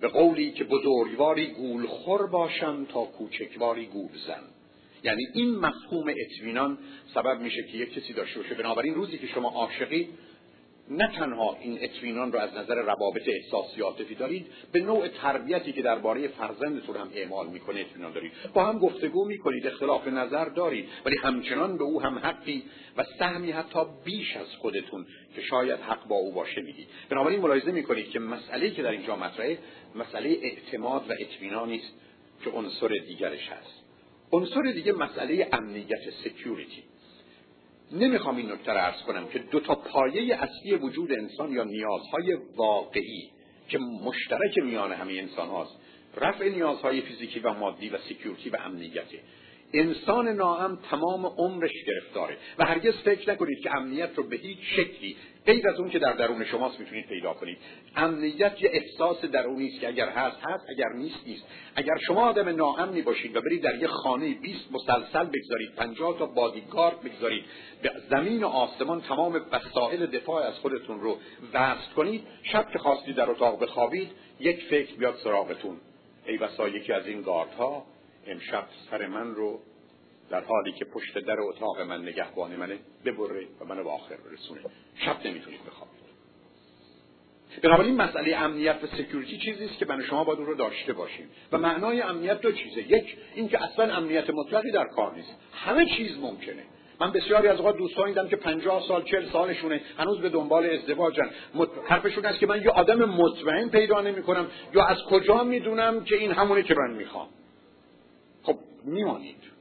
به 0.02 0.08
قولی 0.08 0.52
که 0.52 0.64
بزرگواری 0.64 1.46
گولخور 1.46 2.26
باشم 2.26 2.84
تا 2.84 3.04
کوچکواری 3.04 3.88
زن 4.26 4.42
یعنی 5.04 5.26
این 5.34 5.56
مفهوم 5.56 6.14
اطمینان 6.16 6.78
سبب 7.14 7.40
میشه 7.40 7.62
که 7.62 7.78
یک 7.78 7.92
کسی 7.92 8.12
داشته 8.12 8.40
باشه. 8.40 8.54
بنابراین 8.54 8.94
روزی 8.94 9.18
که 9.18 9.26
شما 9.26 9.48
عاشقی 9.48 10.08
نه 10.90 11.08
تنها 11.18 11.56
این 11.60 11.78
اطمینان 11.80 12.32
رو 12.32 12.38
از 12.38 12.54
نظر 12.54 12.74
روابط 12.74 13.28
احساسی 13.28 13.80
عاطفی 13.80 14.14
دارید 14.14 14.46
به 14.72 14.80
نوع 14.80 15.08
تربیتی 15.08 15.72
که 15.72 15.82
درباره 15.82 16.28
فرزندتون 16.28 16.96
هم 16.96 17.10
اعمال 17.14 17.46
می‌کنه 17.48 17.80
اطمینان 17.80 18.12
دارید. 18.12 18.32
با 18.54 18.64
هم 18.64 18.78
گفتگو 18.78 19.24
می‌کنید 19.24 19.66
اختلاف 19.66 20.08
نظر 20.08 20.44
دارید 20.44 20.88
ولی 21.04 21.16
همچنان 21.16 21.76
به 21.76 21.84
او 21.84 22.02
هم 22.02 22.18
حقی 22.18 22.62
و 22.96 23.04
سهمی 23.18 23.50
حتی 23.50 23.78
بیش 24.04 24.36
از 24.36 24.56
خودتون 24.56 25.06
که 25.34 25.42
شاید 25.42 25.80
حق 25.80 26.08
با 26.08 26.16
او 26.16 26.32
باشه 26.32 26.60
می‌دید. 26.60 26.88
بنابراین 27.08 27.40
ملاحظه 27.40 27.72
می‌کنید 27.72 28.10
که 28.10 28.18
مسئله 28.18 28.70
که 28.70 28.82
در 28.82 28.90
اینجا 28.90 29.16
مطرحه 29.16 29.58
مسئله 29.94 30.28
اعتماد 30.42 31.10
و 31.10 31.14
اطمینانی 31.18 31.76
است 31.76 31.92
که 32.44 32.50
عنصر 32.50 32.88
دیگرش 32.88 33.48
هست. 33.48 33.82
عنصر 34.32 34.62
دیگه 34.62 34.92
مسئله 34.92 35.48
امنیت 35.52 36.10
security 36.24 36.82
نمی‌خوام 37.92 38.36
این 38.36 38.52
نکته 38.52 38.72
عرض 38.72 39.02
کنم 39.02 39.28
که 39.28 39.38
دو 39.38 39.60
تا 39.60 39.74
پایه 39.74 40.34
اصلی 40.42 40.74
وجود 40.74 41.12
انسان 41.12 41.52
یا 41.52 41.64
نیازهای 41.64 42.38
واقعی 42.56 43.30
که 43.68 43.78
مشترک 43.78 44.58
میان 44.58 44.92
همه 44.92 45.12
انسان 45.12 45.48
هاست. 45.48 45.76
رفع 46.16 46.48
نیازهای 46.48 47.00
فیزیکی 47.00 47.40
و 47.40 47.52
مادی 47.52 47.88
و 47.88 47.98
security 47.98 48.50
و 48.50 48.56
امنیته 48.56 49.20
انسان 49.74 50.28
ناام 50.28 50.78
تمام 50.90 51.26
عمرش 51.26 51.72
گرفتاره 51.86 52.36
و 52.58 52.64
هرگز 52.64 52.94
فکر 52.94 53.32
نکنید 53.32 53.58
که 53.62 53.76
امنیت 53.76 54.10
رو 54.16 54.22
به 54.22 54.36
هیچ 54.36 54.58
شکلی 54.76 55.16
غیر 55.46 55.68
از 55.68 55.80
اون 55.80 55.90
که 55.90 55.98
در 55.98 56.12
درون 56.12 56.44
شماست 56.44 56.80
می‌تونید 56.80 57.06
پیدا 57.06 57.34
کنید. 57.34 57.58
امنیت 57.96 58.62
یه 58.62 58.70
احساس 58.72 59.24
درونی 59.24 59.68
است 59.68 59.80
که 59.80 59.88
اگر 59.88 60.08
هست 60.08 60.36
هست 60.42 60.64
اگر 60.68 60.88
نیست 60.94 61.26
نیست. 61.26 61.44
اگر 61.76 61.96
شما 62.06 62.28
آدم 62.28 62.48
ناامنی 62.48 63.02
باشید 63.02 63.36
و 63.36 63.40
برید 63.40 63.62
در 63.62 63.74
یه 63.74 63.86
خانه 63.86 64.34
20 64.34 64.60
مسلسل 64.72 65.24
بگذارید 65.24 65.74
50 65.76 66.18
تا 66.18 66.26
بادیگارد 66.26 67.00
بگذارید 67.00 67.44
به 67.82 67.92
زمین 68.10 68.44
و 68.44 68.46
آسمان 68.46 69.00
تمام 69.00 69.40
وسایل 69.52 70.06
دفاع 70.06 70.46
از 70.46 70.54
خودتون 70.54 71.00
رو 71.00 71.18
وصل 71.52 71.92
کنید 71.96 72.22
شب 72.42 72.70
که 72.72 72.78
خواستید 72.78 73.16
در 73.16 73.30
اتاق 73.30 73.62
بخوابید 73.62 74.10
یک 74.40 74.62
فکر 74.62 74.94
بیاد 74.94 75.14
سراغتون. 75.24 75.76
ای 76.26 76.38
بسا 76.38 76.68
یکی 76.68 76.92
از 76.92 77.06
این 77.06 77.22
گاردها 77.22 77.84
امشب 78.26 78.64
سر 78.90 79.06
من 79.06 79.34
رو 79.34 79.60
در 80.32 80.40
حالی 80.40 80.72
که 80.72 80.84
پشت 80.84 81.18
در 81.18 81.40
اتاق 81.40 81.80
من 81.80 82.02
نگهبان 82.02 82.56
منه 82.56 82.78
ببره 83.04 83.46
و 83.60 83.64
منو 83.64 83.84
به 83.84 83.90
آخر 83.90 84.16
برسونه. 84.16 84.60
شب 84.94 85.26
نمی‌تونید 85.26 85.60
بخوابید. 85.66 86.02
بنابراین 87.62 87.96
مسئله 87.96 88.36
امنیت 88.36 88.76
و 88.82 88.86
سکیوریتی 88.86 89.38
چیزی 89.38 89.64
است 89.64 89.78
که 89.78 89.86
من 89.86 90.02
شما 90.02 90.24
باید 90.24 90.38
اون 90.38 90.48
رو 90.48 90.54
داشته 90.54 90.92
باشیم. 90.92 91.28
و 91.52 91.58
معنای 91.58 92.00
امنیت 92.00 92.40
دو 92.40 92.52
چیزه. 92.52 92.92
یک 92.92 93.16
اینکه 93.34 93.64
اصلا 93.64 93.94
امنیت 93.94 94.30
مطلقی 94.30 94.70
در 94.70 94.84
کار 94.84 95.14
نیست. 95.14 95.36
همه 95.52 95.86
چیز 95.86 96.18
ممکنه. 96.18 96.62
من 97.00 97.12
بسیاری 97.12 97.48
از 97.48 97.58
اوقات 97.58 97.76
دوستانی 97.76 98.12
دیدم 98.12 98.28
که 98.28 98.36
پنجاه 98.36 98.82
سال 98.88 99.04
چل 99.04 99.28
سالشونه 99.28 99.80
هنوز 99.98 100.20
به 100.20 100.28
دنبال 100.28 100.66
ازدواجن. 100.66 101.30
حرفشون 101.84 102.26
است 102.26 102.38
که 102.38 102.46
من 102.46 102.62
یه 102.62 102.70
آدم 102.70 103.04
مطمئن 103.04 103.68
پیدا 103.68 104.00
نمی 104.00 104.22
کنم 104.22 104.46
یا 104.74 104.84
از 104.84 104.98
کجا 105.10 105.44
می‌دونم 105.44 106.04
که 106.04 106.16
این 106.16 106.32
همونه 106.32 106.62
که 106.62 106.74
من 106.74 106.96
می‌خوام. 106.96 107.28
خب 108.42 108.58
میمانید. 108.84 109.51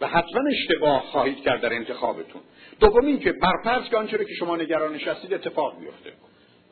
و 0.00 0.06
حتما 0.06 0.40
اشتباه 0.50 1.00
خواهید 1.00 1.40
کرد 1.40 1.60
در 1.60 1.72
انتخابتون. 1.72 2.40
دوم 2.80 3.06
اینکه 3.06 3.32
برفرض 3.32 3.88
که 3.88 3.96
آنچه 3.96 4.18
که 4.18 4.34
شما 4.38 4.56
نگرانش 4.56 5.08
هستید 5.08 5.34
اتفاق 5.34 5.78
میفته 5.78 6.12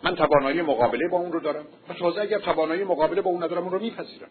من 0.02 0.16
توانایی 0.16 0.62
مقابله 0.62 1.08
با 1.08 1.18
اون 1.18 1.32
رو 1.32 1.40
دارم 1.40 1.64
و 1.88 1.94
تازه 1.94 2.20
اگر 2.20 2.38
توانایی 2.38 2.84
مقابله 2.84 3.20
با 3.20 3.30
اون 3.30 3.42
ندارم 3.42 3.62
اون 3.62 3.72
رو 3.72 3.78
میپذیرم. 3.78 4.28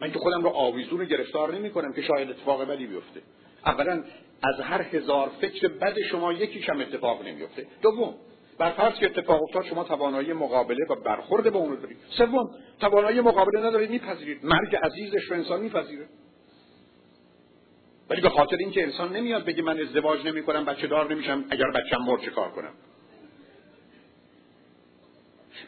من 0.00 0.12
که 0.12 0.18
خودم 0.18 0.42
رو 0.42 0.48
آویزون 0.48 1.04
گرفتار 1.04 1.54
نمی 1.54 1.70
کنم 1.70 1.92
که 1.92 2.02
شاید 2.02 2.30
اتفاق 2.30 2.64
بدی 2.64 2.86
بیفته. 2.86 3.20
اولا 3.66 4.04
از 4.42 4.60
هر 4.60 4.82
هزار 4.82 5.30
فکر 5.40 5.68
بد 5.68 5.98
شما 6.10 6.32
یکیش 6.32 6.68
هم 6.68 6.80
اتفاق 6.80 7.26
نمیفته 7.26 7.66
دوم 7.82 8.14
بر 8.58 8.70
فرض 8.70 8.94
که 8.94 9.06
اتفاق 9.06 9.42
افتاد 9.42 9.64
شما 9.64 9.84
توانایی 9.84 10.32
مقابله 10.32 10.86
و 10.90 10.94
برخورد 10.94 11.52
با 11.52 11.58
اون 11.58 11.70
رو 11.70 11.76
دارید. 11.76 11.96
سوم 12.10 12.50
توانایی 12.80 13.20
مقابله 13.20 13.66
ندارید 13.66 13.90
میپذیرید. 13.90 14.44
مرگ 14.44 14.76
عزیزش 14.76 15.22
رو 15.30 15.36
انسان 15.36 15.60
میپذیره. 15.60 16.08
ولی 18.10 18.20
به 18.20 18.28
خاطر 18.28 18.56
اینکه 18.56 18.82
انسان 18.82 19.16
نمیاد 19.16 19.44
بگه 19.44 19.62
من 19.62 19.80
ازدواج 19.80 20.26
نمی 20.26 20.42
کنم 20.42 20.64
بچه 20.64 20.86
دار 20.86 21.14
نمیشم 21.14 21.44
اگر 21.50 21.70
بچم 21.70 21.96
مرد 21.96 22.20
چه 22.20 22.30
کار 22.30 22.50
کنم؟ 22.50 22.72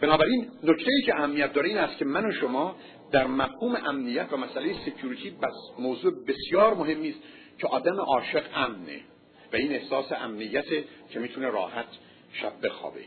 بنابراین 0.00 0.50
نکته 0.62 0.90
ای 0.90 1.02
که 1.06 1.14
اهمیت 1.14 1.52
داره 1.52 1.68
این 1.68 1.78
است 1.78 1.98
که 1.98 2.04
من 2.04 2.26
و 2.26 2.32
شما 2.32 2.76
در 3.12 3.26
مفهوم 3.26 3.76
امنیت 3.76 4.32
و 4.32 4.36
مسئله 4.36 4.74
security 4.86 5.30
بس 5.30 5.78
موضوع 5.78 6.12
بسیار 6.26 6.74
مهمی 6.74 7.08
است 7.08 7.18
که 7.58 7.66
آدم 7.66 8.00
عاشق 8.00 8.44
امنه 8.54 9.00
و 9.52 9.56
این 9.56 9.72
احساس 9.72 10.12
امنیت 10.12 10.68
که 11.10 11.18
می‌تونه 11.20 11.48
راحت 11.48 11.86
شب 12.32 12.52
بخوابه. 12.62 13.04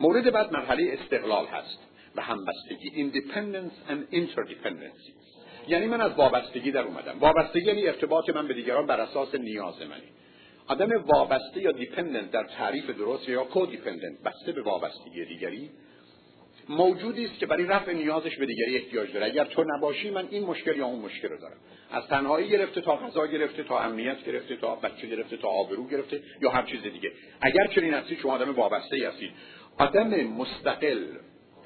مورد 0.00 0.32
بعد 0.32 0.52
مرحله 0.52 0.98
استقلال 1.00 1.46
هست 1.46 1.78
و 2.16 2.22
همبستگی 2.22 3.10
independence 3.10 3.90
and 3.90 4.14
interdependence. 4.14 5.17
یعنی 5.68 5.86
من 5.86 6.00
از 6.00 6.12
وابستگی 6.12 6.70
در 6.70 6.82
اومدم. 6.82 7.18
وابستگی 7.20 7.66
یعنی 7.66 7.86
ارتباط 7.86 8.30
من 8.30 8.48
به 8.48 8.54
دیگران 8.54 8.86
بر 8.86 9.00
اساس 9.00 9.34
نیاز 9.34 9.80
منه. 9.80 10.08
آدم 10.66 11.04
وابسته 11.06 11.60
یا 11.60 11.72
dependent 11.72 12.30
در 12.30 12.44
تعریف 12.44 12.90
درست 12.90 13.28
یا 13.28 13.44
codependent 13.44 14.22
بسته 14.24 14.52
به 14.52 14.62
وابستگی 14.62 15.24
دیگری 15.24 15.70
موجودی 16.68 17.24
است 17.24 17.38
که 17.38 17.46
برای 17.46 17.64
رفع 17.64 17.92
نیازش 17.92 18.36
به 18.36 18.46
دیگری 18.46 18.76
احتیاج 18.76 19.12
داره. 19.12 19.26
اگر 19.26 19.44
تو 19.44 19.64
نباشی 19.64 20.10
من 20.10 20.28
این 20.30 20.44
مشکل 20.44 20.76
یا 20.76 20.86
اون 20.86 20.98
مشکل 20.98 21.28
رو 21.28 21.38
دارم. 21.38 21.56
از 21.90 22.06
تنهایی 22.06 22.48
گرفته 22.48 22.80
تا 22.80 22.96
غذا 22.96 23.26
گرفته 23.26 23.62
تا 23.62 23.80
امنیت 23.80 24.24
گرفته 24.24 24.56
تا 24.56 24.74
بچه 24.74 25.06
گرفته 25.06 25.36
تا 25.36 25.48
آبرو 25.48 25.86
گرفته 25.86 26.22
یا 26.42 26.50
هر 26.50 26.62
چیز 26.62 26.82
دیگه. 26.82 27.12
اگر 27.40 27.66
چنین 27.66 27.94
هستید 27.94 28.18
شما 28.18 28.32
آدم 28.32 28.54
وابسته 28.54 28.96
ای 28.96 29.04
هستید. 29.04 29.30
آدم 29.78 30.08
مستقل 30.24 31.04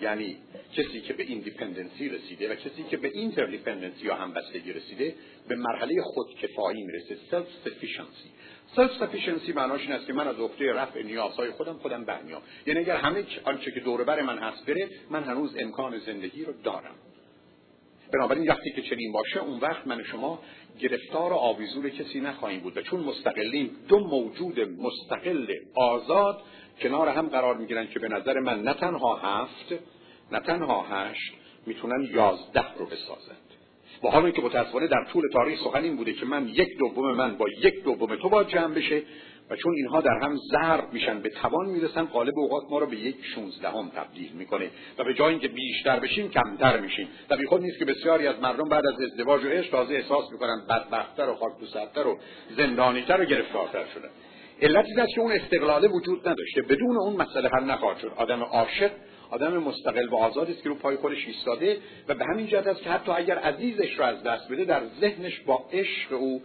یعنی 0.03 0.37
کسی 0.77 1.01
که 1.01 1.13
به 1.13 1.23
independency 1.23 2.09
رسیده 2.09 2.53
و 2.53 2.55
کسی 2.55 2.83
که 2.91 2.97
به 2.97 3.09
interdependency 3.09 4.07
یا 4.07 4.15
همبستگی 4.15 4.73
رسیده 4.73 5.15
به 5.49 5.57
مرحله 5.57 6.03
خودکفایی 6.03 6.83
می‌رسه 6.83 7.17
self-sufficiency 7.31 8.31
self-sufficiency 8.77 9.53
معناش 9.53 9.81
این 9.81 9.93
است 9.93 10.07
که 10.07 10.13
من 10.13 10.29
از 10.29 10.37
عهده 10.37 10.73
رفع 10.73 11.03
نیازهای 11.03 11.51
خودم 11.51 11.79
خودم 11.79 12.05
برمیام. 12.05 12.43
یعنی 12.67 12.81
اگر 12.81 12.97
همه 12.97 13.25
آنچه 13.45 13.71
که 13.71 13.81
دور 13.81 14.05
بر 14.05 14.23
من 14.23 14.39
هست 14.39 14.67
بره 14.67 14.89
من 15.11 15.25
هنوز 15.25 15.57
امکان 15.59 15.99
زندگی 15.99 16.45
رو 16.45 16.53
دارم. 16.65 16.95
بنابراین 18.13 18.49
وقتی 18.49 18.71
که 18.71 18.83
چنین 18.83 19.13
باشه 19.13 19.41
اون 19.41 19.61
وقت 19.61 19.87
من 19.87 20.05
شما 20.05 20.43
گرفتار 20.81 21.33
و 21.33 21.37
آویزور 21.37 21.89
کسی 21.89 22.21
نخواهیم 22.21 22.61
بود 22.61 22.77
و 22.77 22.83
چون 22.83 23.01
مستقلیم 23.01 23.77
دو 23.89 23.99
موجود 23.99 24.61
مستقل 24.61 25.47
آزاد 25.75 26.43
کنار 26.83 27.09
هم 27.09 27.29
قرار 27.29 27.57
می‌گیرن 27.57 27.87
که 27.87 27.99
به 27.99 28.09
نظر 28.09 28.41
من 28.41 28.63
نه 28.63 28.75
تنها 28.75 29.17
هفت 29.17 29.75
نه 30.33 30.41
تنها 30.41 30.87
هشت 30.91 31.33
می‌تونن 31.67 32.09
یازده 32.13 32.75
رو 32.79 32.87
بسازند. 32.87 33.37
با 34.03 34.11
حالی 34.11 34.33
که 34.33 34.43
متاسفانه 34.43 34.87
در 34.87 35.05
طول 35.13 35.23
تاریخ 35.33 35.61
سخن 35.65 35.85
این 35.85 35.97
بوده 35.97 36.13
که 36.13 36.27
من 36.27 36.49
یک 36.49 36.79
دوم 36.79 37.15
من 37.15 37.37
با 37.37 37.47
یک 37.63 37.85
دوم 37.85 38.17
تو 38.17 38.29
باید 38.29 38.49
جمع 38.49 38.75
بشه 38.75 39.03
و 39.51 39.57
چون 39.57 39.75
اینها 39.75 40.01
در 40.01 40.19
هم 40.23 40.37
ضرب 40.37 40.93
میشن 40.93 41.21
به 41.21 41.29
توان 41.29 41.67
می‌رسن 41.67 42.05
قالب 42.05 42.39
اوقات 42.39 42.63
ما 42.71 42.79
رو 42.79 42.87
به 42.87 42.97
یک 42.97 43.17
شونزدهم 43.35 43.89
تبدیل 43.89 44.33
می‌کنه 44.33 44.71
و 44.99 45.05
به 45.05 45.15
جای 45.15 45.31
اینکه 45.31 45.49
بیشتر 45.49 46.01
بشیم 46.01 46.31
کمتر 46.31 46.81
میشیم. 46.81 47.09
و 47.31 47.37
خود 47.49 47.63
نیست 47.63 47.79
که 47.79 47.85
بسیاری 47.85 48.27
از 48.27 48.41
مردم 48.41 48.69
بعد 48.69 48.87
از 48.87 49.01
ازدواج 49.01 49.45
و 49.45 49.49
عشق 49.49 49.71
تازه 49.71 49.95
احساس 49.95 50.33
می‌کنن 50.33 50.67
بدبختتر 50.71 51.29
و 51.29 51.35
خاکدوستتر 51.35 52.07
و 52.07 52.19
زندانیتر 52.57 53.21
و 53.21 53.25
گرفتارتر 53.25 53.85
شدن. 53.95 54.11
علت 54.63 54.85
این 54.87 55.01
است 55.01 55.15
که 55.15 55.21
اون 55.21 55.33
استقلاله 55.33 55.89
وجود 55.89 56.29
نداشته. 56.29 56.63
بدون 56.63 56.97
اون 56.97 57.17
مسئله 57.17 57.49
حل 57.49 57.65
نخواهد 57.65 57.99
شد. 57.99 58.13
آدم 58.17 58.43
عاشق 58.43 58.91
آدم 59.31 59.59
مستقل 59.59 60.09
و 60.09 60.15
آزاد 60.15 60.51
است 60.51 60.63
که 60.63 60.69
رو 60.69 60.75
پای 60.75 60.97
خودش 60.97 61.27
ایستاده 61.27 61.79
و 62.09 62.15
به 62.15 62.25
همین 62.25 62.47
جهت 62.47 62.67
است 62.67 62.83
که 62.83 62.91
حتی 62.91 63.13
اگر 63.13 63.39
عزیزش 63.39 63.99
رو 63.99 64.05
از 64.05 64.23
دست 64.23 64.49
بده 64.53 64.65
در 64.65 64.83
ذهنش 65.01 65.41
با 65.41 65.65
عشق 65.73 66.13
او 66.13 66.43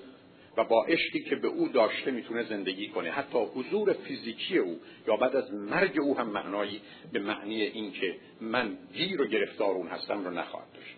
و 0.57 0.63
با 0.63 0.83
عشقی 0.83 1.19
که 1.19 1.35
به 1.35 1.47
او 1.47 1.67
داشته 1.67 2.11
می‌تونه 2.11 2.43
زندگی 2.43 2.87
کنه. 2.87 3.11
حتی 3.11 3.37
حضور 3.37 3.93
فیزیکی 3.93 4.57
او 4.57 4.79
یا 5.07 5.17
بعد 5.17 5.35
از 5.35 5.53
مرگ 5.53 5.99
او 6.01 6.17
هم 6.17 6.29
معنایی 6.29 6.81
به 7.13 7.19
معنی 7.19 7.61
اینکه 7.61 8.15
من 8.41 8.77
گیر 8.93 9.21
و 9.21 9.27
گرفتار 9.27 9.75
اون 9.75 9.87
هستم 9.87 10.23
رو 10.23 10.31
نخواهد 10.31 10.67
داشت. 10.73 10.95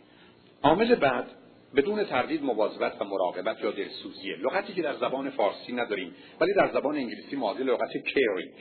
عامل 0.64 0.96
بعد 0.96 1.28
بدون 1.76 2.04
تردید 2.04 2.44
مواظبت 2.44 3.02
و 3.02 3.06
مراقبت 3.06 3.62
یا 3.64 3.72
دلسوزیه 3.72 4.36
لغتی 4.36 4.74
که 4.74 4.82
در 4.82 4.94
زبان 4.94 5.30
فارسی 5.30 5.74
نداریم 5.74 6.16
ولی 6.40 6.54
در 6.54 6.72
زبان 6.74 6.96
انگلیسی 6.96 7.36
معادل 7.36 7.64
لغت 7.64 7.98
کیرینگ 7.98 8.54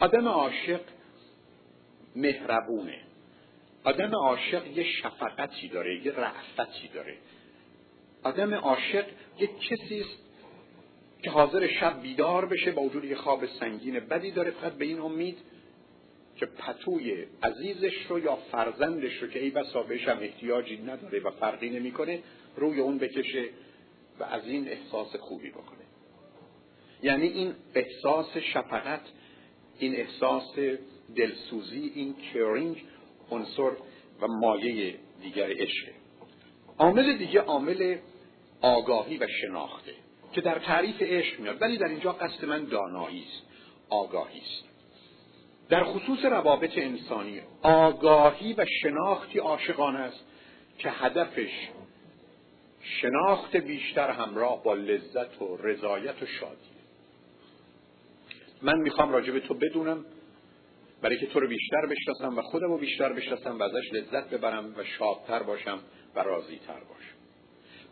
آدم 0.00 0.28
عاشق 0.28 0.80
مهربونه. 2.16 2.98
آدم 3.84 4.14
عاشق 4.14 4.66
یه 4.66 4.84
شفقتی 4.84 5.68
داره 5.68 6.06
یه 6.06 6.12
رعفتی 6.12 6.88
داره. 6.94 7.16
آدم 8.22 8.54
عاشق 8.54 9.04
یه 9.38 9.46
کسی 9.46 10.00
است 10.00 10.18
که 11.22 11.30
حاضر 11.30 11.66
شب 11.66 12.02
بیدار 12.02 12.46
بشه 12.46 12.72
با 12.72 12.82
وجود 12.82 13.04
یه 13.04 13.16
خواب 13.16 13.46
سنگین 13.46 14.00
بدی 14.00 14.30
داره 14.30 14.50
فقط 14.50 14.72
به 14.72 14.84
این 14.84 15.00
امید 15.00 15.38
که 16.36 16.46
پتوی 16.46 17.26
عزیزش 17.42 18.06
رو 18.08 18.18
یا 18.18 18.36
فرزندش 18.36 19.22
رو 19.22 19.28
که 19.28 19.38
ای 19.38 19.50
بسا 19.50 19.82
بهش 19.82 20.08
هم 20.08 20.18
احتیاجی 20.20 20.76
نداره 20.76 21.20
و 21.20 21.30
فرقی 21.30 21.70
نمی‌کنه 21.70 22.22
روی 22.60 22.80
اون 22.80 22.98
بکشه 22.98 23.48
و 24.20 24.24
از 24.24 24.46
این 24.46 24.68
احساس 24.68 25.16
خوبی 25.16 25.50
بکنه. 25.50 25.80
یعنی 27.02 27.26
این 27.26 27.54
احساس 27.74 28.36
شفقت 28.36 29.00
این 29.78 29.96
احساس 29.96 30.58
دلسوزی 31.16 31.92
این 31.94 32.14
کرینگ 32.14 32.84
عنصر 33.30 33.70
و 34.20 34.26
مایه 34.40 34.94
دیگر 35.22 35.50
عشقه 35.50 35.92
عامل 36.78 37.18
دیگه 37.18 37.40
عامل 37.40 37.96
آگاهی 38.60 39.16
و 39.16 39.26
شناخته 39.40 39.92
که 40.32 40.40
در 40.40 40.58
تعریف 40.58 41.02
عشق 41.02 41.40
میاد 41.40 41.62
ولی 41.62 41.78
در 41.78 41.88
اینجا 41.88 42.12
قصد 42.12 42.44
من 42.44 42.64
دانایی 42.64 43.24
است 43.24 43.42
آگاهی 43.90 44.40
است. 44.40 44.64
در 45.68 45.84
خصوص 45.84 46.24
روابط 46.24 46.78
انسانی 46.78 47.40
آگاهی 47.62 48.52
و 48.52 48.66
شناختی 48.82 49.38
عاشقانه 49.38 49.98
است 49.98 50.24
که 50.78 50.90
هدفش 50.90 51.68
شناخت 52.82 53.56
بیشتر 53.56 54.10
همراه 54.10 54.62
با 54.64 54.74
لذت 54.74 55.42
و 55.42 55.56
رضایت 55.56 56.22
و 56.22 56.26
شادی. 56.26 56.70
من 58.62 58.78
می‌خوام 58.78 59.12
راجع 59.12 59.32
به 59.32 59.40
تو 59.40 59.54
بدونم 59.54 60.04
برای 61.02 61.18
که 61.18 61.26
تو 61.26 61.40
رو 61.40 61.48
بیشتر 61.48 61.86
بشناسم 61.86 62.38
و 62.38 62.42
خودم 62.42 62.66
رو 62.66 62.78
بیشتر 62.78 63.12
بشناسم 63.12 63.58
و 63.58 63.62
ازش 63.62 63.92
لذت 63.92 64.30
ببرم 64.30 64.74
و 64.76 64.84
شادتر 64.84 65.42
باشم 65.42 65.78
و 66.14 66.20
راضیتر 66.20 66.80
باشم. 66.88 67.16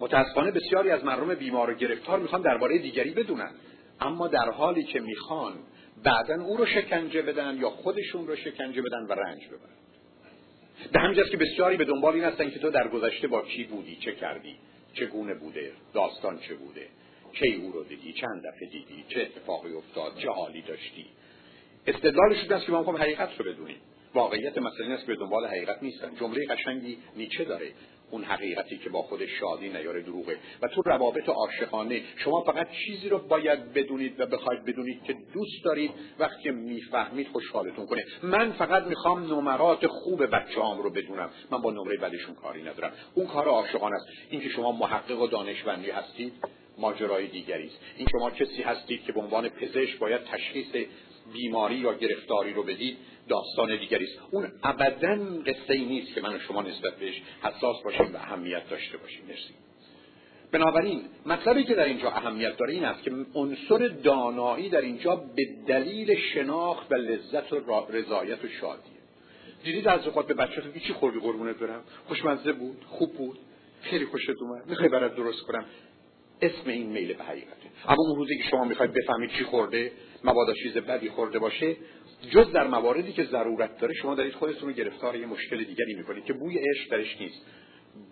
متاسفانه 0.00 0.50
بسیاری 0.50 0.90
از 0.90 1.04
مردم 1.04 1.34
بیمار 1.34 1.70
و 1.70 1.74
گرفتار 1.74 2.18
می‌خوان 2.18 2.42
درباره 2.42 2.78
دیگری 2.78 3.10
بدونن 3.10 3.50
اما 4.00 4.28
در 4.28 4.50
حالی 4.50 4.84
که 4.84 5.00
می‌خوان 5.00 5.54
بعدا 6.04 6.44
او 6.44 6.56
رو 6.56 6.66
شکنجه 6.66 7.22
بدن 7.22 7.56
یا 7.60 7.70
خودشون 7.70 8.26
رو 8.26 8.36
شکنجه 8.36 8.82
بدن 8.82 9.06
و 9.08 9.12
رنج 9.12 9.46
ببرن. 9.46 9.78
به 10.92 11.00
همینجاست 11.00 11.30
که 11.30 11.36
بسیاری 11.36 11.76
به 11.76 11.84
دنبال 11.84 12.14
این 12.14 12.24
هستن 12.24 12.50
که 12.50 12.58
تو 12.58 12.70
در 12.70 12.88
گذشته 12.88 13.28
با 13.28 13.42
کی 13.42 13.64
بودی 13.64 13.96
چه 13.96 14.12
کردی. 14.12 14.56
چگونه 14.94 15.34
بوده 15.34 15.72
داستان 15.94 16.38
چه 16.38 16.54
بوده 16.54 16.86
کی 17.32 17.54
او 17.54 17.72
رو 17.72 17.84
دیدی 17.84 18.12
چند 18.12 18.42
دفعه 18.46 18.68
دیدی 18.68 19.04
چه 19.08 19.20
اتفاقی 19.20 19.72
افتاد 19.74 20.18
چه 20.18 20.30
حالی 20.30 20.62
داشتی؟ 20.62 21.06
استدلالش 21.86 22.42
این 22.42 22.52
است 22.52 22.66
که 22.66 22.72
ما 22.72 22.78
می‌خوام 22.78 22.96
حقیقت 22.96 23.38
رو 23.38 23.52
بدونیم. 23.52 23.76
واقعیت 24.14 24.58
مسئله 24.58 24.94
است 24.94 25.06
به 25.06 25.16
دنبال 25.16 25.46
حقیقت 25.46 25.82
نیستن. 25.82 26.14
جمله 26.20 26.46
قشنگی 26.46 26.98
نیچه 27.16 27.44
داره. 27.44 27.72
اون 28.10 28.24
حقیقتی 28.24 28.78
که 28.78 28.90
با 28.90 29.02
خودش 29.02 29.28
شادی 29.40 29.68
نیاره 29.68 30.02
دروغه. 30.02 30.36
و 30.62 30.68
تو 30.68 30.82
روابط 30.82 31.28
عاشقانه 31.28 32.02
شما 32.16 32.40
فقط 32.40 32.68
چیزی 32.70 33.08
رو 33.08 33.18
باید 33.18 33.72
بدونید 33.72 34.20
و 34.20 34.26
بخواید 34.26 34.64
بدونید 34.64 35.02
که 35.02 35.12
دوست 35.12 35.64
دارید 35.64 35.90
وقتی 36.18 36.50
می‌فهمید 36.50 37.28
خوشحالتون 37.28 37.86
کنه. 37.86 38.04
من 38.22 38.52
فقط 38.52 38.82
می‌خوام 38.82 39.34
نمرات 39.34 39.86
خوب 39.86 40.26
بچه 40.26 40.60
رو 40.82 40.90
بدونم. 40.90 41.30
من 41.50 41.62
با 41.62 41.70
نمره 41.70 41.96
بدشون 41.96 42.34
کاری 42.34 42.62
ندارم. 42.62 42.92
اون 43.14 43.26
کار 43.26 43.48
عاشقانه 43.48 43.94
است. 43.96 44.06
اینکه 44.30 44.48
شما 44.48 44.72
محقق 44.72 45.20
و 45.20 45.26
دانشمندی 45.26 45.90
هستید 45.90 46.32
ماجرای 46.78 47.26
دیگری 47.26 47.66
است. 47.66 47.78
این 47.96 48.06
شما 48.12 48.30
کسی 48.30 48.62
هستید 48.62 49.04
که 49.04 49.12
به 49.12 49.20
عنوان 49.20 49.48
پزشک 49.48 49.98
باید 49.98 50.20
تشخیص 50.24 50.86
بیماری 51.32 51.74
یا 51.74 51.94
گرفتاری 51.94 52.52
رو 52.52 52.62
بدید. 52.62 52.96
داستان 53.28 53.76
دیگری 53.76 54.04
است. 54.04 54.18
اون 54.30 54.52
ابدا 54.62 55.18
قصه 55.46 55.74
ای 55.74 55.84
نیست 55.84 56.14
که 56.14 56.20
من 56.20 56.34
و 56.34 56.38
شما 56.38 56.62
نسبت 56.62 56.96
بهش 56.96 57.22
حساس 57.42 57.82
باشیم 57.84 58.14
و 58.14 58.16
اهمیت 58.16 58.70
داشته 58.70 58.98
باشیم. 58.98 59.24
مرسی. 59.28 59.54
بنابراین 60.52 61.02
مطلبی 61.26 61.64
که 61.64 61.74
در 61.74 61.84
اینجا 61.84 62.10
اهمیت 62.10 62.56
داره 62.56 62.72
این 62.72 62.84
است 62.84 63.02
که 63.02 63.12
عنصر 63.34 63.88
دانایی 63.88 64.68
در 64.68 64.80
اینجا 64.80 65.16
به 65.16 65.46
دلیل 65.66 66.14
شناخت 66.34 66.92
و 66.92 66.94
لذت 66.94 67.52
و 67.52 67.86
رضایت 67.90 68.44
و 68.44 68.48
شادیه 68.48 68.98
دیدید 69.64 69.88
از 69.88 70.06
اوقات 70.06 70.26
به 70.26 70.34
بچه‌تون 70.34 70.72
چی 70.72 70.92
خوردی 70.92 71.20
قربونت 71.20 71.56
برم. 71.56 71.84
خوشمزه 72.06 72.52
بود 72.52 72.84
خوب 72.88 73.14
بود. 73.14 73.38
خیلی 73.82 74.04
خوشت 74.04 74.30
اومد. 74.40 74.66
می‌خوای 74.66 74.88
برات 74.88 75.16
درست 75.16 75.42
کنم. 75.42 75.64
اسم 76.42 76.70
این 76.70 76.86
میل 76.86 77.12
به 77.12 77.24
حقیقته 77.24 77.67
اما 77.84 78.02
اون 78.08 78.16
روزی 78.16 78.38
که 78.38 78.44
شما 78.50 78.64
می‌خواید 78.64 78.92
بفهمید 78.92 79.30
چی 79.30 79.44
خورده 79.44 79.92
مبادا 80.24 80.52
چیز 80.54 80.72
بدی 80.72 81.08
خورده 81.08 81.38
باشه 81.38 81.76
جز 82.30 82.52
در 82.52 82.66
مواردی 82.66 83.12
که 83.12 83.24
ضرورت 83.24 83.78
داره 83.78 83.94
شما 83.94 84.14
دارید 84.14 84.34
خودتون 84.34 84.68
رو 84.68 84.74
گرفتار 84.74 85.16
یه 85.16 85.26
مشکل 85.26 85.64
دیگری 85.64 85.94
می‌کنید 85.94 86.24
که 86.24 86.32
بوی 86.32 86.58
عشق 86.58 86.90
درش 86.90 87.20
نیست. 87.20 87.46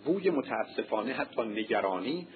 بوی 0.05 0.31
متاسفانه 0.31 1.13
حتی 1.13 1.43
نگرانی 1.43 2.27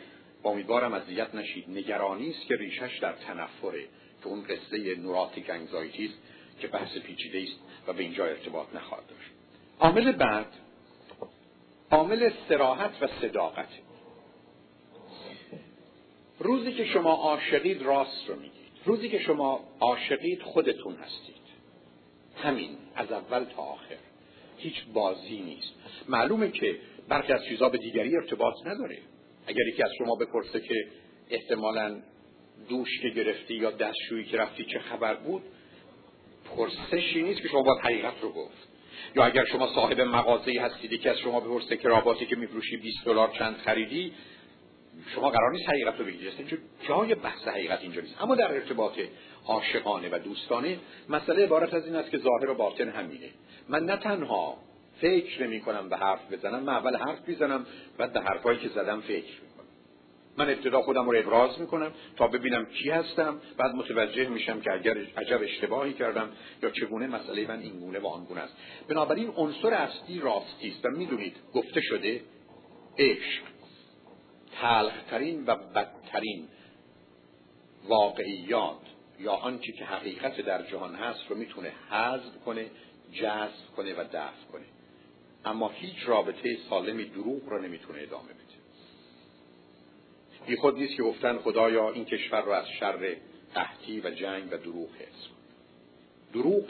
با 0.42 0.50
امیدوارم 0.50 0.92
اذیت 0.92 1.34
نشید 1.34 1.64
نگرانی 1.68 2.30
است 2.30 2.46
که 2.46 2.56
ریشش 2.56 2.98
در 3.02 3.12
تنفره 3.12 3.82
که 4.22 4.26
اون 4.26 4.42
قصه 4.42 4.96
نوراتیک 4.96 5.50
انگزایتی 5.50 6.04
است 6.04 6.18
که 6.60 6.68
بحث 6.68 6.98
پیچیده 6.98 7.38
است 7.38 7.88
و 7.88 7.92
به 7.92 8.02
اینجا 8.02 8.26
ارتباط 8.26 8.74
نخواهد 8.74 9.06
داشت. 9.06 9.30
عامل 9.80 10.12
بعد 10.12 10.46
عامل 11.90 12.30
سراحت 12.48 13.02
و 13.02 13.06
صداقت. 13.20 13.68
روزی 16.40 16.72
که 16.72 16.84
شما 16.84 17.12
عاشقید 17.12 17.82
راست 17.82 18.28
رو 18.28 18.36
میگید. 18.36 18.70
روزی 18.84 19.08
که 19.08 19.18
شما 19.18 19.60
عاشقید 19.80 20.42
خودتون 20.42 20.94
هستید. 20.94 21.36
همین 22.36 22.70
از 22.94 23.12
اول 23.12 23.44
تا 23.44 23.62
آخر. 23.62 23.96
هیچ 24.58 24.84
بازی 24.94 25.40
نیست. 25.40 25.72
معلومه 26.08 26.50
که 26.50 26.76
برخی 27.08 27.32
از 27.32 27.44
چیزها 27.44 27.68
به 27.68 27.78
دیگری 27.78 28.16
ارتباط 28.16 28.54
نداره. 28.66 28.98
اگر 29.46 29.68
یکی 29.68 29.82
از 29.82 29.90
شما 29.98 30.14
بپرسه 30.14 30.60
که 30.60 30.74
احتمالا 31.30 32.02
دوش 32.68 33.00
که 33.02 33.08
گرفتی 33.08 33.54
یا 33.54 33.70
دستشویی 33.70 34.24
که 34.24 34.36
رفتی 34.36 34.64
چه 34.64 34.78
خبر 34.78 35.14
بود 35.14 35.42
پرسشی 36.56 37.22
نیست 37.22 37.42
که 37.42 37.48
شما 37.48 37.62
باید 37.62 37.80
حقیقت 37.80 38.14
رو 38.22 38.32
گفت. 38.32 38.68
یا 39.16 39.24
اگر 39.24 39.44
شما 39.44 39.74
صاحب 39.74 40.00
مغازه‌ای 40.00 40.58
هستید 40.58 41.00
که 41.00 41.10
از 41.10 41.18
شما 41.18 41.40
بپرسه 41.40 41.76
که 41.76 41.88
راباتی 41.88 42.26
که 42.26 42.36
میفروشی 42.36 42.76
20 42.76 43.04
دلار 43.04 43.30
چند 43.38 43.56
خریدی 43.56 44.12
شما 45.14 45.30
قرار 45.30 45.50
نیست 45.52 45.68
حقیقت 45.68 45.98
رو 45.98 46.04
بگیرید. 46.04 46.48
چون 46.48 46.58
جای 46.88 47.14
بحث 47.14 47.48
حقیقت 47.48 47.82
اینجا 47.82 48.00
نیست. 48.00 48.22
اما 48.22 48.34
در 48.34 48.52
ارتباط 48.52 48.92
عاشقانه 49.46 50.08
و 50.12 50.18
دوستانه 50.18 50.78
مسئله 51.08 51.44
عبارت 51.44 51.74
از 51.74 51.86
این 51.86 51.96
است 51.96 52.10
که 52.10 52.18
ظاهر 52.18 52.50
و 52.50 52.54
باطن 52.54 52.88
همینه. 52.88 53.28
من 53.68 53.84
نه 53.84 53.96
تنها 53.96 54.56
فکر 55.00 55.46
نمی 55.46 55.60
کنم 55.60 55.88
به 55.88 55.96
حرف 55.96 56.32
بزنم 56.32 56.62
من 56.62 56.72
اول 56.72 56.96
حرف 56.96 57.28
می‌زنم 57.28 57.66
بعد 57.98 58.12
به 58.12 58.20
حرفایی 58.20 58.58
که 58.58 58.68
زدم 58.68 59.00
فکر 59.00 59.14
می‌کنم. 59.42 59.66
من 60.36 60.50
ابتدا 60.50 60.82
خودم 60.82 61.10
رو 61.10 61.18
ابراز 61.18 61.60
می‌کنم 61.60 61.92
تا 62.16 62.26
ببینم 62.26 62.66
کی 62.66 62.90
هستم 62.90 63.40
بعد 63.58 63.74
متوجه 63.74 64.28
میشم 64.28 64.60
که 64.60 64.72
اگر 64.72 64.96
عجب 65.16 65.42
اشتباهی 65.42 65.92
کردم 65.92 66.28
یا 66.62 66.70
چگونه 66.70 67.06
مسئله 67.06 67.48
من 67.48 67.60
این 67.60 67.80
گونه 67.80 67.98
و 67.98 68.06
آن 68.06 68.24
گونه 68.24 68.40
است. 68.40 68.56
بنابراین 68.88 69.32
عنصر 69.36 69.74
اصلی 69.74 70.20
راستی 70.20 70.68
است 70.68 70.84
و 70.84 70.88
می‌دونید 70.88 71.36
گفته 71.54 71.80
شده 71.80 72.20
عشق. 72.98 73.42
تلخترین 74.60 75.44
و 75.46 75.56
بدترین 75.56 76.48
واقعیات 77.84 78.80
یا 79.20 79.32
آنچه 79.32 79.72
که 79.72 79.84
حقیقت 79.84 80.40
در 80.40 80.62
جهان 80.62 80.94
هست 80.94 81.20
رو 81.28 81.36
می‌تونه 81.36 81.72
حذف 81.90 82.44
کنه 82.44 82.70
جذب 83.12 83.74
کنه 83.76 83.94
و 83.94 84.04
دفع 84.12 84.44
کنه. 84.52 84.64
اما 85.44 85.68
هیچ 85.68 85.96
رابطه 86.06 86.58
سالمی 86.70 87.04
دروغ 87.04 87.48
رو 87.48 87.62
نمی‌تونه 87.62 88.02
ادامه 88.02 88.28
بده. 88.28 88.40
بی 90.46 90.56
خود 90.56 90.78
نیست 90.78 90.96
که 90.96 91.02
گفتن 91.02 91.38
خدایا 91.38 91.90
این 91.90 92.04
کشور 92.04 92.42
رو 92.42 92.52
از 92.52 92.68
شر 92.80 93.16
قحطی 93.54 94.00
و 94.00 94.10
جنگ 94.10 94.52
و 94.52 94.56
دروغ 94.56 94.88
حفظ 94.94 95.26
کن. 95.28 95.36
دروغ 96.32 96.64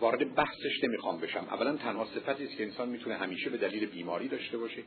وارد 0.00 0.34
بحثش 0.34 0.84
نمی‌خوام 0.84 1.20
بشم. 1.20 1.46
اولا 1.50 1.76
تنها 1.76 2.04
صفتی 2.04 2.44
است 2.44 2.56
که 2.56 2.64
انسان 2.64 2.88
می‌تونه 2.88 3.16
همیشه 3.16 3.50
به 3.50 3.56
دلیل 3.56 3.86
بیماری 3.86 4.28
داشته 4.28 4.58
باشه. 4.58 4.82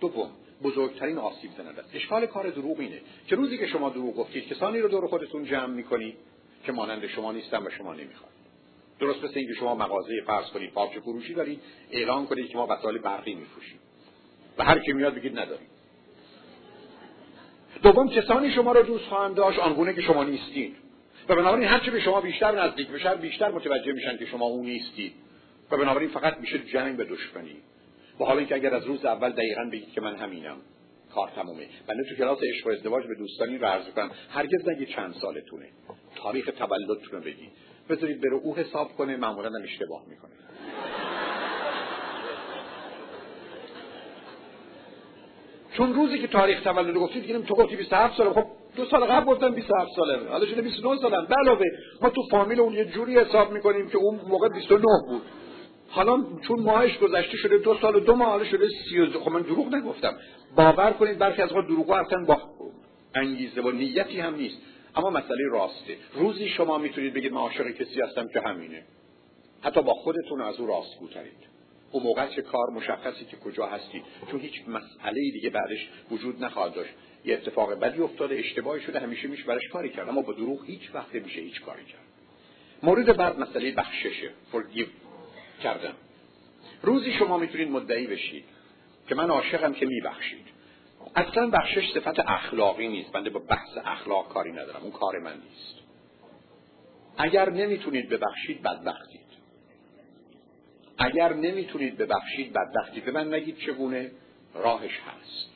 دوم 0.00 0.30
بزرگترین 0.62 1.18
آسیب 1.18 1.50
زننده. 1.56 1.80
است 1.80 1.94
اشکال 1.94 2.26
کار 2.26 2.50
دروغ 2.50 2.80
اینه 2.80 3.00
که 3.26 3.36
روزی 3.36 3.58
که 3.58 3.66
شما 3.66 3.90
دروغ 3.90 4.16
گفتید 4.16 4.48
کسانی 4.48 4.80
رو 4.80 4.88
دور 4.88 5.06
خودتون 5.06 5.44
جمع 5.44 5.74
می‌کنید 5.74 6.16
که 6.64 6.72
مانند 6.72 7.06
شما 7.06 7.32
نیستن 7.32 7.66
و 7.66 7.70
شما 7.70 7.94
نمی‌خواید 7.94 8.34
درست 9.00 9.24
مثل 9.24 9.38
اینکه 9.38 9.54
شما 9.54 9.74
مغازه 9.74 10.20
فرض 10.26 10.46
کنید 10.46 10.70
پاچه 10.70 11.00
فروشی 11.00 11.34
دارید 11.34 11.60
اعلان 11.90 12.26
کنید 12.26 12.48
که 12.48 12.58
ما 12.58 12.66
وسایل 12.70 12.98
برقی 12.98 13.34
میفروشیم 13.34 13.78
و 14.58 14.64
هر 14.64 14.78
کی 14.78 14.92
میاد 14.92 15.14
بگید 15.14 15.38
نداریم. 15.38 15.68
دوم 17.82 18.08
کسانی 18.08 18.50
شما 18.50 18.72
رو 18.72 18.82
دوست 18.82 19.04
خواهند 19.04 19.34
داشت 19.34 19.58
آنگونه 19.58 19.94
که 19.94 20.02
شما 20.02 20.24
نیستید 20.24 20.76
و 21.28 21.36
بنابراین 21.36 21.68
هرچه 21.68 21.90
به 21.90 22.00
شما 22.00 22.20
بیشتر 22.20 22.64
نزدیک 22.64 22.88
بشن 22.88 23.14
بیشتر 23.14 23.50
متوجه 23.50 23.92
میشن 23.92 24.16
که 24.16 24.26
شما 24.26 24.46
اون 24.46 24.66
نیستید. 24.66 25.12
و 25.70 25.76
بنابراین 25.76 26.10
فقط 26.10 26.38
میشه 26.38 26.58
جنگ 26.58 27.00
و 27.00 27.04
دشمنی. 27.04 27.56
و 28.20 28.24
حالا 28.24 28.38
اینکه 28.38 28.54
اگر 28.54 28.74
از 28.74 28.84
روز 28.84 29.04
اول 29.04 29.30
دقیقا 29.30 29.64
بگید 29.72 29.92
که 29.92 30.00
من 30.00 30.16
همینم 30.16 30.56
کار 31.14 31.30
تمومه. 31.36 31.66
من 31.88 31.94
تو 32.08 32.14
کلاس 32.14 32.38
عشق 32.42 32.66
و 32.66 32.70
ازدواج 32.70 33.06
به 33.06 33.14
دوستانی 33.14 33.58
رو 33.58 33.66
عرض 33.66 33.84
کنم 33.96 34.10
هرگز 34.30 34.68
نگید 34.68 34.88
چند 34.88 35.14
سالتونه. 35.14 35.66
تاریخ 36.16 36.50
تولدتون 36.58 37.12
رو 37.12 37.20
بگید 37.20 37.50
بذارید 37.88 38.20
بره 38.20 38.34
او 38.34 38.56
حساب 38.56 38.88
کنه 38.88 39.16
معمولا 39.16 39.48
هم 39.48 39.62
اشتباه 39.62 40.02
می‌کنه. 40.08 40.30
چون 45.76 45.94
روزی 45.94 46.18
که 46.18 46.26
تاریخ 46.26 46.62
تولد 46.62 46.94
گفتید 46.94 47.22
دیدیم 47.22 47.42
تو 47.42 47.54
گفتی 47.54 47.76
27 47.76 48.16
ساله. 48.16 48.30
خب 48.30 48.44
دو 48.76 48.84
سال 48.84 49.04
قبل 49.04 49.24
گفتم 49.24 49.54
27 49.54 49.90
ساله. 49.96 50.28
حالا 50.28 50.46
شده 50.46 50.62
29 50.62 50.96
سالم 51.00 51.28
علاوه 51.40 51.64
ما 52.02 52.10
تو 52.10 52.22
فامیل 52.30 52.60
اون 52.60 52.72
یه 52.72 52.84
جوری 52.84 53.18
حساب 53.18 53.52
می‌کنیم 53.52 53.88
که 53.88 53.98
اون 53.98 54.20
موقع 54.28 54.48
29 54.48 54.84
بود. 55.08 55.22
حالا 55.90 56.24
چون 56.48 56.60
ماهش 56.60 56.98
گذشته 56.98 57.36
شده 57.36 57.58
دو 57.58 57.78
سال 57.80 57.96
و 57.96 58.00
دو 58.00 58.14
ماه 58.14 58.28
حالا 58.28 58.44
شده 58.44 58.68
سی 58.68 58.98
و 58.98 59.20
خب 59.20 59.30
من 59.30 59.42
دروغ 59.42 59.74
نگفتم. 59.74 60.16
باور 60.56 60.92
کنید 60.92 61.18
برخی 61.18 61.42
از 61.42 61.48
دروغ 61.48 61.90
اصلا 61.90 62.24
با 62.24 62.40
انگیزه 63.14 63.60
و 63.60 63.70
نیتی 63.70 64.20
هم 64.20 64.34
نیست. 64.34 64.56
اما 64.96 65.10
مسئله 65.10 65.48
راسته. 65.50 65.96
روزی 66.14 66.48
شما 66.48 66.78
می‌تونید 66.78 67.14
بگید 67.14 67.32
من 67.32 67.40
عاشق 67.40 67.70
کسی 67.70 68.00
هستم 68.00 68.28
که 68.28 68.40
همینه. 68.40 68.82
حتی 69.62 69.82
با 69.82 69.94
خودتون 69.94 70.40
از 70.40 70.60
او 70.60 70.66
راست 70.66 70.98
بوترید 71.00 71.50
اون 71.92 72.02
موقع 72.02 72.26
چه 72.26 72.42
کار 72.42 72.70
مشخصی 72.70 73.24
که 73.24 73.36
کجا 73.36 73.66
هستید. 73.66 74.02
چون 74.30 74.40
هیچ 74.40 74.62
مسئله 74.68 75.30
دیگه 75.32 75.50
بعدش 75.50 75.88
وجود 76.10 76.44
نخواهد 76.44 76.74
داشت. 76.74 76.90
یه 77.24 77.34
اتفاق 77.34 77.74
بدی 77.74 78.02
افتاده 78.02 78.34
اشتباهی 78.34 78.80
شده 78.80 79.00
همیشه 79.00 79.28
میشه 79.28 79.44
برش 79.44 79.68
کاری 79.72 79.88
کرد. 79.88 80.08
اما 80.08 80.22
با 80.22 80.32
دروغ 80.32 80.64
هیچ 80.64 80.94
وقت 80.94 81.14
میشه 81.14 81.40
هیچ 81.40 81.60
کاری 81.60 81.84
کرد. 81.84 82.04
مورد 82.82 83.16
بعد 83.16 83.38
مسئله 83.38 83.72
بخششه. 83.72 84.30
Forgive 84.52 85.09
کردم. 85.60 85.94
روزی 86.82 87.12
شما 87.12 87.38
می‌تونید 87.38 87.70
مدعی 87.70 88.06
بشید 88.06 88.44
که 89.08 89.14
من 89.14 89.30
عاشقم 89.30 89.72
که 89.72 89.86
میبخشید. 89.86 90.46
اصلا 91.16 91.50
بخشش 91.50 91.92
صفت 91.94 92.20
اخلاقی 92.20 92.88
نیست. 92.88 93.12
بنده 93.12 93.30
با 93.30 93.40
بحث 93.40 93.78
اخلاق 93.84 94.28
کاری 94.28 94.52
ندارم. 94.52 94.82
اون 94.82 94.92
کار 94.92 95.18
من 95.18 95.32
نیست. 95.32 95.74
اگر 97.18 97.50
نمی‌تونید 97.50 98.08
ببخشید 98.08 98.62
بدبختید. 98.62 99.20
اگر 100.98 101.32
نمی‌تونید 101.32 101.96
ببخشید 101.96 102.52
بدبختی 102.52 103.00
به 103.00 103.12
من 103.12 103.34
نگید 103.34 103.58
چگونه؟ 103.58 104.10
راهش 104.54 105.00
هست. 105.00 105.50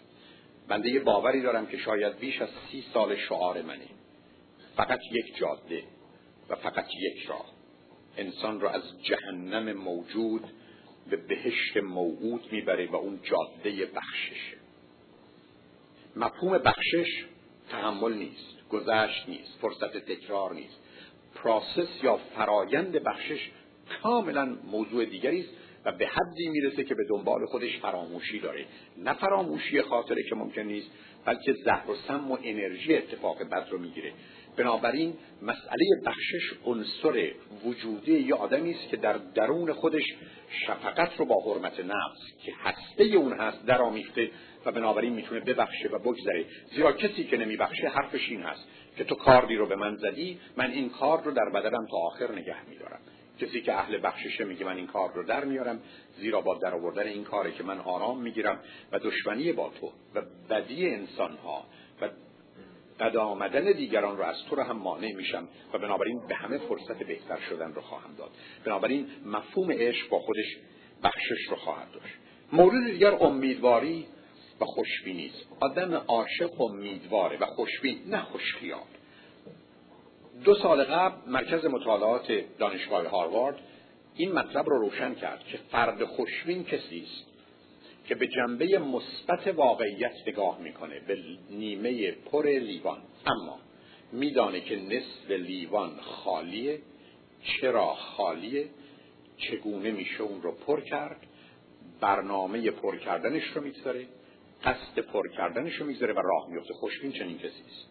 بنده 0.69 0.91
یه 0.91 1.01
باوری 1.01 1.43
دارم 1.43 1.67
که 1.67 1.79
شاید 1.79 2.19
بیش 2.19 2.43
از 2.43 2.49
سی 2.71 2.85
سال 2.95 3.17
شعار 3.17 3.63
منه. 3.63 3.87
فقط 4.77 5.01
یک 5.11 5.37
جاده 5.37 5.83
و 6.49 6.57
فقط 6.57 6.87
یک 7.01 7.27
راه. 7.27 7.54
انسان 8.17 8.61
را 8.61 8.71
از 8.71 8.83
جهنم 9.03 9.73
موجود 9.73 10.45
به 11.11 11.17
بهشت 11.17 11.77
موعود 11.77 12.53
می‌بره 12.53 12.91
و 12.91 12.97
اون 12.97 13.21
جاده 13.23 13.87
بخششه. 13.87 14.57
مفهوم 16.17 16.59
بخشش 16.59 17.25
تحمل 17.71 18.13
نیست 18.13 18.69
گذشت 18.71 19.29
نیست 19.29 19.59
فرصت 19.61 19.97
تکرار 19.97 20.55
نیست. 20.55 20.81
پراسس 21.35 22.03
یا 22.03 22.17
فرایند 22.37 22.93
بخشش 22.93 23.51
کاملا 24.03 24.59
موضوع 24.65 25.05
دیگری 25.05 25.41
است 25.41 25.51
و 25.85 25.93
به 25.93 26.07
حدی 26.07 26.49
می‌رسه 26.49 26.85
که 26.85 26.95
به 26.95 27.05
دنبال 27.09 27.47
خودش 27.47 27.79
فراموشی 27.79 28.41
داره. 28.41 28.67
نه 28.99 29.15
فراموشی 29.15 29.83
خاطره 29.83 30.23
که 30.29 30.35
ممکن 30.35 30.63
نیست 30.63 30.91
بلکه 31.25 31.53
زهر 31.53 31.91
و 31.91 31.95
سم 32.09 32.31
و 32.31 32.39
انرژی 32.43 32.95
اتفاق 32.95 33.43
بد 33.43 33.67
رو 33.71 33.79
می‌گیره. 33.79 34.13
بنابراین 34.57 35.15
مسئله 35.43 35.87
بخشش 36.07 36.53
عنصر 36.65 37.33
وجودی 37.65 38.13
یا 38.13 38.37
آدمی 38.37 38.71
است 38.71 38.89
که 38.89 38.97
در 38.97 39.19
درون 39.35 39.73
خودش 39.73 40.05
شفقت 40.67 41.17
رو 41.19 41.25
با 41.25 41.41
حرمت 41.47 41.81
نفس 41.81 42.21
که 42.45 42.53
هسته 42.65 43.05
اون 43.05 43.33
هست 43.33 43.67
درآمیخته 43.67 44.31
و 44.67 44.73
بنابراین 44.73 45.13
می‌تونه 45.13 45.41
ببخشه 45.41 45.89
و 45.89 45.99
بگذره. 45.99 46.45
زیرا 46.75 46.93
کسی 46.93 47.25
که 47.25 47.37
نمیبخشه 47.37 47.89
حرفش 47.89 48.29
این 48.29 48.43
هست 48.43 48.69
که 48.97 49.05
تو 49.05 49.15
کاردی 49.15 49.57
رو 49.57 49.67
به 49.67 49.77
من 49.77 49.97
زدی 49.97 50.41
من 50.57 50.71
این 50.71 50.91
کار 50.91 51.23
رو 51.23 51.31
در 51.31 51.51
بدنم 51.55 51.87
تا 51.91 51.97
آخر 51.97 52.33
نگه 52.33 52.69
میدارم. 52.69 53.01
کسی 53.41 53.61
که 53.61 53.73
اهل 53.73 54.01
بخششه 54.03 54.45
میگه 54.45 54.65
من 54.65 54.77
این 54.77 54.87
کار 54.87 55.13
رو 55.15 55.27
در 55.27 55.45
میارم 55.45 55.83
زیرا 56.19 56.41
با 56.41 56.55
در 56.55 56.75
آوردن 56.75 57.07
این 57.07 57.25
کاره 57.25 57.53
که 57.53 57.63
من 57.63 57.79
آرام 57.79 58.23
می‌گیرم 58.23 58.61
و 58.93 58.99
دشمنی 58.99 59.53
با 59.53 59.73
تو 59.81 59.93
و 60.15 60.23
بدی 60.51 60.89
انسان 60.89 61.33
ها 61.33 61.67
و 62.01 62.11
بد 63.01 63.17
آمدن 63.17 63.73
دیگران 63.73 64.17
رو 64.17 64.25
از 64.25 64.37
تو 64.51 64.57
رو 64.57 64.63
هم 64.63 64.77
مانع 64.77 65.13
میشم 65.13 65.49
و 65.73 65.79
بنابراین 65.79 66.27
به 66.29 66.35
همه 66.35 66.59
فرصت 66.59 66.99
بهتر 66.99 67.41
شدن 67.49 67.73
رو 67.73 67.83
خواهم 67.83 68.15
داد. 68.19 68.31
بنابراین 68.65 69.07
مفهوم 69.27 69.71
عشق 69.71 70.09
با 70.09 70.19
خودش 70.19 70.57
بخشش 71.03 71.49
رو 71.51 71.57
خواهد 71.57 71.93
داشت. 71.93 72.15
مورد 72.53 72.85
دیگر 72.85 73.15
امیدواری 73.15 74.07
و 74.61 74.65
خوشبینی 74.65 75.27
است 75.27 75.47
آدم 75.61 75.95
عاشق 75.95 76.61
امیدواره 76.61 77.39
و 77.39 77.47
خوشبین 77.47 77.99
نه 78.07 78.23
خوشخیال. 78.23 78.81
دو 80.45 80.55
سال 80.55 80.85
قبل 80.85 81.31
مرکز 81.31 81.65
مطالعات 81.65 82.45
دانشگاه 82.59 83.07
هاروارد 83.07 83.59
این 84.17 84.33
مطلب 84.33 84.69
رو 84.69 84.79
روشن 84.79 85.15
کرد 85.15 85.45
که 85.45 85.59
فرد 85.71 86.05
خوشبین 86.05 86.65
کسی 86.65 87.01
است. 87.01 87.34
که 88.05 88.15
به 88.15 88.27
جنبه 88.27 88.79
مثبت 88.79 89.47
واقعیت 89.47 90.15
نگاه 90.27 90.61
می‌کنه 90.61 91.01
به 91.01 91.19
نیمه 91.51 92.11
پر 92.11 92.47
لیوان. 92.47 93.03
اما 93.27 93.61
میدانه 94.13 94.61
که 94.61 94.77
نصف 94.77 95.31
لیوان 95.31 96.01
خالیه 96.01 96.81
چرا 97.43 97.95
خالیه 97.95 98.69
چگونه 99.37 99.91
میشه 99.91 100.23
اون 100.23 100.43
رو 100.43 100.53
پر 100.53 100.81
کرد؟ 100.81 101.21
برنامه 102.01 102.71
پر 102.71 102.97
کردنش 102.97 103.45
رو 103.55 103.63
می‌گذاره 103.63 104.07
قصد 104.65 104.99
پر 104.99 105.29
کردنش 105.37 105.75
رو 105.75 105.87
می‌گذاره 105.87 106.13
و 106.13 106.19
راه 106.19 106.51
میفته 106.51 106.75
خوشبین 106.75 107.13
چنین 107.13 107.39
کسی 107.39 107.47
است. 107.47 107.89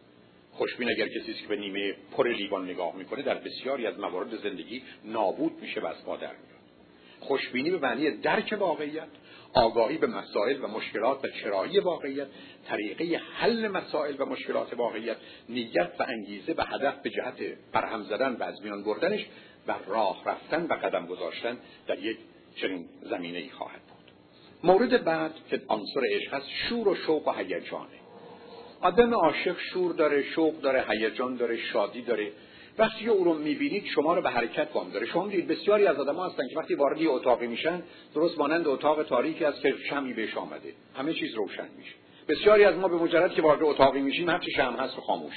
خوشبین 0.52 0.90
اگر 0.90 1.08
کسی 1.08 1.32
است 1.32 1.42
که 1.42 1.48
به 1.48 1.56
نیمه 1.56 1.96
پر 2.12 2.30
لیوان 2.30 2.70
نگاه 2.70 2.96
می‌کنه 2.96 3.22
در 3.22 3.36
بسیاری 3.36 3.88
از 3.88 4.00
موارد 4.00 4.38
زندگی 4.44 4.84
نابود 5.06 5.62
میشه 5.62 5.82
و 5.82 5.86
از 5.86 6.06
مادر 6.08 6.32
میاد 6.32 6.63
خوشبینی 7.24 7.72
به 7.72 7.78
معنی 7.78 8.12
درک 8.12 8.56
واقعیت 8.60 9.08
آگاهی 9.54 9.98
به 9.98 10.08
مسائل 10.08 10.64
و 10.64 10.68
مشکلات 10.68 11.26
و 11.26 11.28
چرایی 11.28 11.80
واقعیت 11.80 12.28
طریقه 12.68 13.22
حل 13.38 13.68
مسائل 13.68 14.16
و 14.20 14.26
مشکلات 14.26 14.74
واقعیت 14.74 15.18
نیت 15.50 15.92
و 16.00 16.06
انگیزه 16.08 16.54
و 16.58 16.62
هدف 16.62 17.02
به 17.02 17.10
جهت 17.10 17.36
برهم 17.72 18.04
زدن 18.04 18.36
و 18.36 18.44
از 18.44 18.62
میان 18.64 18.84
بردنش 18.84 19.26
و 19.68 19.76
راه 19.88 20.24
رفتن 20.26 20.66
و 20.66 20.74
قدم 20.74 21.06
گذاشتن 21.06 21.58
در 21.88 22.00
یک 22.00 22.18
چنین 22.56 22.86
زمینه 23.02 23.38
ای 23.38 23.50
خواهد 23.50 23.82
بود. 23.82 24.12
مورد 24.64 25.04
بعد 25.04 25.32
که 25.50 25.62
عنصر 25.70 26.02
عشق 26.12 26.34
هست 26.34 26.48
شور 26.70 26.88
و 26.88 26.96
شوق 26.96 27.28
و 27.28 27.32
هیجانه. 27.32 28.04
آدم 28.82 29.14
عاشق 29.14 29.60
شور 29.60 29.94
داره 29.94 30.24
شوق 30.24 30.62
داره 30.62 30.86
هیجان 30.90 31.36
داره 31.36 31.58
شادی 31.58 32.02
داره. 32.02 32.32
وقتی 32.78 33.08
او 33.08 33.24
رو 33.24 33.34
می‌بینید 33.34 33.86
شما 33.86 34.14
رو 34.14 34.22
به 34.22 34.30
حرکت 34.30 34.68
وام 34.74 34.90
داره. 34.90 35.06
شما 35.06 35.26
می‌دید 35.26 35.48
بسیاری 35.48 35.88
از 35.88 36.00
آدم 36.00 36.20
هستن 36.20 36.48
که 36.48 36.60
وقتی 36.60 36.76
وارد 36.76 37.02
یه 37.02 37.10
اتاقی 37.10 37.48
میشن 37.48 37.84
درست 38.16 38.38
مانند 38.38 38.68
اتاق 38.68 39.04
تاریکی 39.04 39.46
است 39.46 39.62
که 39.62 39.76
شمی 39.90 40.14
بهش 40.14 40.38
آمده. 40.38 40.74
همه 40.96 41.14
چیز 41.14 41.36
روشن 41.36 41.68
میشه. 41.78 41.94
بسیاری 42.28 42.64
از 42.64 42.76
ما 42.76 42.88
به 42.88 42.96
مجرد 42.96 43.34
که 43.34 43.42
وارد 43.42 43.64
اتاقی 43.64 44.02
میشیم 44.02 44.30
هر 44.30 44.40
چی 44.40 44.52
شم 44.52 44.76
هست 44.80 44.96
رو 44.96 45.02
خاموش 45.02 45.34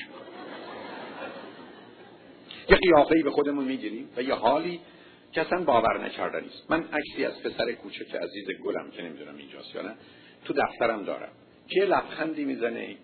یه 2.70 2.76
قیافه‌ای 2.76 3.22
به 3.22 3.30
خودمون 3.30 3.64
می‌گیریم 3.64 4.09
و 4.16 4.22
یه 4.22 4.34
حالی 4.34 4.80
که 5.32 5.41
اصلا 5.41 5.64
باور 5.64 6.05
نکردنی 6.05 6.47
است 6.47 6.70
من 6.70 6.84
عکسی 6.93 7.24
از 7.24 7.43
پسر 7.43 7.72
کوچک 7.72 8.14
عزیز 8.14 8.47
گلم 8.64 8.91
که 8.91 9.03
نمی‌دونم 9.03 9.37
اینجاست 9.37 9.74
یا 9.74 9.82
نه 9.82 9.95
تو 10.45 10.55
دفترم 10.55 11.05
دارم. 11.05 11.32
که 11.68 11.80
لبخندی 11.80 12.45
می‌زنه 12.45 12.97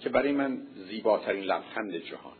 که 0.00 0.08
برای 0.08 0.32
من 0.32 0.58
زیباترین 0.88 1.44
لبخند 1.44 1.96
جهان. 1.96 2.36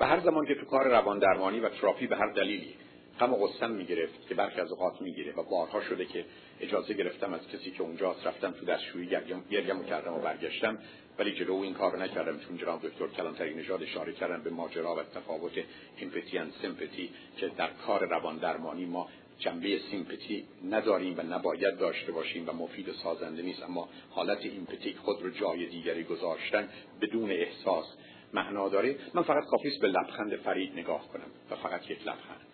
و 0.00 0.06
هر 0.06 0.20
زمان 0.20 0.46
که 0.46 0.54
تو 0.54 0.66
کار 0.66 0.88
روان 0.88 1.18
درمانی 1.18 1.60
و 1.60 1.68
تراپی 1.68 2.06
به 2.06 2.16
هر 2.16 2.32
دلیلی 2.32 2.74
غم 3.20 3.32
و 3.32 3.36
غصم 3.36 3.70
می‌گرفت 3.70 4.28
که 4.28 4.34
برخی 4.34 4.60
از 4.60 4.70
اوقات 4.70 5.02
می‌گیره 5.02 5.32
و 5.32 5.42
بارها 5.42 5.80
شده 5.80 6.04
که 6.04 6.24
اجازه 6.60 6.94
گرفتم 6.94 7.34
از 7.34 7.48
کسی 7.48 7.70
که 7.70 7.82
اونجاست 7.82 8.26
رفتم 8.26 8.50
تو 8.50 8.66
دستشویی 8.66 9.08
گریم 9.50 9.84
کردم 9.84 10.14
و 10.14 10.18
برگشتم 10.18 10.78
ولی 11.18 11.32
جلو 11.32 11.54
این 11.54 11.74
کار 11.74 11.98
نکردم 11.98 12.38
چون 12.38 12.56
جناب 12.56 12.86
دکتر 12.86 13.06
کلانتری 13.06 13.54
نژاد 13.54 13.82
اشاره 13.82 14.12
کردن 14.12 14.42
به 14.42 14.50
ماجرا 14.50 14.94
و 14.94 15.02
تفاوت 15.02 15.52
empathy 15.96 16.38
و 16.38 16.44
sympathy 16.62 17.10
که 17.36 17.48
در 17.48 17.70
کار 17.86 18.08
روان 18.08 18.38
درمانی 18.38 18.84
ما 18.84 19.08
جنبه 19.38 19.80
sympathy 19.90 20.44
نداریم 20.70 21.18
و 21.18 21.22
نباید 21.22 21.78
داشته 21.78 22.12
باشیم 22.12 22.48
و 22.48 22.52
مفید 22.52 22.92
سازنده 22.92 23.42
نیست. 23.42 23.62
اما 23.62 23.88
حالت 24.10 24.38
empathic 24.38 24.96
خود 24.96 25.22
رو 25.22 25.30
جای 25.30 25.66
دیگری 25.66 26.04
گذاشتن 26.04 26.68
بدون 27.00 27.30
احساس 27.30 27.86
معنا 28.34 28.68
داره 28.68 28.96
من 29.14 29.22
فقط 29.22 29.44
کافیست 29.44 29.80
به 29.80 29.88
لبخند 29.88 30.36
فرید 30.36 30.72
نگاه 30.72 31.08
کنم 31.08 31.30
و 31.50 31.56
فقط 31.56 31.90
یک 31.90 32.00
لبخند. 32.00 32.46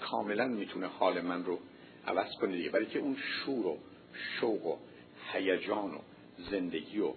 کاملا 0.00 0.48
می‌تونه 0.48 0.86
حال 0.86 1.20
من 1.20 1.44
رو 1.44 1.58
عوض 2.06 2.32
کنه 2.40 2.56
دیگه 2.56 2.70
برای 2.70 2.86
که 2.86 2.98
اون 2.98 3.16
شور 3.16 3.66
و 3.66 3.78
شوق 4.40 4.66
و 4.66 4.76
هیجان 5.32 5.90
و 5.94 5.98
زندگی 6.50 6.98
و 6.98 7.12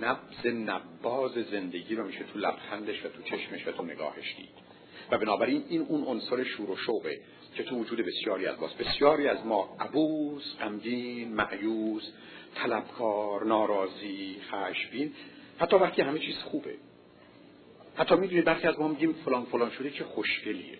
نبز 0.00 0.46
نباز 0.46 1.32
زندگی 1.32 1.94
رو 1.94 2.06
میشه 2.06 2.24
تو 2.24 2.38
لبخندش 2.38 3.04
و 3.04 3.08
تو 3.08 3.22
چشمش 3.22 3.68
و 3.68 3.72
تو 3.72 3.84
نگاهش 3.84 4.36
دید. 4.36 4.48
و 5.10 5.18
بنابراین 5.18 5.64
این 5.68 5.80
اون 5.80 6.04
عنصر 6.04 6.44
شور 6.44 6.70
و 6.70 6.76
شوقه 6.76 7.20
که 7.54 7.62
تو 7.62 7.76
وجود 7.76 7.98
بسیاری 7.98 8.46
از 8.46 8.60
ماست. 8.60 8.78
بسیاری 8.78 9.28
از 9.28 9.46
ما 9.46 9.76
عبوس 9.80 10.56
غمگین 10.60 11.34
معیوس 11.34 12.02
طلبکار 12.54 13.44
ناراضی 13.44 14.36
خشمگین 14.50 15.12
حتی 15.58 15.76
وقتی 15.76 16.02
همه 16.02 16.18
چیز 16.18 16.36
خوبه. 16.36 16.74
حتی 17.96 18.14
می‌دونید 18.14 18.44
برخی 18.44 18.66
از 18.68 18.80
ما 18.80 18.88
میگیم 18.88 19.12
فلان 19.24 19.44
فلان 19.44 19.70
شده 19.70 19.90
چه 19.90 20.04
خوشگلیه. 20.04 20.78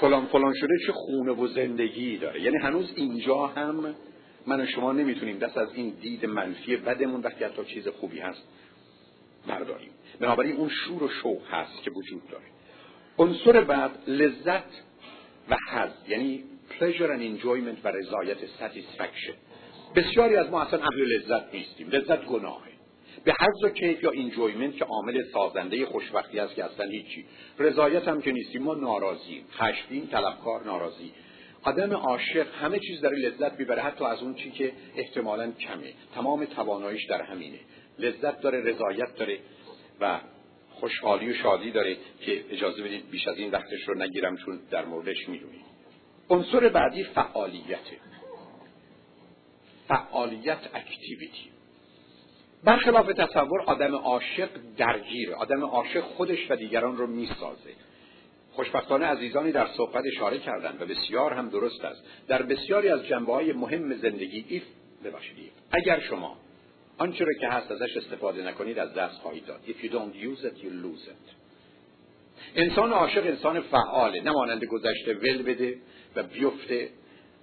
فلان 0.00 0.26
فلان 0.26 0.54
شده 0.54 0.74
چه 0.86 0.92
خونه 0.92 1.32
و 1.32 1.46
زندگی 1.46 2.16
داره. 2.16 2.40
یعنی 2.40 2.56
هنوز 2.56 2.92
اینجا 2.96 3.46
هم 3.46 3.94
من 4.46 4.60
و 4.60 4.66
شما 4.66 4.92
نمی‌تونیم 4.92 5.38
دست 5.38 5.56
از 5.56 5.74
این 5.74 5.90
دید 6.00 6.26
منفی 6.26 6.76
بدمون 6.76 7.20
وقتی 7.20 7.44
حتی 7.44 7.64
چیز 7.64 7.88
خوبی 7.88 8.18
هست 8.18 8.42
برداریم. 9.46 9.90
بنابراین 10.20 10.56
اون 10.56 10.68
شور 10.68 11.02
و 11.02 11.08
شوق 11.08 11.42
هست 11.50 11.82
که 11.82 11.90
وجود 11.90 12.22
داره. 12.30 12.44
عنصر 13.18 13.60
بعد 13.60 13.90
لذت 14.06 14.82
و 15.50 15.56
حظ 15.72 15.90
یعنی 16.08 16.44
pleasure 16.80 17.10
and 17.16 17.22
enjoyment 17.22 17.84
و 17.84 17.88
رضایت 17.88 18.38
satisfaction. 18.38 19.34
بسیاری 19.96 20.36
از 20.36 20.50
ما 20.50 20.62
اصلا 20.62 20.80
اهل 20.80 21.02
لذت 21.02 21.54
نیستیم. 21.54 21.88
لذت 21.88 22.24
گناهه. 22.24 22.71
به 23.24 23.34
حظ 23.40 23.64
و 23.64 23.68
کیف 23.68 24.02
یا 24.02 24.10
اینجویمنت 24.10 24.76
که 24.76 24.84
عامل 24.84 25.22
سازنده 25.32 25.86
خوشبختی 25.86 26.38
است 26.38 26.54
که 26.54 26.64
اصلا 26.64 26.86
هیچی. 26.86 27.24
رضایت 27.58 28.08
هم 28.08 28.22
که 28.22 28.32
نیستیم 28.32 28.62
ما 28.62 28.74
ناراضیم 28.74 29.44
خشمگین 29.52 30.06
طلبکار 30.06 30.64
ناراضی. 30.64 31.12
آدم 31.62 31.92
عاشق 31.92 32.46
همه 32.54 32.78
چیز 32.78 33.00
داره 33.00 33.18
لذت 33.18 33.58
می‌بره 33.58 33.82
حتی 33.82 34.04
از 34.04 34.22
اون 34.22 34.34
چی 34.34 34.50
که 34.50 34.72
احتمالا 34.96 35.50
کمه. 35.50 35.92
تمام 36.14 36.44
تواناییش 36.44 37.06
در 37.06 37.22
همینه. 37.22 37.58
لذت 37.98 38.40
داره 38.40 38.60
رضایت 38.60 39.14
داره 39.16 39.38
و 40.00 40.20
خوشحالی 40.70 41.30
و 41.30 41.34
شادی 41.34 41.70
داره 41.70 41.96
که 42.20 42.44
اجازه 42.50 42.82
بدید 42.82 43.10
بیش 43.10 43.28
از 43.28 43.38
این 43.38 43.50
وقتش 43.50 43.88
رو 43.88 43.94
نگیرم 43.94 44.36
چون 44.36 44.60
در 44.70 44.84
موردش 44.84 45.28
می‌دونید 45.28 45.64
عنصر 46.30 46.68
بعدی 46.68 47.04
فعالیته. 47.04 47.96
فعالیت 49.88 50.58
اکتیویتی 50.74 51.51
برخلاف 52.64 53.06
تصور 53.06 53.62
آدم 53.66 53.94
عاشق 53.94 54.48
درگیره. 54.76 55.34
آدم 55.34 55.64
عاشق 55.64 56.00
خودش 56.00 56.50
و 56.50 56.56
دیگران 56.56 56.96
رو 56.96 57.06
می‌سازه. 57.06 57.70
خوشبختانه 58.52 59.06
عزیزانی 59.06 59.52
در 59.52 59.66
صحبت 59.66 60.04
اشاره 60.14 60.38
کردند 60.38 60.82
و 60.82 60.86
بسیار 60.86 61.32
هم 61.32 61.48
درست 61.48 61.84
است. 61.84 62.02
در 62.28 62.42
بسیاری 62.42 62.88
از 62.88 63.06
جنبه 63.06 63.32
های 63.32 63.52
مهم 63.52 63.94
زندگی 63.94 64.44
ایف 64.48 64.62
ببخشید 65.04 65.52
اگر 65.72 66.00
شما 66.00 66.36
آنچه 66.98 67.24
را 67.24 67.32
که 67.40 67.48
هست 67.48 67.70
ازش 67.70 67.96
استفاده 67.96 68.42
نکنید 68.48 68.78
از 68.78 68.94
دست 68.94 69.14
خواهید 69.14 69.46
داد. 69.46 69.60
If 69.66 69.84
you 69.84 69.88
don't 69.88 70.14
use 70.14 70.44
it 70.44 70.58
you 70.64 70.70
lose 70.86 71.08
it. 71.08 71.42
انسان 72.56 72.92
عاشق 72.92 73.26
انسان 73.26 73.60
فعاله. 73.60 74.20
نمانند 74.20 74.64
گذشته 74.64 75.14
ول 75.14 75.42
بده 75.42 75.78
و 76.16 76.22
بیفته 76.22 76.88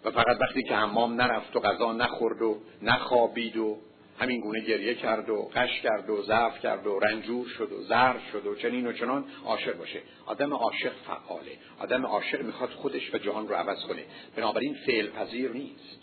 و 0.05 0.11
فقط 0.11 0.37
وقتی 0.41 0.63
که 0.63 0.75
حمام 0.75 1.21
نرفت 1.21 1.55
و 1.55 1.59
غذا 1.59 1.93
نخورد 1.93 2.41
و 2.41 2.57
نخوابید 2.81 3.57
و 3.57 3.77
همین 4.19 4.41
گونه 4.41 4.59
گریه 4.59 4.95
کرد 4.95 5.29
و 5.29 5.49
قش 5.55 5.81
کرد 5.81 6.09
و 6.09 6.23
ضعف 6.23 6.59
کرد 6.59 6.87
و 6.87 6.99
رنجور 6.99 7.47
شد 7.47 7.71
و 7.71 7.83
زرد 7.83 8.21
شد 8.31 8.45
و 8.45 8.55
چنین 8.55 8.87
و 8.87 8.93
چنان. 8.93 9.25
عاشق 9.45 9.77
باشه. 9.77 10.01
آدم 10.25 10.53
عاشق 10.53 10.93
فعاله. 11.07 11.51
آدم 11.79 12.05
عاشق 12.05 12.41
می‌خواد 12.41 12.69
خودش 12.69 13.13
و 13.13 13.17
جهان 13.17 13.47
رو 13.47 13.55
عوض 13.55 13.85
کنه. 13.85 14.03
بنابراین 14.35 14.75
فعل 14.85 15.07
پذیر 15.07 15.51
نیست. 15.51 15.99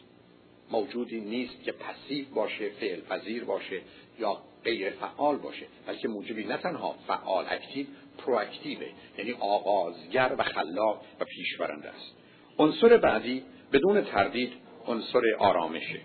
موجودی 0.70 1.20
نیست 1.20 1.62
که 1.64 1.72
پسیو 1.72 2.24
باشه 2.34 2.68
فعل 2.68 3.00
پذیر 3.00 3.44
باشه 3.44 3.80
یا 4.18 4.42
غیر 4.64 4.90
فعال 4.90 5.36
باشه. 5.36 5.66
بلکه 5.86 6.08
موجودی 6.08 6.44
نه 6.44 6.56
تنها 6.56 6.94
فعال 7.06 7.44
اکتیو 7.48 7.86
پرواکتیوه. 8.18 8.86
یعنی 9.18 9.32
آغازگر 9.32 10.34
و 10.38 10.42
خلاق 10.42 11.02
و 11.20 11.24
پیشبرنده 11.24 11.88
است. 11.88 12.16
عنصر 12.58 12.96
بعدی 12.96 13.42
بدون 13.72 14.04
تردید 14.04 14.52
عنصر 14.86 15.20
آرامشه. 15.38 16.00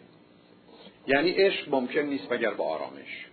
یعنی 1.07 1.31
عشق 1.31 1.69
ممکن 1.69 2.01
نیست 2.01 2.31
مگر 2.31 2.53
با 2.53 2.65
آرامش. 2.65 3.25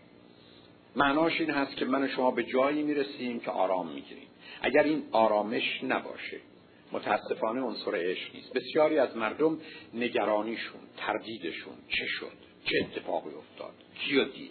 معناش 0.96 1.40
این 1.40 1.50
هست 1.50 1.76
که 1.76 1.84
من 1.84 2.02
و 2.04 2.08
شما 2.08 2.30
به 2.30 2.44
جایی 2.44 2.82
می‌رسیم 2.82 3.40
که 3.40 3.50
آرام 3.50 3.88
می‌گیریم. 3.92 4.28
اگر 4.62 4.82
این 4.82 5.02
آرامش 5.12 5.84
نباشه 5.84 6.40
متاسفانه 6.92 7.60
عنصر 7.60 7.94
عشق 7.94 8.34
نیست. 8.34 8.52
بسیاری 8.52 8.98
از 8.98 9.16
مردم 9.16 9.58
نگرانیشون 9.94 10.80
تردیدشون 10.96 11.74
چه 11.88 12.06
شد؟ 12.06 12.32
چه 12.64 12.76
اتفاقی 12.80 13.30
افتاد؟ 13.30 13.74
کیو 14.00 14.24
دید؟ 14.24 14.50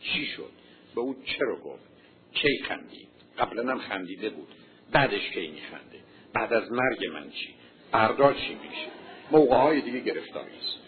چی 0.00 0.26
شد؟ 0.26 0.50
به 0.94 1.00
او 1.00 1.16
چه 1.24 1.44
رو 1.44 1.56
گفت؟ 1.56 1.88
کی 2.32 2.62
خندید؟ 2.68 3.08
قبلا 3.38 3.72
هم 3.72 3.78
خندیده 3.78 4.30
بود. 4.30 4.48
بعدش 4.92 5.30
کی 5.30 5.48
میخنده؟ 5.48 5.98
بعد 6.34 6.52
از 6.52 6.72
مرگ 6.72 7.06
من 7.12 7.30
چی؟ 7.30 7.54
فردا 7.92 8.32
چی 8.32 8.54
میشه؟ 8.54 8.90
موقع 9.30 9.56
های 9.56 9.80
دیگه 9.80 10.00
گرفتاری 10.00 10.56
است 10.56 10.87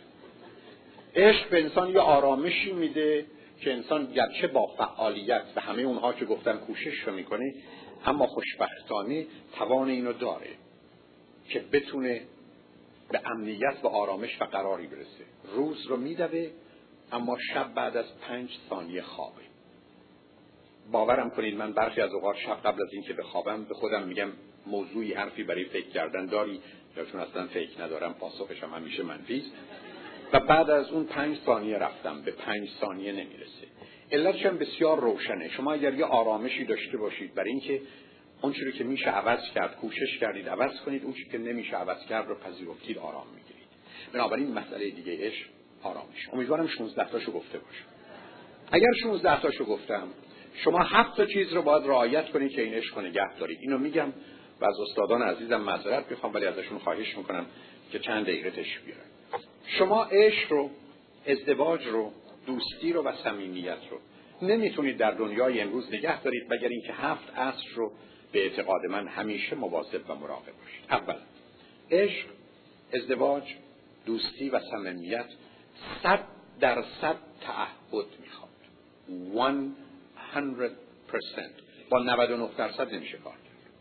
عشق 1.14 1.50
به 1.50 1.62
انسان 1.62 1.90
یه 1.90 2.00
آرامشی 2.00 2.72
میده 2.72 3.26
که 3.60 3.72
انسان 3.72 4.12
گرچه 4.12 4.46
با 4.46 4.66
فعالیت 4.66 5.44
و 5.56 5.60
همه 5.60 5.82
اونها 5.82 6.12
که 6.12 6.24
گفتن 6.24 6.56
کوشش 6.56 6.94
رو 7.06 7.12
می‌کنه 7.12 7.54
اما 8.06 8.26
خوشبختانه 8.26 9.26
توان 9.54 9.88
اینو 9.88 10.12
داره 10.12 10.50
که 11.48 11.60
بتونه 11.72 12.22
به 13.10 13.20
امنیت 13.24 13.76
و 13.82 13.86
آرامش 13.86 14.40
و 14.40 14.44
قراری 14.44 14.86
برسه. 14.86 15.24
روز 15.54 15.86
رو 15.86 15.96
میدوه 15.96 16.50
اما 17.12 17.38
شب 17.54 17.74
بعد 17.74 17.96
از 17.96 18.18
پنج 18.20 18.58
ثانیه 18.70 19.02
خوابه. 19.02 19.42
باورم 20.92 21.30
کنید 21.30 21.54
من 21.54 21.72
برخی 21.72 22.00
از 22.00 22.12
اوقات 22.12 22.36
شب 22.36 22.56
قبل 22.64 22.82
از 22.82 22.92
اینکه 22.92 23.12
بخوابم 23.12 23.64
به 23.64 23.74
خودم 23.74 24.02
میگم 24.02 24.28
موضوعی 24.66 25.12
حرفی 25.12 25.42
برای 25.42 25.64
فکر 25.64 25.88
کردن 25.88 26.26
داری؟ 26.26 26.60
یا 26.96 27.04
چون 27.04 27.20
اصلا 27.20 27.46
فکر 27.46 27.82
ندارم 27.82 28.14
پاسخش 28.14 28.62
هم 28.62 28.70
همیشه 28.70 29.02
منفی 29.02 29.44
و 30.32 30.40
بعد 30.40 30.70
از 30.70 30.90
اون 30.90 31.04
پنج 31.04 31.38
ثانیه 31.46 31.78
رفتم 31.78 32.22
به 32.22 32.30
پنج 32.30 32.68
ثانیه 32.80 33.12
نمی‌رسه. 33.12 33.66
علتش 34.12 34.46
هم 34.46 34.58
بسیار 34.58 35.00
روشنه. 35.00 35.48
شما 35.48 35.72
اگر 35.72 35.94
یه 35.94 36.04
آرامشی 36.04 36.64
داشته 36.64 36.98
باشید 36.98 37.34
برای 37.34 37.50
اینکه 37.50 37.80
اون 38.42 38.52
چیزی 38.52 38.72
که 38.72 38.84
میشه 38.84 39.10
عوض 39.10 39.40
کرد 39.54 39.76
کوشش 39.76 40.18
کردید 40.20 40.48
عوض 40.48 40.80
کنید 40.80 41.04
اون 41.04 41.14
که 41.32 41.38
نمیشه 41.38 41.76
عوض 41.76 42.06
کرد 42.06 42.28
رو 42.28 42.34
پذیرفتید 42.34 42.98
آرام 42.98 43.26
می‌گیرید. 43.34 43.68
بنابراین 44.12 44.52
مسئله 44.52 44.90
دیگه 44.90 45.18
اش 45.26 45.46
آرامش 45.82 46.28
امیدوارم 46.32 46.66
16 46.66 47.10
تاشو 47.10 47.32
گفته 47.32 47.58
باشم. 47.58 47.84
اگر 48.72 48.92
16 49.02 49.40
تاشو 49.40 49.64
گفتم 49.64 50.08
شما 50.54 50.78
هفت 50.78 51.16
تا 51.16 51.26
چیز 51.26 51.52
رو 51.52 51.62
باید 51.62 51.86
رعایت 51.86 52.30
کنید 52.30 52.52
که 52.52 52.62
این 52.62 52.74
عشق 52.74 52.98
نگه 52.98 53.36
دارید. 53.38 53.58
اینو 53.62 53.78
میگم 53.78 54.12
و 54.60 54.64
از 54.64 54.74
استادان 54.88 55.22
عزیزم 55.22 55.60
معذرت 55.60 56.10
می‌خوام 56.10 56.34
ولی 56.34 56.46
ازشون 56.46 56.78
خواهش 56.78 57.16
می‌کنم 57.16 57.46
که 57.92 57.98
چند 57.98 58.22
دقیقه 58.22 58.50
تش 58.50 58.78
شما 59.66 60.04
عشق 60.04 60.52
رو 60.52 60.70
ازدواج 61.26 61.86
رو 61.86 62.12
دوستی 62.46 62.92
رو 62.92 63.02
و 63.02 63.12
صمیمیت 63.24 63.78
رو 63.90 63.98
نمی‌تونید 64.48 64.96
در 64.96 65.10
دنیای 65.10 65.60
امروز 65.60 65.88
نگه 65.94 66.22
دارید 66.22 66.42
مگر 66.50 66.68
اینکه 66.68 66.92
هفت 66.92 67.38
اصل 67.38 67.74
رو 67.74 67.92
به 68.32 68.42
اعتقاد 68.42 68.86
من 68.86 69.08
همیشه 69.08 69.56
مواظب 69.56 70.10
و 70.10 70.14
مراقب 70.14 70.52
باشید. 70.52 70.84
اول 70.90 71.16
عشق 71.90 72.26
ازدواج 72.94 73.42
دوستی 74.06 74.50
و 74.50 74.60
صمیمیت 74.60 75.26
صد 76.02 76.24
درصد 76.60 77.16
تعهد 77.40 78.06
می‌خواد. 78.20 78.50
100% 80.34 80.70
با 81.90 81.98
99 81.98 82.48
درصد 82.56 82.94
نمیشه 82.94 83.18
کار 83.18 83.32
کرد. 83.32 83.72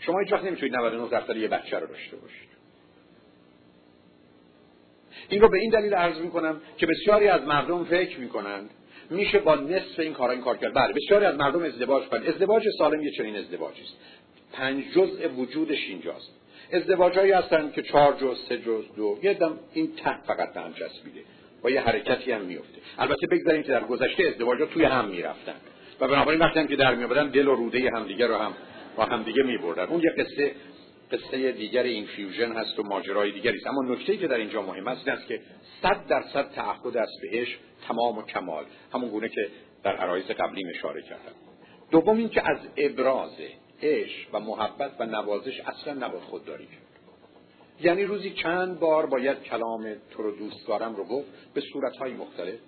شما 0.00 0.18
هیچ 0.18 0.32
وقت 0.32 0.44
نمی‌تونید 0.44 0.76
99 0.76 1.08
درصد 1.08 1.36
یه 1.36 1.48
بچه 1.48 1.78
رو 1.78 1.86
داشته 1.86 2.16
باشید. 2.16 2.51
این 5.28 5.40
رو 5.40 5.48
به 5.48 5.58
این 5.58 5.70
دلیل 5.70 5.94
عرض 5.94 6.18
می‌کنم 6.18 6.60
که 6.76 6.86
بسیاری 6.86 7.28
از 7.28 7.42
مردم 7.42 7.84
فکر 7.84 8.20
می‌کنند 8.20 8.70
میشه 9.10 9.38
با 9.38 9.54
نصف 9.54 9.98
این 9.98 10.12
کارا 10.12 10.32
این 10.32 10.42
کار 10.42 10.56
کرد. 10.56 10.74
بله 10.74 10.92
بسیاری 10.92 11.24
از 11.24 11.36
مردم 11.36 11.62
ازدواج 11.62 12.04
کنند. 12.04 12.28
ازدواج 12.28 12.62
سالم 12.78 13.02
یه 13.02 13.10
چنین 13.10 13.36
ازدواجی 13.36 13.82
است. 13.82 13.96
پنج 14.52 14.84
جزء 14.94 15.28
وجودش 15.28 15.88
اینجاست. 15.88 16.30
ازدواجهایی 16.72 17.32
هستن 17.32 17.70
که 17.70 17.82
چهار 17.82 18.12
جز 18.12 18.36
سه 18.48 18.58
جز 18.58 18.84
دو 18.96 19.18
یه 19.22 19.34
دم 19.34 19.58
این 19.72 19.92
ته 19.96 20.22
فقط 20.26 20.54
به 20.54 20.60
هم 20.60 20.72
چسبیده. 20.72 21.20
با 21.62 21.70
یه 21.70 21.80
حرکتی 21.80 22.32
هم 22.32 22.40
میفته 22.40 22.78
البته 22.98 23.26
بگذاریم 23.26 23.62
که 23.62 23.72
در 23.72 23.84
گذشته 23.84 24.24
ازدواجها 24.24 24.66
توی 24.66 24.84
هم 24.84 25.08
می‌رفتن. 25.08 25.54
و 26.00 26.08
بنابراین 26.08 26.40
وقتی 26.40 26.60
هم 26.60 26.66
که 26.66 26.76
در 26.76 26.94
میآمدن 26.94 27.28
دل 27.28 27.48
و 27.48 27.54
روده 27.54 27.90
همدیگه 27.94 28.26
رو 28.26 28.36
هم 28.36 28.52
با 28.96 29.04
همدیگه 29.04 29.42
میبردن. 29.42 29.84
اون 29.84 30.00
یه 30.00 30.10
قصه 30.10 30.52
قصه 31.12 31.52
دیگر 31.52 31.82
این 31.82 32.06
فیوژن 32.06 32.52
هست 32.52 32.78
و 32.78 32.82
ماجرای 32.82 33.32
دیگری 33.32 33.56
است. 33.56 33.66
اما 33.66 33.82
نکته 33.82 34.16
که 34.16 34.26
در 34.26 34.36
اینجا 34.36 34.62
مهم 34.62 34.88
است 34.88 35.08
این 35.08 35.16
است 35.16 35.28
که 35.28 35.40
صد 35.82 36.06
درصد 36.06 36.50
تعهد 36.50 36.96
است 36.96 37.12
بهش 37.22 37.58
تمام 37.88 38.18
و 38.18 38.22
کمال. 38.22 38.64
همون 38.92 39.10
گونه 39.10 39.28
که 39.28 39.48
در 39.82 39.96
عرایز 39.96 40.24
قبلی 40.24 40.70
اشاره 40.70 41.02
کردم. 41.02 41.32
دوم 41.90 42.16
این 42.16 42.28
که 42.28 42.50
از 42.50 42.58
ابراز 42.76 43.30
عشق 43.82 44.34
و 44.34 44.40
محبت 44.40 44.90
و 44.98 45.06
نوازش 45.06 45.60
اصلا 45.60 45.92
نباید 46.06 46.22
خودداری 46.22 46.66
کرد. 46.66 46.82
یعنی 47.80 48.04
روزی 48.04 48.30
چند 48.30 48.80
بار 48.80 49.06
باید 49.06 49.42
کلام 49.42 49.94
تو 50.10 50.22
رو 50.22 50.36
دوست 50.36 50.68
دارم 50.68 50.96
رو 50.96 51.04
گفت 51.04 51.28
به 51.54 51.60
صورتهای 51.60 52.12
مختلف. 52.12 52.58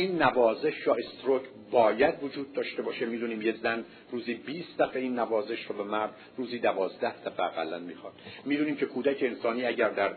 این 0.00 0.22
نوازش 0.22 0.86
یا 0.86 0.94
استروک 0.94 1.42
باید 1.70 2.14
وجود 2.22 2.52
داشته 2.52 2.82
باشه. 2.82 3.06
می‌دونیم 3.06 3.42
یه 3.42 3.54
زن 3.62 3.84
روزی 4.10 4.34
20 4.34 4.78
دفعه 4.78 5.02
این 5.02 5.18
نوازش 5.18 5.62
رو 5.62 5.76
به 5.76 5.84
مرد 5.84 6.14
روزی 6.36 6.58
12 6.58 7.22
دفعه 7.24 7.46
اقلا 7.46 7.78
می‌خواد. 7.78 8.12
می‌دونیم 8.44 8.76
که 8.76 8.86
کودک 8.86 9.16
انسانی 9.20 9.64
اگر 9.64 9.88
در 9.88 10.14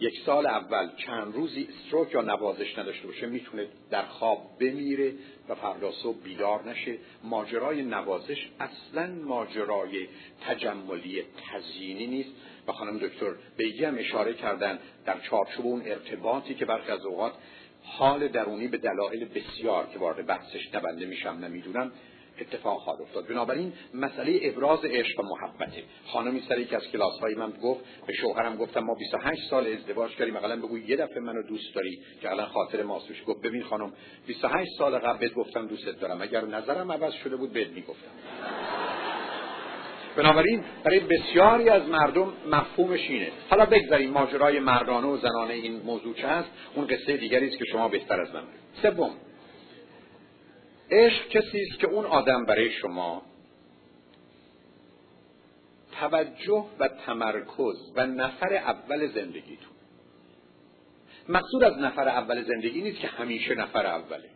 یک 0.00 0.14
سال 0.26 0.46
اول 0.46 0.88
چند 0.96 1.34
روزی 1.34 1.68
استروک 1.70 2.14
یا 2.14 2.20
نوازش 2.20 2.78
نداشته 2.78 3.06
باشه 3.06 3.26
می‌تونه 3.26 3.66
در 3.90 4.02
خواب 4.02 4.58
بمیره 4.60 5.12
و 5.48 5.54
فردا 5.54 5.92
صبح 5.92 6.22
بیدار 6.22 6.70
نشه. 6.70 6.98
ماجرای 7.24 7.82
نوازش 7.82 8.48
اصلا 8.60 9.06
ماجرای 9.06 10.08
تجملی 10.46 11.22
تزیینی 11.50 12.06
نیست. 12.06 12.30
و 12.68 12.72
خانم 12.72 12.98
دکتر 12.98 13.32
بیگی 13.56 13.84
هم 13.84 13.98
اشاره 13.98 14.34
کردن 14.34 14.78
در 15.06 15.20
چارچوب 15.20 15.66
اون 15.66 15.82
ارتباطی 15.86 16.54
که 16.54 16.64
برخی 16.64 16.92
از 16.92 17.06
اوقات 17.06 17.32
حال 17.84 18.28
درونی 18.28 18.68
به 18.68 18.78
دلایل 18.78 19.24
بسیار 19.24 19.86
که 19.92 19.98
وارد 19.98 20.26
بحثش 20.26 20.74
نبنده 20.74 21.06
میشم 21.06 21.28
نمی‌دونم 21.28 21.92
اتفاق 22.40 22.80
خواهد 22.80 23.00
افتاد. 23.00 23.28
بنابراین 23.28 23.72
مسئله 23.94 24.40
ابراز 24.42 24.84
عشق 24.84 25.20
و 25.20 25.22
محبته. 25.22 25.82
خانمی 26.06 26.42
سری 26.48 26.64
که 26.64 26.76
از 26.76 26.82
کلاس 26.92 27.18
های 27.20 27.34
من 27.34 27.50
گفت 27.50 27.80
به 28.06 28.12
شوهرم 28.12 28.56
گفتم 28.56 28.80
ما 28.80 28.94
28 28.94 29.50
سال 29.50 29.66
ازدواج 29.66 30.16
کردیم 30.16 30.36
اقلا 30.36 30.56
بگو 30.56 30.78
یه 30.78 30.96
دفعه 30.96 31.20
منو 31.20 31.42
دوست 31.42 31.74
داری؟ 31.74 31.98
که 32.20 32.30
الان 32.30 32.46
خاطر 32.46 32.82
ماسوش 32.82 33.22
گفت 33.26 33.40
ببین 33.42 33.62
خانم 33.62 33.92
28 34.26 34.70
سال 34.78 34.98
قبل 34.98 35.28
گفتم 35.28 35.66
دوستت 35.66 36.00
دارم. 36.00 36.22
اگر 36.22 36.44
نظرم 36.44 36.92
عوض 36.92 37.12
شده 37.12 37.36
بود 37.36 37.52
بهت 37.52 37.68
می‌گفتم. 37.68 38.10
بنابراین 40.16 40.64
برای 40.84 41.00
بسیاری 41.00 41.68
از 41.68 41.88
مردم 41.88 42.32
مفهومش 42.50 43.00
اینه. 43.00 43.32
حالا 43.50 43.66
بگذاریم 43.66 44.10
ماجرای 44.10 44.60
مردانه 44.60 45.06
و 45.06 45.16
زنانه 45.16 45.54
این 45.54 45.80
موضوع 45.80 46.14
چه 46.14 46.28
هست. 46.28 46.48
اون 46.74 46.86
قصه 46.86 47.16
دیگری 47.16 47.48
است 47.48 47.58
که 47.58 47.64
شما 47.64 47.88
بهتر 47.88 48.20
از 48.20 48.34
من 48.34 48.42
سوم. 48.82 49.10
عشق 50.90 51.28
کسی 51.28 51.60
است 51.70 51.78
که 51.80 51.86
اون 51.86 52.06
آدم 52.06 52.44
برای 52.44 52.70
شما 52.70 53.22
توجه 56.00 56.64
و 56.78 56.88
تمرکز 56.88 57.92
و 57.96 58.06
نفر 58.06 58.54
اول 58.54 59.06
زندگیتون. 59.06 59.72
مقصود 61.28 61.64
از 61.64 61.78
نفر 61.78 62.08
اول 62.08 62.42
زندگی 62.42 62.82
نیست 62.82 63.00
که 63.00 63.08
همیشه 63.08 63.54
نفر 63.54 63.86
اوله. 63.86 64.31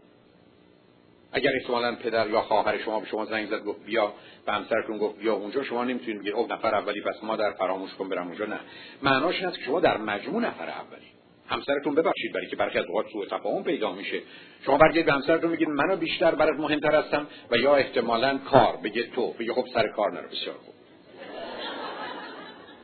اگر 1.37 1.51
احتمالا 1.61 1.95
پدر 1.95 2.31
یا 2.31 2.41
خواهر 2.41 2.79
شما 2.79 3.01
به 3.01 3.07
شما 3.07 3.25
زنگ 3.25 3.47
زد 3.47 3.65
گفت 3.65 3.85
بیا 3.85 4.13
به 4.47 4.53
همسرتون 4.53 4.99
گفت 4.99 5.19
بیا 5.19 5.35
اونجا 5.35 5.63
شما 5.63 5.85
نمی‌تونید 5.85 6.21
بگید 6.21 6.33
او 6.33 6.47
نفر 6.51 6.75
اولی 6.75 7.01
پس 7.01 7.25
ما 7.25 7.37
در 7.37 7.53
فراموش 7.53 7.95
کن 7.95 8.09
برم 8.09 8.27
اونجا. 8.27 8.45
نه. 8.45 8.61
معناش 9.03 9.35
این 9.35 9.47
است 9.47 9.59
که 9.59 9.65
شما 9.65 9.81
در 9.81 9.97
مجموع 9.97 10.43
نفر 10.43 10.69
اولی. 10.69 11.07
همسرتون 11.49 11.95
ببخشید 11.95 12.33
برای 12.33 12.47
که 12.47 12.57
برخی 12.57 12.79
از 12.79 12.85
اوقات 12.85 13.07
سوء 13.13 13.27
تفاهم 13.27 13.65
پیدا 13.65 13.93
میشه. 13.93 14.23
شما 14.67 14.79
برگردید 14.79 15.07
به 15.07 15.13
همسرتون 15.13 15.51
میگید 15.51 15.69
منو 15.69 15.97
بیشتر 15.97 16.35
برات 16.35 16.61
مهمتر 16.61 16.95
هستم 16.95 17.27
و 17.51 17.57
یا 17.57 17.77
احتمالا 17.77 18.39
کار 18.39 18.77
بگه 18.77 19.03
تو. 19.03 19.33
بگه 19.33 19.53
خب 19.53 19.65
سر 19.75 19.89
کار 19.89 20.13
نرو. 20.13 20.29
بسیار 20.29 20.57
خوب. 20.65 20.75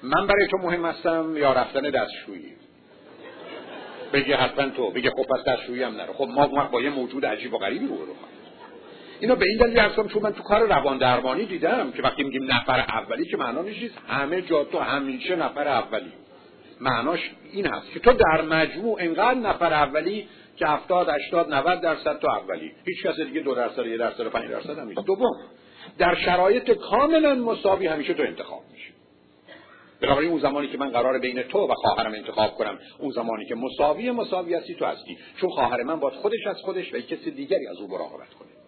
من 0.02 0.26
برای 0.26 0.46
تو 0.50 0.56
مهم 0.56 0.84
هستم 0.84 1.36
یا 1.36 1.52
رفتن 1.52 1.80
دستشویی؟ 1.80 2.52
بگه 4.12 4.36
حتما 4.36 4.68
تو. 4.68 4.90
بگه 4.90 5.10
خب 5.10 5.22
پس 5.22 5.44
دستشویی 5.46 5.82
هم 5.82 5.96
نرو. 5.96 6.12
خب 6.12 6.28
ما 6.28 6.46
با 6.46 6.82
یه 6.82 6.90
موجود 6.90 7.26
عجیب 7.26 7.54
و 7.54 7.58
غریبی 7.58 7.86
رو 7.86 7.96
رو 7.96 8.14
اینو 9.22 9.36
به 9.36 9.46
این 9.48 9.58
دلیل 9.58 9.78
هستم 9.78 10.08
چون 10.08 10.22
من 10.22 10.32
تو 10.32 10.42
کار 10.42 10.66
روان 10.66 10.98
درمانی 10.98 11.46
دیدم 11.46 11.92
که 11.92 12.02
وقتی 12.02 12.22
میگیم 12.22 12.44
نفر 12.52 12.80
اولی 12.80 13.24
که 13.24 13.36
معنا 13.36 13.62
نیست 13.62 13.94
همه 14.08 14.42
جا 14.42 14.64
تو 14.64 14.78
همیشه 14.78 15.36
نفر 15.36 15.68
اولی. 15.68 16.12
معناش 16.80 17.30
این 17.52 17.66
هست 17.66 17.90
که 17.92 18.00
تو 18.00 18.12
در 18.12 18.42
مجموع 18.42 18.96
انقدر 19.00 19.38
نفر 19.38 19.72
اولی 19.72 20.28
که 20.56 20.66
70 20.66 21.08
80 21.08 21.54
90 21.54 21.80
درصد 21.80 22.18
تو 22.18 22.28
اولی. 22.30 22.72
هیچ 22.86 23.02
کس 23.06 23.20
دیگه 23.20 23.40
دو 23.40 23.54
درصد 23.54 23.86
یه 23.86 23.96
درصد 23.96 24.26
5 24.26 24.50
درصد 24.50 24.78
هم 24.78 24.88
نیست. 24.88 25.06
دوم 25.06 25.36
در 25.98 26.14
شرایط 26.14 26.70
کاملا 26.70 27.34
مساوی 27.34 27.86
همیشه 27.86 28.14
تو 28.14 28.22
انتخاب 28.22 28.62
میشه 28.72 28.92
بنابراین 30.00 30.30
اون 30.30 30.40
زمانی 30.40 30.68
که 30.68 30.78
من 30.78 30.90
قرار 30.90 31.18
بین 31.18 31.42
تو 31.42 31.58
و 31.58 31.74
خواهرم 31.74 32.12
انتخاب 32.12 32.54
کنم 32.54 32.78
اون 32.98 33.10
زمانی 33.10 33.44
که 33.46 33.54
مساوی 33.54 34.10
مساوی 34.10 34.54
هستی 34.54 34.74
تو 34.74 34.84
هستی. 34.84 35.18
چون 35.40 35.50
خواهر 35.50 35.82
من 35.82 36.00
باید 36.00 36.14
خودش 36.14 36.46
از 36.46 36.56
خودش 36.60 36.94
و 36.94 37.00
کسی 37.00 37.30
دیگری 37.30 37.66
از 37.66 37.76
او 37.76 37.88
مراقبت 37.88 38.34
کنه. 38.38 38.61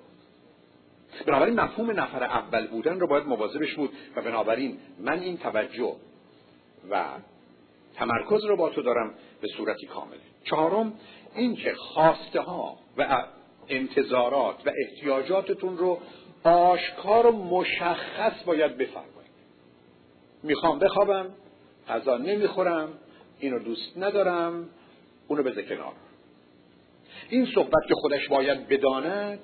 بنابراین 1.27 1.61
مفهوم 1.61 1.91
نفر 1.91 2.25
اول 2.25 2.67
بودن 2.67 3.01
رو 3.01 3.07
باید 3.07 3.27
مواظبش 3.27 3.75
بود 3.75 3.91
و 4.17 4.23
بنابراین 4.23 4.79
من 5.01 5.21
این 5.21 5.37
توجه 5.37 5.97
و 6.91 7.05
تمرکز 7.95 8.45
رو 8.45 8.57
با 8.57 8.69
تو 8.69 8.83
دارم 8.83 9.15
به 9.41 9.49
صورتی 9.49 9.87
کامل. 9.87 10.17
چهارم 10.45 10.93
اینکه 11.35 11.75
خواسته 11.75 12.41
ها 12.41 12.79
و 12.97 13.25
انتظارات 13.69 14.67
و 14.67 14.71
احتیاجاتتون 14.85 15.79
رو 15.79 15.99
آشکار 16.45 17.27
و 17.27 17.33
مشخص 17.33 18.43
باید 18.47 18.77
بفرمایید. 18.77 19.15
می‌خوام 20.43 20.79
بخوابم 20.79 21.31
غذا 21.89 22.17
نمی‌خورم 22.17 22.89
اینو 23.39 23.59
دوست 23.59 23.99
ندارم 23.99 24.69
اونو 25.29 25.43
بذار 25.43 25.63
کنار. 25.63 25.93
این 27.29 27.47
صحبت 27.55 27.87
که 27.89 27.95
خودش 27.95 28.29
باید 28.29 28.69
بداند 28.69 29.39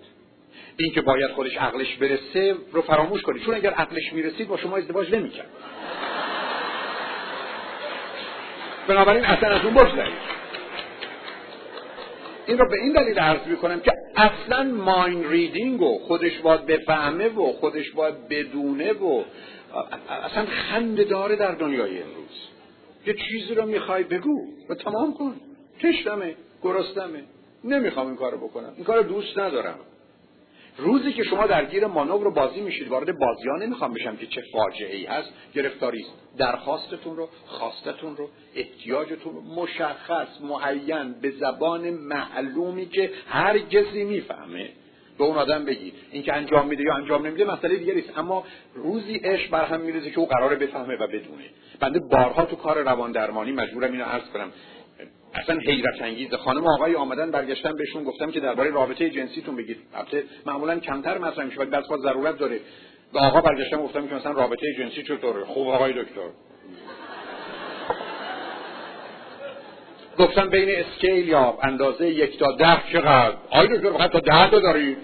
این 0.77 0.93
که 0.93 1.01
باید 1.01 1.31
خودش 1.31 1.57
عقلش 1.57 1.97
برسه 1.97 2.55
رو 2.73 2.83
فراموش 2.83 3.23
کنید 3.23 3.43
چون 3.43 3.55
اگر 3.55 3.71
عقلش 3.71 4.13
می‌رسید 4.13 4.49
با 4.49 4.57
شما 4.57 4.77
ازدواج 4.77 5.15
نمی‌کرد. 5.15 5.51
بنابراین 8.89 9.25
اصلا 9.25 9.49
از 9.49 9.65
اون 9.65 9.75
بگذارید 9.75 10.41
این 12.47 12.59
رو 12.59 12.69
به 12.69 12.77
این 12.83 12.93
دلیل 12.93 13.19
عرض 13.19 13.47
می‌کنم 13.47 13.81
که 13.81 13.93
اصلا 14.17 14.65
ماین 14.65 15.31
ریدینگ 15.31 15.83
و 15.83 15.99
خودش 15.99 16.39
باید 16.39 16.67
بفهمه 16.67 17.29
و 17.29 17.53
خودش 17.53 17.91
باید 17.91 18.29
بدونه 18.29 18.93
و 18.93 19.23
اصلا 20.25 20.47
خنده 20.47 21.05
داره 21.05 21.37
در 21.37 21.53
دنیای 21.53 22.03
امروز. 22.03 22.49
یه 23.07 23.15
چیزی 23.15 23.55
رو 23.55 23.67
می‌خوای 23.67 24.05
بگو 24.05 24.47
و 24.69 24.75
تمام 24.75 25.15
کن. 25.15 25.35
تشتمه 25.83 26.35
گرستمه 26.63 27.25
نمی‌خوام 27.65 28.07
این 28.07 28.17
کارو 28.17 28.39
بکنم. 28.39 28.73
این 28.77 28.85
کارو 28.85 29.03
دوست 29.03 29.39
ندارم. 29.39 29.79
روزی 30.77 31.13
که 31.13 31.25
شما 31.25 31.47
درگیر 31.47 31.87
مانور 31.87 32.31
بازی 32.31 32.61
میشید 32.61 32.89
وارد 32.89 33.19
بازی 33.19 33.49
ها 33.49 33.57
نمی‌خوام 33.57 33.93
بشم 33.93 34.17
که 34.17 34.27
چه 34.27 34.43
فاجعه 34.53 34.97
ای 34.97 35.05
هست. 35.05 35.33
گرفتاری 35.55 36.01
است 36.01 36.13
درخواستتون 36.39 37.17
رو 37.17 37.29
خواستتون 37.47 38.17
رو 38.17 38.29
احتیاجتون 38.55 39.35
رو. 39.35 39.43
مشخص 39.43 40.29
معین 40.41 41.13
به 41.21 41.31
زبان 41.31 41.91
معلومی 41.91 42.87
که 42.87 43.11
هر 43.29 43.59
کسی 43.59 44.05
می‌فهمه. 44.05 44.71
به 45.19 45.25
اون 45.25 45.37
آدم 45.37 45.65
بگید 45.65 45.95
این 46.13 46.23
که 46.23 46.35
انجام 46.35 46.67
میده 46.67 46.83
یا 46.83 46.95
انجام 46.95 47.27
نمیده 47.27 47.45
مسئله 47.45 47.77
دیگری 47.77 48.01
است. 48.01 48.19
اما 48.19 48.45
روزی 48.75 49.15
عشق 49.15 49.51
بر 49.51 49.65
هم 49.65 49.81
میرزه 49.81 50.11
که 50.11 50.19
او 50.19 50.27
قراره 50.27 50.57
بفهمه 50.57 50.95
و 50.95 51.07
بدونه. 51.07 51.45
بنده 51.81 52.01
بارها 52.11 52.45
تو 52.45 52.57
کار 52.57 52.83
روان 52.83 53.13
درمانی 53.13 53.53
مجبورم 53.53 53.93
اینو 53.93 54.05
عرض 54.05 54.25
کنم. 54.33 54.53
اصلا 55.35 55.59
حیرت 55.59 56.03
انگیزه. 56.03 56.37
خانم 56.37 56.67
آقای 56.67 56.95
آمدن 56.95 57.31
برگشتن 57.31 57.77
بهشون 57.77 58.05
گفتم 58.05 58.31
که 58.31 58.41
درباره 58.41 58.71
رابطه 58.71 59.11
جنسیتون 59.11 59.57
بگید. 59.57 59.77
البته 59.95 60.25
معمولا 60.47 60.79
کمتر 60.79 61.19
مطرح 61.19 61.45
میشه 61.45 61.61
ولی 61.61 61.71
بعضی 61.71 61.87
ضرورت 62.03 62.39
داره. 62.39 62.61
به 63.13 63.21
آقا 63.21 63.41
برگشتم 63.41 63.83
گفتم 63.83 64.09
که 64.09 64.15
مثلا 64.15 64.33
رابطه 64.33 64.67
جنسی 64.79 65.03
چطوره؟ 65.03 65.45
خوب 65.45 65.69
آقای 65.69 65.93
دکتر. 65.93 66.29
گفتم 70.19 70.49
بین 70.49 70.69
اسکیل 70.71 71.29
یا 71.29 71.59
اندازه 71.63 72.09
یک 72.09 72.39
تا 72.39 72.53
ده 72.53 72.79
چقدر؟ 72.93 73.37
آقای 73.51 73.69
دکتر 73.69 73.93
فقط 73.93 74.11
تا 74.11 74.21
ده 74.21 74.51
تا 74.51 74.61
دارید 74.61 74.99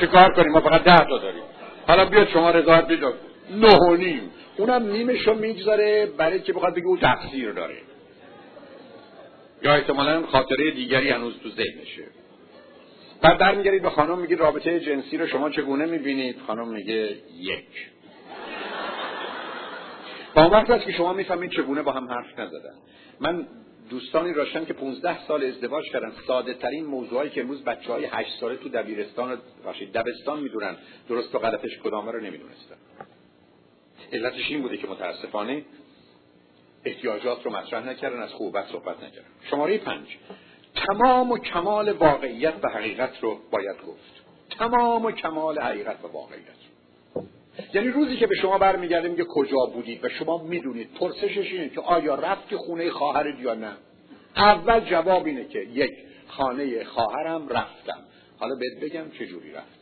چه 0.00 0.06
کار 0.06 0.32
کنیم؟ 0.32 0.52
ما 0.52 0.60
فقط 0.60 0.82
ده 0.82 1.04
تا 1.04 1.18
داریم. 1.18 1.42
حالا 1.86 2.04
بیاد 2.04 2.28
شما 2.28 2.50
رضایت 2.50 2.84
بدید. 2.84 3.04
نه 3.50 3.76
و 3.76 3.96
نیم. 3.96 4.30
اونم 4.56 4.92
نیمشو 4.92 5.34
می‌گذاره 5.34 6.06
برای 6.16 6.40
که 6.40 6.52
بخواد 6.52 6.74
بگه 6.74 6.86
او 6.86 6.96
تقصیر 6.96 7.52
داره. 7.52 7.74
یا 9.62 9.74
احتمالا 9.74 10.26
خاطره 10.26 10.70
دیگری 10.70 11.10
هنوز 11.10 11.34
تو 11.42 11.48
ذهنشه. 11.48 12.04
بعد 13.22 13.38
برمیگردید 13.38 13.82
به 13.82 13.90
خانم 13.90 14.18
میگید 14.18 14.40
رابطه 14.40 14.80
جنسی 14.80 15.16
رو 15.16 15.26
شما 15.26 15.50
چگونه 15.50 15.86
می‌بینید؟ 15.86 16.36
خانم 16.46 16.68
میگه 16.68 17.16
یک. 17.36 17.88
با 20.34 20.42
اون 20.42 20.50
وقت 20.50 20.84
که 20.84 20.92
شما 20.92 21.12
می‌فهمید 21.12 21.50
چگونه 21.50 21.82
با 21.82 21.92
هم 21.92 22.08
حرف 22.08 22.38
نزدن. 22.38 22.74
من 23.20 23.46
دوستانی 23.90 24.34
راشتن 24.34 24.64
که 24.64 24.72
15 24.72 25.26
سال 25.26 25.44
ازدواج 25.44 25.84
کردن. 25.92 26.12
ساده 26.26 26.54
ترین 26.54 26.84
موضوعی 26.84 27.30
که 27.30 27.40
امروز 27.40 27.64
بچه 27.64 27.92
های 27.92 28.04
8 28.04 28.40
ساله 28.40 28.56
تو 28.56 28.68
دبیرستان 28.68 29.38
باشید 29.64 29.92
دبستان 29.92 30.40
می‌دونن 30.40 30.76
درست 31.08 31.34
و 31.34 31.38
غلطش 31.38 31.78
کدامه 31.78 32.12
رو 32.12 32.20
نمی‌دونستن. 32.20 32.76
علتش 34.12 34.50
این 34.50 34.62
بوده 34.62 34.76
که 34.76 34.86
متاسفانه 34.86 35.62
احتیاجات 36.84 37.44
رو 37.44 37.50
مطرح 37.50 37.88
نکردن 37.88 38.22
از 38.22 38.32
خوبت 38.32 38.66
صحبت 38.66 38.96
نکردن. 38.96 39.28
شماره 39.50 39.78
پنج. 39.78 40.06
تمام 40.74 41.32
و 41.32 41.38
کمال 41.38 41.92
واقعیت 41.92 42.54
و 42.62 42.68
حقیقت 42.68 43.20
رو 43.20 43.38
باید 43.50 43.76
گفت. 43.88 44.18
تمام 44.58 45.04
و 45.04 45.10
کمال 45.10 45.58
حقیقت 45.58 46.04
و 46.04 46.08
واقعیت 46.08 46.58
یعنی 47.74 47.88
روزی 47.88 48.16
که 48.16 48.26
به 48.26 48.34
شما 48.34 48.58
برمیگرده 48.58 49.08
میگه 49.08 49.24
کجا 49.24 49.66
بودید 49.74 50.04
و 50.04 50.08
شما 50.08 50.38
می‌دونید 50.38 50.94
پرسشش 51.00 51.52
اینه 51.52 51.68
که 51.68 51.80
آیا 51.80 52.14
رفت 52.14 52.48
که 52.48 52.56
خونه 52.56 52.90
خواهرت 52.90 53.40
یا 53.40 53.54
نه؟ 53.54 53.72
اول 54.36 54.80
جواب 54.80 55.26
اینه 55.26 55.44
که 55.44 55.58
یک 55.58 55.90
خانه 56.28 56.84
خواهرم 56.84 57.48
رفتم. 57.48 57.98
حالا 58.38 58.54
بهت 58.54 58.80
بگم 58.80 59.10
چه 59.18 59.26
جوری 59.26 59.52
رفتم 59.52 59.78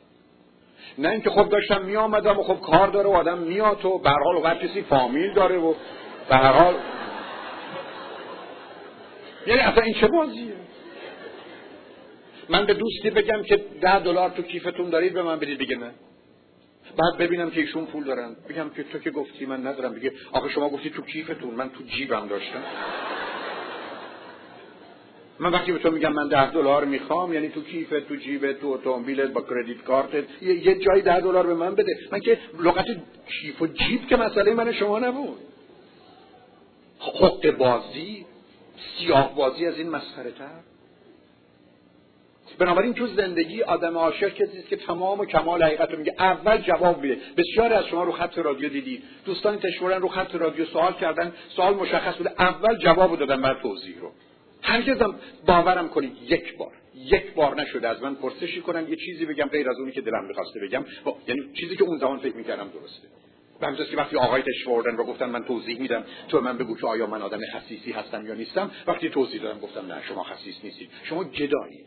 نه 0.99 1.09
اینکه 1.09 1.31
خب 1.31 1.49
داشتم 1.49 1.85
میآمدم 1.85 2.39
و 2.39 2.43
خب 2.43 2.61
کار 2.61 2.89
داره 2.89 3.09
و 3.09 3.13
آدم 3.13 3.39
میاد 3.39 3.85
و 3.85 3.99
به 3.99 4.11
حال 4.11 4.37
و 4.45 4.55
کسی 4.55 4.83
فامیل 4.83 5.33
داره 5.33 5.59
و 5.59 5.75
به 6.29 6.37
هر 6.37 6.53
حال 6.53 6.75
یعنی 9.47 9.61
اصلا 9.61 9.83
این 9.83 9.95
چه 9.95 10.07
بازیه؟ 10.07 10.55
من 12.49 12.67
به 12.67 12.75
دوستی 12.75 13.11
بگم 13.11 13.43
که 13.43 13.57
ده 13.81 13.99
دلار 13.99 14.31
تو 14.31 14.43
کیفتون 14.43 14.91
دارید 14.91 15.13
به 15.13 15.23
من 15.23 15.39
بدید 15.39 15.59
بگه 15.59 15.77
نه. 15.77 15.91
بعد 16.97 17.19
ببینم 17.19 17.51
که 17.51 17.61
ایشون 17.61 17.87
پول 17.87 18.05
دارن. 18.05 18.37
بگم 18.49 18.71
که 18.71 18.83
تو 18.83 18.99
که 18.99 19.11
گفتی 19.11 19.47
من 19.47 19.67
ندارم. 19.67 19.95
بگه 19.95 20.13
آخه 20.33 20.49
شما 20.49 20.69
گفتی 20.69 20.91
تو 20.91 21.03
کیفتون 21.03 21.55
من 21.55 21.71
تو 21.71 21.85
جیبم 21.85 22.29
داشتم. 22.29 22.63
من 25.39 25.53
وقتی 25.53 25.73
به 25.73 25.79
تو 25.79 25.91
میگم 25.91 26.13
من 26.13 26.29
ده 26.29 26.51
دلار 26.51 26.85
می‌خوام 26.85 27.33
یعنی 27.33 27.49
تو 27.49 27.63
کیفت 27.63 28.09
تو 28.09 28.17
جیبت 28.17 28.61
تو 28.61 28.67
اتومبیلت 28.67 29.31
با 29.33 29.43
کردیت 29.43 29.83
کارتت 29.83 30.43
یه 30.43 30.75
جایی 30.79 31.03
ده 31.03 31.21
دلار 31.21 31.47
به 31.47 31.55
من 31.55 31.75
بده. 31.75 31.99
من 32.13 32.21
که 32.21 32.39
لغت 32.61 32.87
کیف 33.29 33.63
و 33.63 33.67
جیب 33.67 34.07
که 34.07 34.17
مسئله 34.17 34.55
من 34.55 34.73
شما 34.73 34.99
نبود. 34.99 35.39
حق 36.99 37.51
بازی 37.51 38.27
سیاه 38.99 39.35
بازی 39.35 39.67
از 39.67 39.79
این 39.79 39.91
مسخره 39.91 40.31
تر. 40.31 40.61
بنابراین 42.59 42.95
تو 42.95 43.07
زندگی 43.07 43.63
آدم 43.63 43.99
عاشق 43.99 44.29
کسی 44.29 44.59
است 44.59 44.69
که 44.69 44.77
تمام 44.77 45.21
و 45.21 45.25
کمال 45.25 45.63
حقیقت 45.63 45.91
رو 45.91 45.99
میگه. 45.99 46.15
اول 46.19 46.59
جواب 46.59 47.03
میده. 47.03 47.21
بسیاری 47.37 47.75
از 47.75 47.87
شما 47.87 48.05
رو 48.05 48.13
خط 48.13 48.39
رادیو 48.39 48.69
دیدید. 48.69 49.03
دوستان 49.25 49.59
تشورن 49.59 50.01
رو 50.01 50.09
خط 50.09 50.35
رادیو 50.35 50.65
سوال 50.65 50.93
کردن. 50.93 51.33
سوال 51.49 51.75
مشخص 51.75 52.17
بوده. 52.17 52.31
اول 52.39 52.79
جواب 52.79 53.19
دادن 53.19 53.43
بر 53.43 53.61
توضیح 53.63 53.99
رو. 54.01 54.13
هرگزم 54.63 55.15
باورم 55.47 55.89
کنید 55.89 56.13
یک 56.29 56.57
بار. 56.57 56.73
یک 56.95 57.35
بار 57.35 57.61
نشده. 57.61 57.89
از 57.89 58.03
من 58.03 58.15
پرسشی 58.15 58.61
کنن. 58.61 58.89
یه 58.89 58.97
چیزی 58.97 59.27
بگم 59.27 59.47
غیر 59.47 59.71
از 59.71 59.77
اونی 59.79 59.93
که 59.93 60.01
دلم 60.01 60.25
می‌خواسته 60.25 60.61
بگم. 60.61 60.85
یعنی 61.29 61.53
چیزی 61.53 61.77
که 61.77 61.85
اون 61.85 61.99
زمان 61.99 62.19
فکر 62.19 62.37
می‌کردم 62.37 62.69
درسته. 62.69 63.09
به 63.61 63.67
همجاست 63.67 63.91
که 63.91 63.97
وقتی 63.97 64.17
آقای 64.17 64.43
تشوردن 64.43 64.97
و 64.97 65.05
گفتن 65.05 65.31
من 65.31 65.45
توضیح 65.45 65.81
میدم 65.81 66.05
تو 66.29 66.41
من 66.41 66.59
بگو 66.59 66.77
که 66.77 66.87
آیا 66.87 67.07
من 67.07 67.23
آدم 67.23 67.41
خصیصی 67.55 67.93
هستم 67.93 68.27
یا 68.27 68.35
نیستم. 68.35 68.71
وقتی 68.87 69.11
توضیح 69.11 69.43
دادم 69.43 69.61
گفتم 69.61 69.87
نه 69.87 70.03
شما 70.03 70.23
خصیص 70.23 70.55
نیستید. 70.65 70.91
شما 71.05 71.25
جدایید. 71.25 71.87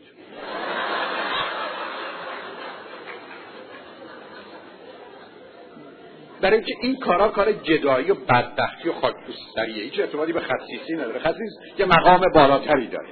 برای 6.40 6.56
اینکه 6.56 6.74
این 6.80 6.96
کارا 6.96 7.28
کار 7.28 7.52
جدایی 7.52 8.10
و 8.10 8.14
بدبختی 8.14 8.88
و 8.88 8.92
خاکپوستریه. 8.92 9.84
هیچ 9.84 10.00
اعتباری 10.00 10.32
به 10.32 10.40
خصیصی 10.40 10.94
نداره. 10.94 11.18
خصیص 11.18 11.78
یه 11.78 11.86
مقام 11.86 12.20
بالاتری 12.34 12.86
داره. 12.86 13.08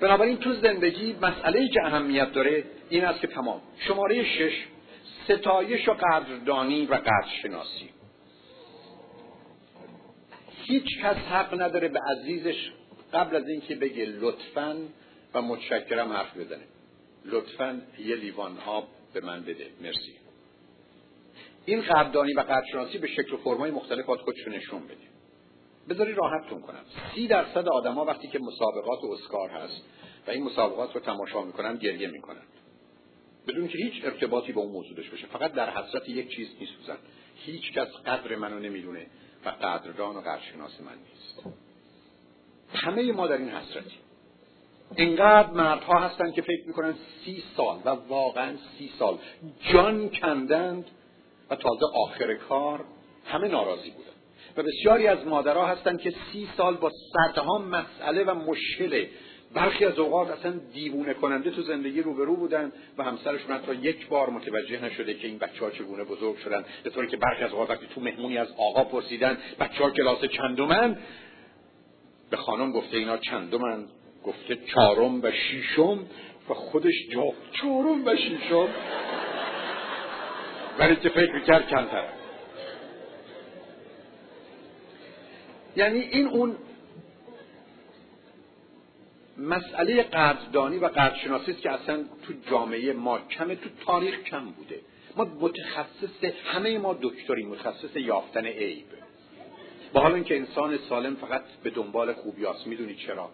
بنابراین 0.00 0.36
تو 0.36 0.52
زندگی 0.52 1.16
مسئله 1.22 1.68
که 1.68 1.84
اهمیت 1.84 2.32
داره 2.32 2.64
این 2.88 3.04
است 3.04 3.20
که 3.20 3.26
تمام. 3.26 3.60
شماره 3.78 4.24
شش 4.24 4.64
ستایش 5.28 5.88
و 5.88 5.92
قدردانی 5.92 6.86
و 6.86 6.94
قدرشناسی. 6.94 7.90
هیچ 10.50 10.98
کس 11.02 11.16
حق 11.16 11.60
نداره 11.62 11.88
به 11.88 12.00
عزیزش 12.00 12.72
قبل 13.12 13.36
از 13.36 13.48
اینکه 13.48 13.74
بگه 13.74 14.04
لطفا 14.04 14.76
و 15.34 15.42
متشکرم 15.42 16.12
حرف 16.12 16.36
بزنه. 16.36 16.64
لطفا 17.24 17.82
یه 17.98 18.16
لیوان 18.16 18.58
آب 18.66 18.88
به 19.14 19.20
من 19.20 19.42
بده. 19.42 19.66
مرسی. 19.80 20.16
این 21.66 21.82
قدردانی 21.82 22.32
و 22.32 22.40
قدرشناسی 22.40 22.98
به 22.98 23.06
شکل 23.06 23.34
و 23.34 23.36
فرمای 23.36 23.70
مختلف 23.70 24.06
باید 24.06 24.20
خودشون 24.20 24.54
نشون 24.54 24.84
بده. 24.84 25.06
بذاری 25.88 26.12
راحتتون 26.12 26.60
کنم. 26.60 26.84
سی 27.14 27.26
درصد 27.26 27.68
آدما 27.68 28.04
وقتی 28.04 28.28
که 28.28 28.38
مسابقات 28.38 29.04
و 29.04 29.06
اسکار 29.12 29.50
هست 29.50 29.82
و 30.26 30.30
این 30.30 30.42
مسابقات 30.42 30.94
رو 30.94 31.00
تماشا 31.00 31.42
می‌کنن 31.42 31.76
گریه 31.76 32.08
می‌کنن. 32.08 32.42
بدون 33.48 33.68
که 33.68 33.78
هیچ 33.78 34.04
ارتباطی 34.04 34.52
با 34.52 34.62
اون 34.62 34.72
موضوع 34.72 34.96
داشته 34.96 35.10
باشه. 35.10 35.26
فقط 35.26 35.52
در 35.52 35.70
حسرت 35.70 36.08
یک 36.08 36.28
چیز 36.36 36.48
میسوزن 36.60 36.96
هیچ 37.36 37.72
کس 37.72 37.88
قدر 38.06 38.36
منو 38.36 38.58
نمی‌دونه 38.58 39.06
و 39.44 39.48
قدردان 39.48 40.16
و 40.16 40.20
قدرشناس 40.20 40.80
من 40.80 40.92
نیست. 40.98 41.56
همه 42.74 43.12
ما 43.12 43.26
در 43.26 43.36
این 43.36 43.48
حسرتی 43.48 43.96
اینقدر 44.96 45.50
مردها 45.50 46.00
هستن 46.00 46.32
که 46.32 46.42
فکر 46.42 46.66
می‌کنن 46.66 46.94
سی 47.24 47.42
سال 47.56 47.80
و 47.84 47.88
واقعا 47.88 48.54
سی 48.78 48.90
سال 48.98 49.18
جان 49.72 50.08
کندند 50.08 50.84
و 51.50 51.56
تازه 51.56 51.86
آخر 51.94 52.34
کار 52.34 52.84
همه 53.24 53.48
ناراضی 53.48 53.90
بودن. 53.90 54.10
و 54.56 54.62
بسیاری 54.62 55.06
از 55.06 55.26
مادرها 55.26 55.66
هستند 55.66 56.00
که 56.00 56.14
سی 56.32 56.48
سال 56.56 56.76
با 56.76 56.90
صدها 57.12 57.58
مسئله 57.58 58.24
و 58.24 58.34
مشکل 58.34 59.06
برخی 59.56 59.84
از 59.84 59.98
اوقات 59.98 60.30
اصلا 60.30 60.60
دیوونه 60.74 61.14
کننده 61.14 61.50
تو 61.50 61.62
زندگی 61.62 62.02
روبرو 62.02 62.36
بودن 62.36 62.72
و 62.98 63.02
همسرشون 63.02 63.56
حتی 63.56 63.74
یک 63.74 64.08
بار 64.08 64.30
متوجه 64.30 64.84
نشده 64.84 65.14
که 65.14 65.28
این 65.28 65.38
بچه 65.38 65.64
ها 65.64 65.70
چگونه 65.70 66.04
بزرگ 66.04 66.36
شدن. 66.36 66.64
به 66.84 66.90
طوری 66.90 67.08
که 67.08 67.16
برخی 67.16 67.44
از 67.44 67.52
اوقات 67.52 67.70
وقتی 67.70 67.86
تو 67.94 68.00
مهمونی 68.00 68.38
از 68.38 68.48
آقا 68.58 68.84
پرسیدن 68.84 69.38
بچه 69.60 69.84
ها 69.84 69.90
کلاس 69.90 70.24
چندمن؟ 70.24 70.98
به 72.30 72.36
خانم 72.36 72.72
گفته 72.72 72.96
اینا 72.96 73.16
چندمن؟ 73.16 73.86
گفته 74.24 74.56
چهارم 74.56 75.22
و 75.22 75.30
شیشم 75.30 76.06
و 76.48 76.54
خودش 76.54 76.94
جا 77.12 77.24
چهارم 77.52 78.06
و 78.06 78.16
شیشم 78.16 78.68
ولی 80.78 80.96
که 80.96 81.08
فکر 81.08 81.40
کرد 81.40 81.68
کمتر 81.68 82.04
یعنی 85.76 85.98
این 85.98 86.28
اون 86.28 86.56
مسئله 89.38 90.02
قدردانی 90.02 90.78
و 90.78 90.86
قدرشناسی 90.86 91.50
است 91.50 91.60
که 91.60 91.70
اصلا 91.70 92.04
تو 92.22 92.32
جامعه 92.50 92.92
ما 92.92 93.18
کمه 93.18 93.54
تو 93.54 93.68
تاریخ 93.86 94.22
کم 94.22 94.44
بوده. 94.44 94.80
ما 95.16 95.24
متخصص 95.24 96.24
همه 96.44 96.78
ما 96.78 96.98
دکتری 97.02 97.44
متخصص 97.44 97.96
یافتن 97.96 98.46
عیب. 98.46 98.86
با 99.92 100.00
حال 100.00 100.12
اینکه 100.12 100.36
انسان 100.36 100.78
سالم 100.88 101.14
فقط 101.14 101.42
به 101.62 101.70
دنبال 101.70 102.12
خوبیاست 102.12 102.66
می‌دونید 102.66 102.96
چرا؟ 102.96 103.30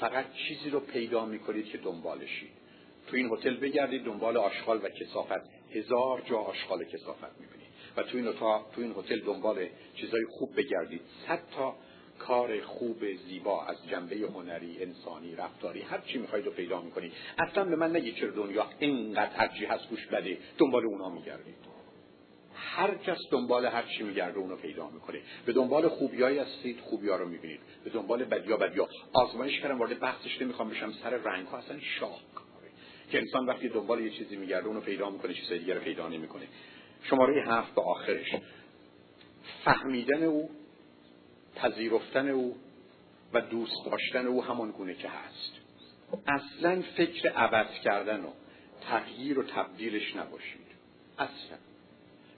فقط 0.00 0.24
چیزی 0.32 0.70
رو 0.70 0.80
پیدا 0.80 1.24
می‌کنید 1.24 1.66
که 1.66 1.78
دنبالشید 1.78 2.50
تو 3.06 3.16
این 3.16 3.30
هتل 3.32 3.54
بگردید 3.54 4.04
دنبال 4.04 4.36
آشغال 4.36 4.76
و 4.76 4.88
کسافت. 4.88 5.40
هزار 5.74 6.20
جا 6.20 6.38
آشغال 6.38 6.84
کسافت 6.84 7.40
می‌بینید. 7.40 7.72
و 7.96 8.02
تو 8.02 8.16
این 8.16 8.32
تو 8.72 8.80
این 8.80 8.94
هتل 8.98 9.20
دنبال 9.20 9.66
چیزای 9.94 10.24
خوب 10.38 10.56
بگردید. 10.56 11.00
صد 11.26 11.40
تا 11.56 11.74
کار 12.26 12.60
خوب 12.60 13.14
زیبا 13.28 13.64
از 13.64 13.76
جنبه 13.90 14.16
هنری 14.16 14.82
انسانی 14.82 15.36
رفتاری 15.36 15.80
هر 15.80 16.00
چی 16.00 16.18
می‌خواید 16.18 16.46
رو 16.46 16.52
پیدا 16.52 16.80
می‌کنید 16.80 17.12
اصلا 17.38 17.64
به 17.64 17.76
من 17.76 17.96
نگید 17.96 18.14
چرا 18.14 18.30
دنیا 18.30 18.66
اینقدر 18.78 19.36
هرچی 19.36 19.64
هست 19.64 19.88
گوش 19.88 20.06
بده 20.06 20.38
دنبال 20.58 20.86
اونا 20.86 21.08
میگردید 21.08 21.72
هر 22.54 22.94
کس 22.94 23.18
دنبال 23.30 23.66
هر 23.66 23.82
چی 23.82 24.02
میگرده 24.02 24.38
اونو 24.38 24.56
پیدا 24.56 24.90
می‌کنه. 24.90 25.20
به 25.46 25.52
دنبال 25.52 25.88
خوبیایی 25.88 26.38
هستید 26.38 26.80
خوبیا 26.80 27.16
رو 27.16 27.28
می‌بینید. 27.28 27.60
به 27.84 27.90
دنبال 27.90 28.24
بدیا 28.24 28.56
بدیا. 28.56 28.88
آزمایش 29.12 29.60
کردم 29.60 29.78
وارد 29.78 30.00
بحثش 30.00 30.42
نمی‌خوام 30.42 30.70
بشم. 30.70 30.92
سر 30.92 31.10
رنگ 31.10 31.46
ها 31.46 31.58
اصلا 31.58 31.80
شاک 31.80 32.20
که 33.10 33.18
انسان 33.18 33.46
وقتی 33.46 33.68
دنبال 33.68 34.00
یه 34.00 34.10
چیزی 34.10 34.36
میگرده 34.36 34.66
اونو 34.66 34.80
پیدا 34.80 35.10
می‌کنه 35.10 35.34
چیز 35.34 35.52
دیگر 35.52 35.74
رو 35.74 35.80
پیدا 35.80 36.08
نمی‌کنه. 36.08 36.46
شماره 37.02 37.42
هفت 37.46 37.74
به 37.74 37.82
آخرش. 37.82 38.34
فهمیدن 39.64 40.22
او 40.22 40.50
پذیرفتن 41.56 42.28
او 42.28 42.56
و 43.32 43.40
دوست 43.40 43.86
داشتن 43.86 44.26
او 44.26 44.44
همان 44.44 44.70
گونه 44.70 44.94
که 44.94 45.08
هست. 45.08 45.52
اصلا 46.26 46.82
فکر 46.96 47.28
عوض 47.28 47.80
کردن 47.84 48.20
و 48.20 48.28
تغییر 48.80 49.38
و 49.38 49.42
تبدیلش 49.42 50.16
نباشید. 50.16 50.66
اصلا. 51.18 51.58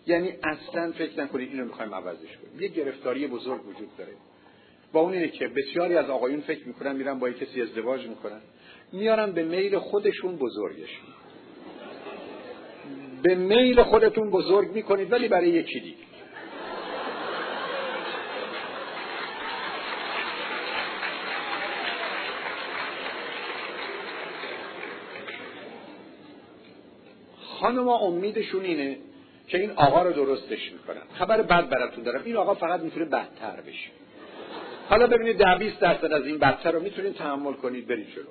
یعنی 0.06 0.34
اصلا 0.42 0.92
فکر 0.92 1.20
نکنید 1.20 1.50
اینو 1.50 1.64
می‌خوایم 1.64 1.94
عوضش 1.94 2.36
کنیم. 2.36 2.60
یه 2.60 2.68
گرفتاری 2.68 3.26
بزرگ 3.26 3.68
وجود 3.68 3.96
داره. 3.96 4.12
با 4.92 5.00
اون 5.00 5.12
اینه 5.12 5.28
که 5.28 5.48
بسیاری 5.48 5.96
از 5.96 6.10
آقایون 6.10 6.40
فکر 6.40 6.68
می‌کنن 6.68 6.96
میرن 6.96 7.18
با 7.18 7.30
کسی 7.30 7.62
ازدواج 7.62 8.06
می‌کنن. 8.06 8.40
میارن 8.92 9.32
به 9.32 9.42
میل 9.42 9.78
خودشون 9.78 10.36
بزرگش 10.36 11.00
به 13.22 13.34
میل 13.34 13.82
خودتون 13.82 14.30
بزرگ 14.30 14.70
می‌کنید 14.70 15.12
ولی 15.12 15.28
برای 15.28 15.48
یکی 15.48 15.80
دیگه. 15.80 15.96
خانما 27.64 27.98
امیدشون 27.98 28.64
اینه 28.64 28.96
که 29.48 29.58
این 29.58 29.70
آقا 29.70 30.02
رو 30.02 30.12
درستش 30.12 30.72
می‌کنن. 30.72 31.02
خبر 31.14 31.42
بد 31.42 31.68
براتون 31.68 32.04
دارم. 32.04 32.22
این 32.24 32.36
آقا 32.36 32.54
فقط 32.54 32.80
می‌تونه 32.80 33.04
بدتر 33.04 33.60
بشه. 33.66 33.90
حالا 34.88 35.06
ببینید 35.06 35.36
ده 35.36 35.54
20 35.58 35.80
درصد 35.80 36.12
از 36.12 36.26
این 36.26 36.38
بدتر 36.38 36.70
رو 36.70 36.80
می‌تونید 36.80 37.14
تحمل 37.14 37.52
کنید 37.52 37.86
برید 37.86 38.06
جلو. 38.14 38.24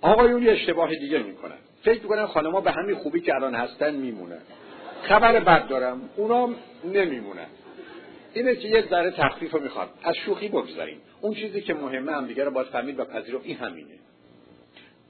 آقایون 0.00 0.42
یه 0.42 0.52
اشتباه 0.52 0.94
دیگه 0.94 1.18
می‌کنن. 1.18 1.56
فکر 1.82 2.02
می‌کنن 2.02 2.26
خانما 2.26 2.60
به 2.60 2.70
همین 2.70 2.96
خوبی 2.96 3.20
که 3.20 3.34
الان 3.34 3.54
هستن 3.54 3.94
میمونن. 3.94 4.40
خبر 5.02 5.40
بد 5.40 5.68
دارم 5.68 6.10
اونا 6.16 6.50
نمیمونن. 6.84 7.46
اینه 8.34 8.56
که 8.56 8.68
یه 8.68 8.86
ذره 8.90 9.10
تخفیف 9.10 9.50
رو 9.50 9.60
می‌خواد 9.60 9.88
از 10.02 10.14
شوخی 10.16 10.48
بگذاریم. 10.48 11.00
اون 11.20 11.34
چیزی 11.34 11.60
که 11.60 11.74
مهمه 11.74 12.12
هم 12.12 12.26
دیگه 12.26 12.44
رو 12.44 12.50
باید 12.50 12.66
فهمید 12.66 13.00
و 13.00 13.04
پذیرفت. 13.04 13.46
این 13.46 13.56
همینه. 13.56 13.98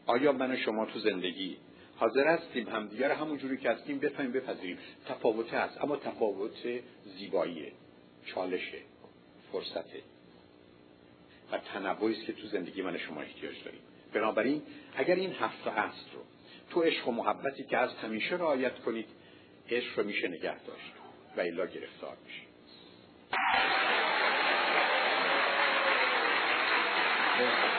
آیا 0.07 0.33
من 0.33 0.57
شما 0.57 0.87
تو 0.87 0.99
زندگی 0.99 1.57
حاضر 2.03 2.27
هستیم 2.27 2.69
همدیگر 2.69 3.09
رو 3.09 3.15
همون 3.15 3.39
جوری 3.39 3.57
که 3.57 3.71
هستیم 3.71 3.99
بفهمیم 3.99 4.33
بپذیریم. 4.33 4.79
تفاوت 5.09 5.55
هست 5.55 5.81
اما 5.81 5.97
تفاوت 5.97 6.81
زیبایی 7.19 7.73
چالشه 8.27 8.79
فرصته 9.53 10.03
و 11.53 11.59
تنوعی 11.59 12.17
است 12.17 12.27
که 12.27 12.33
تو 12.33 12.47
زندگی 12.47 12.83
من 12.83 12.99
شما 12.99 13.21
احتیاج 13.21 13.65
داریم. 13.65 13.81
بنابراین 14.13 14.63
اگر 14.97 15.15
این 15.15 15.33
هفت 15.33 15.67
اصل 15.67 16.11
رو 16.15 16.21
تو 16.71 16.83
عشق 16.83 17.09
و 17.09 17.13
محبتی 17.13 17.65
که 17.65 17.79
از 17.79 17.91
همیشه 17.95 18.37
رعایت 18.37 18.79
کنید 18.79 19.09
عشق 19.71 19.99
رو 19.99 20.05
میشه 20.05 20.29
نگه 20.29 20.65
داشت 20.65 20.93
و 21.37 21.41
الا 21.41 21.67
گرفتار 21.67 22.17
میشه 22.27 22.43
Thank 27.39 27.65
you. 27.65 27.72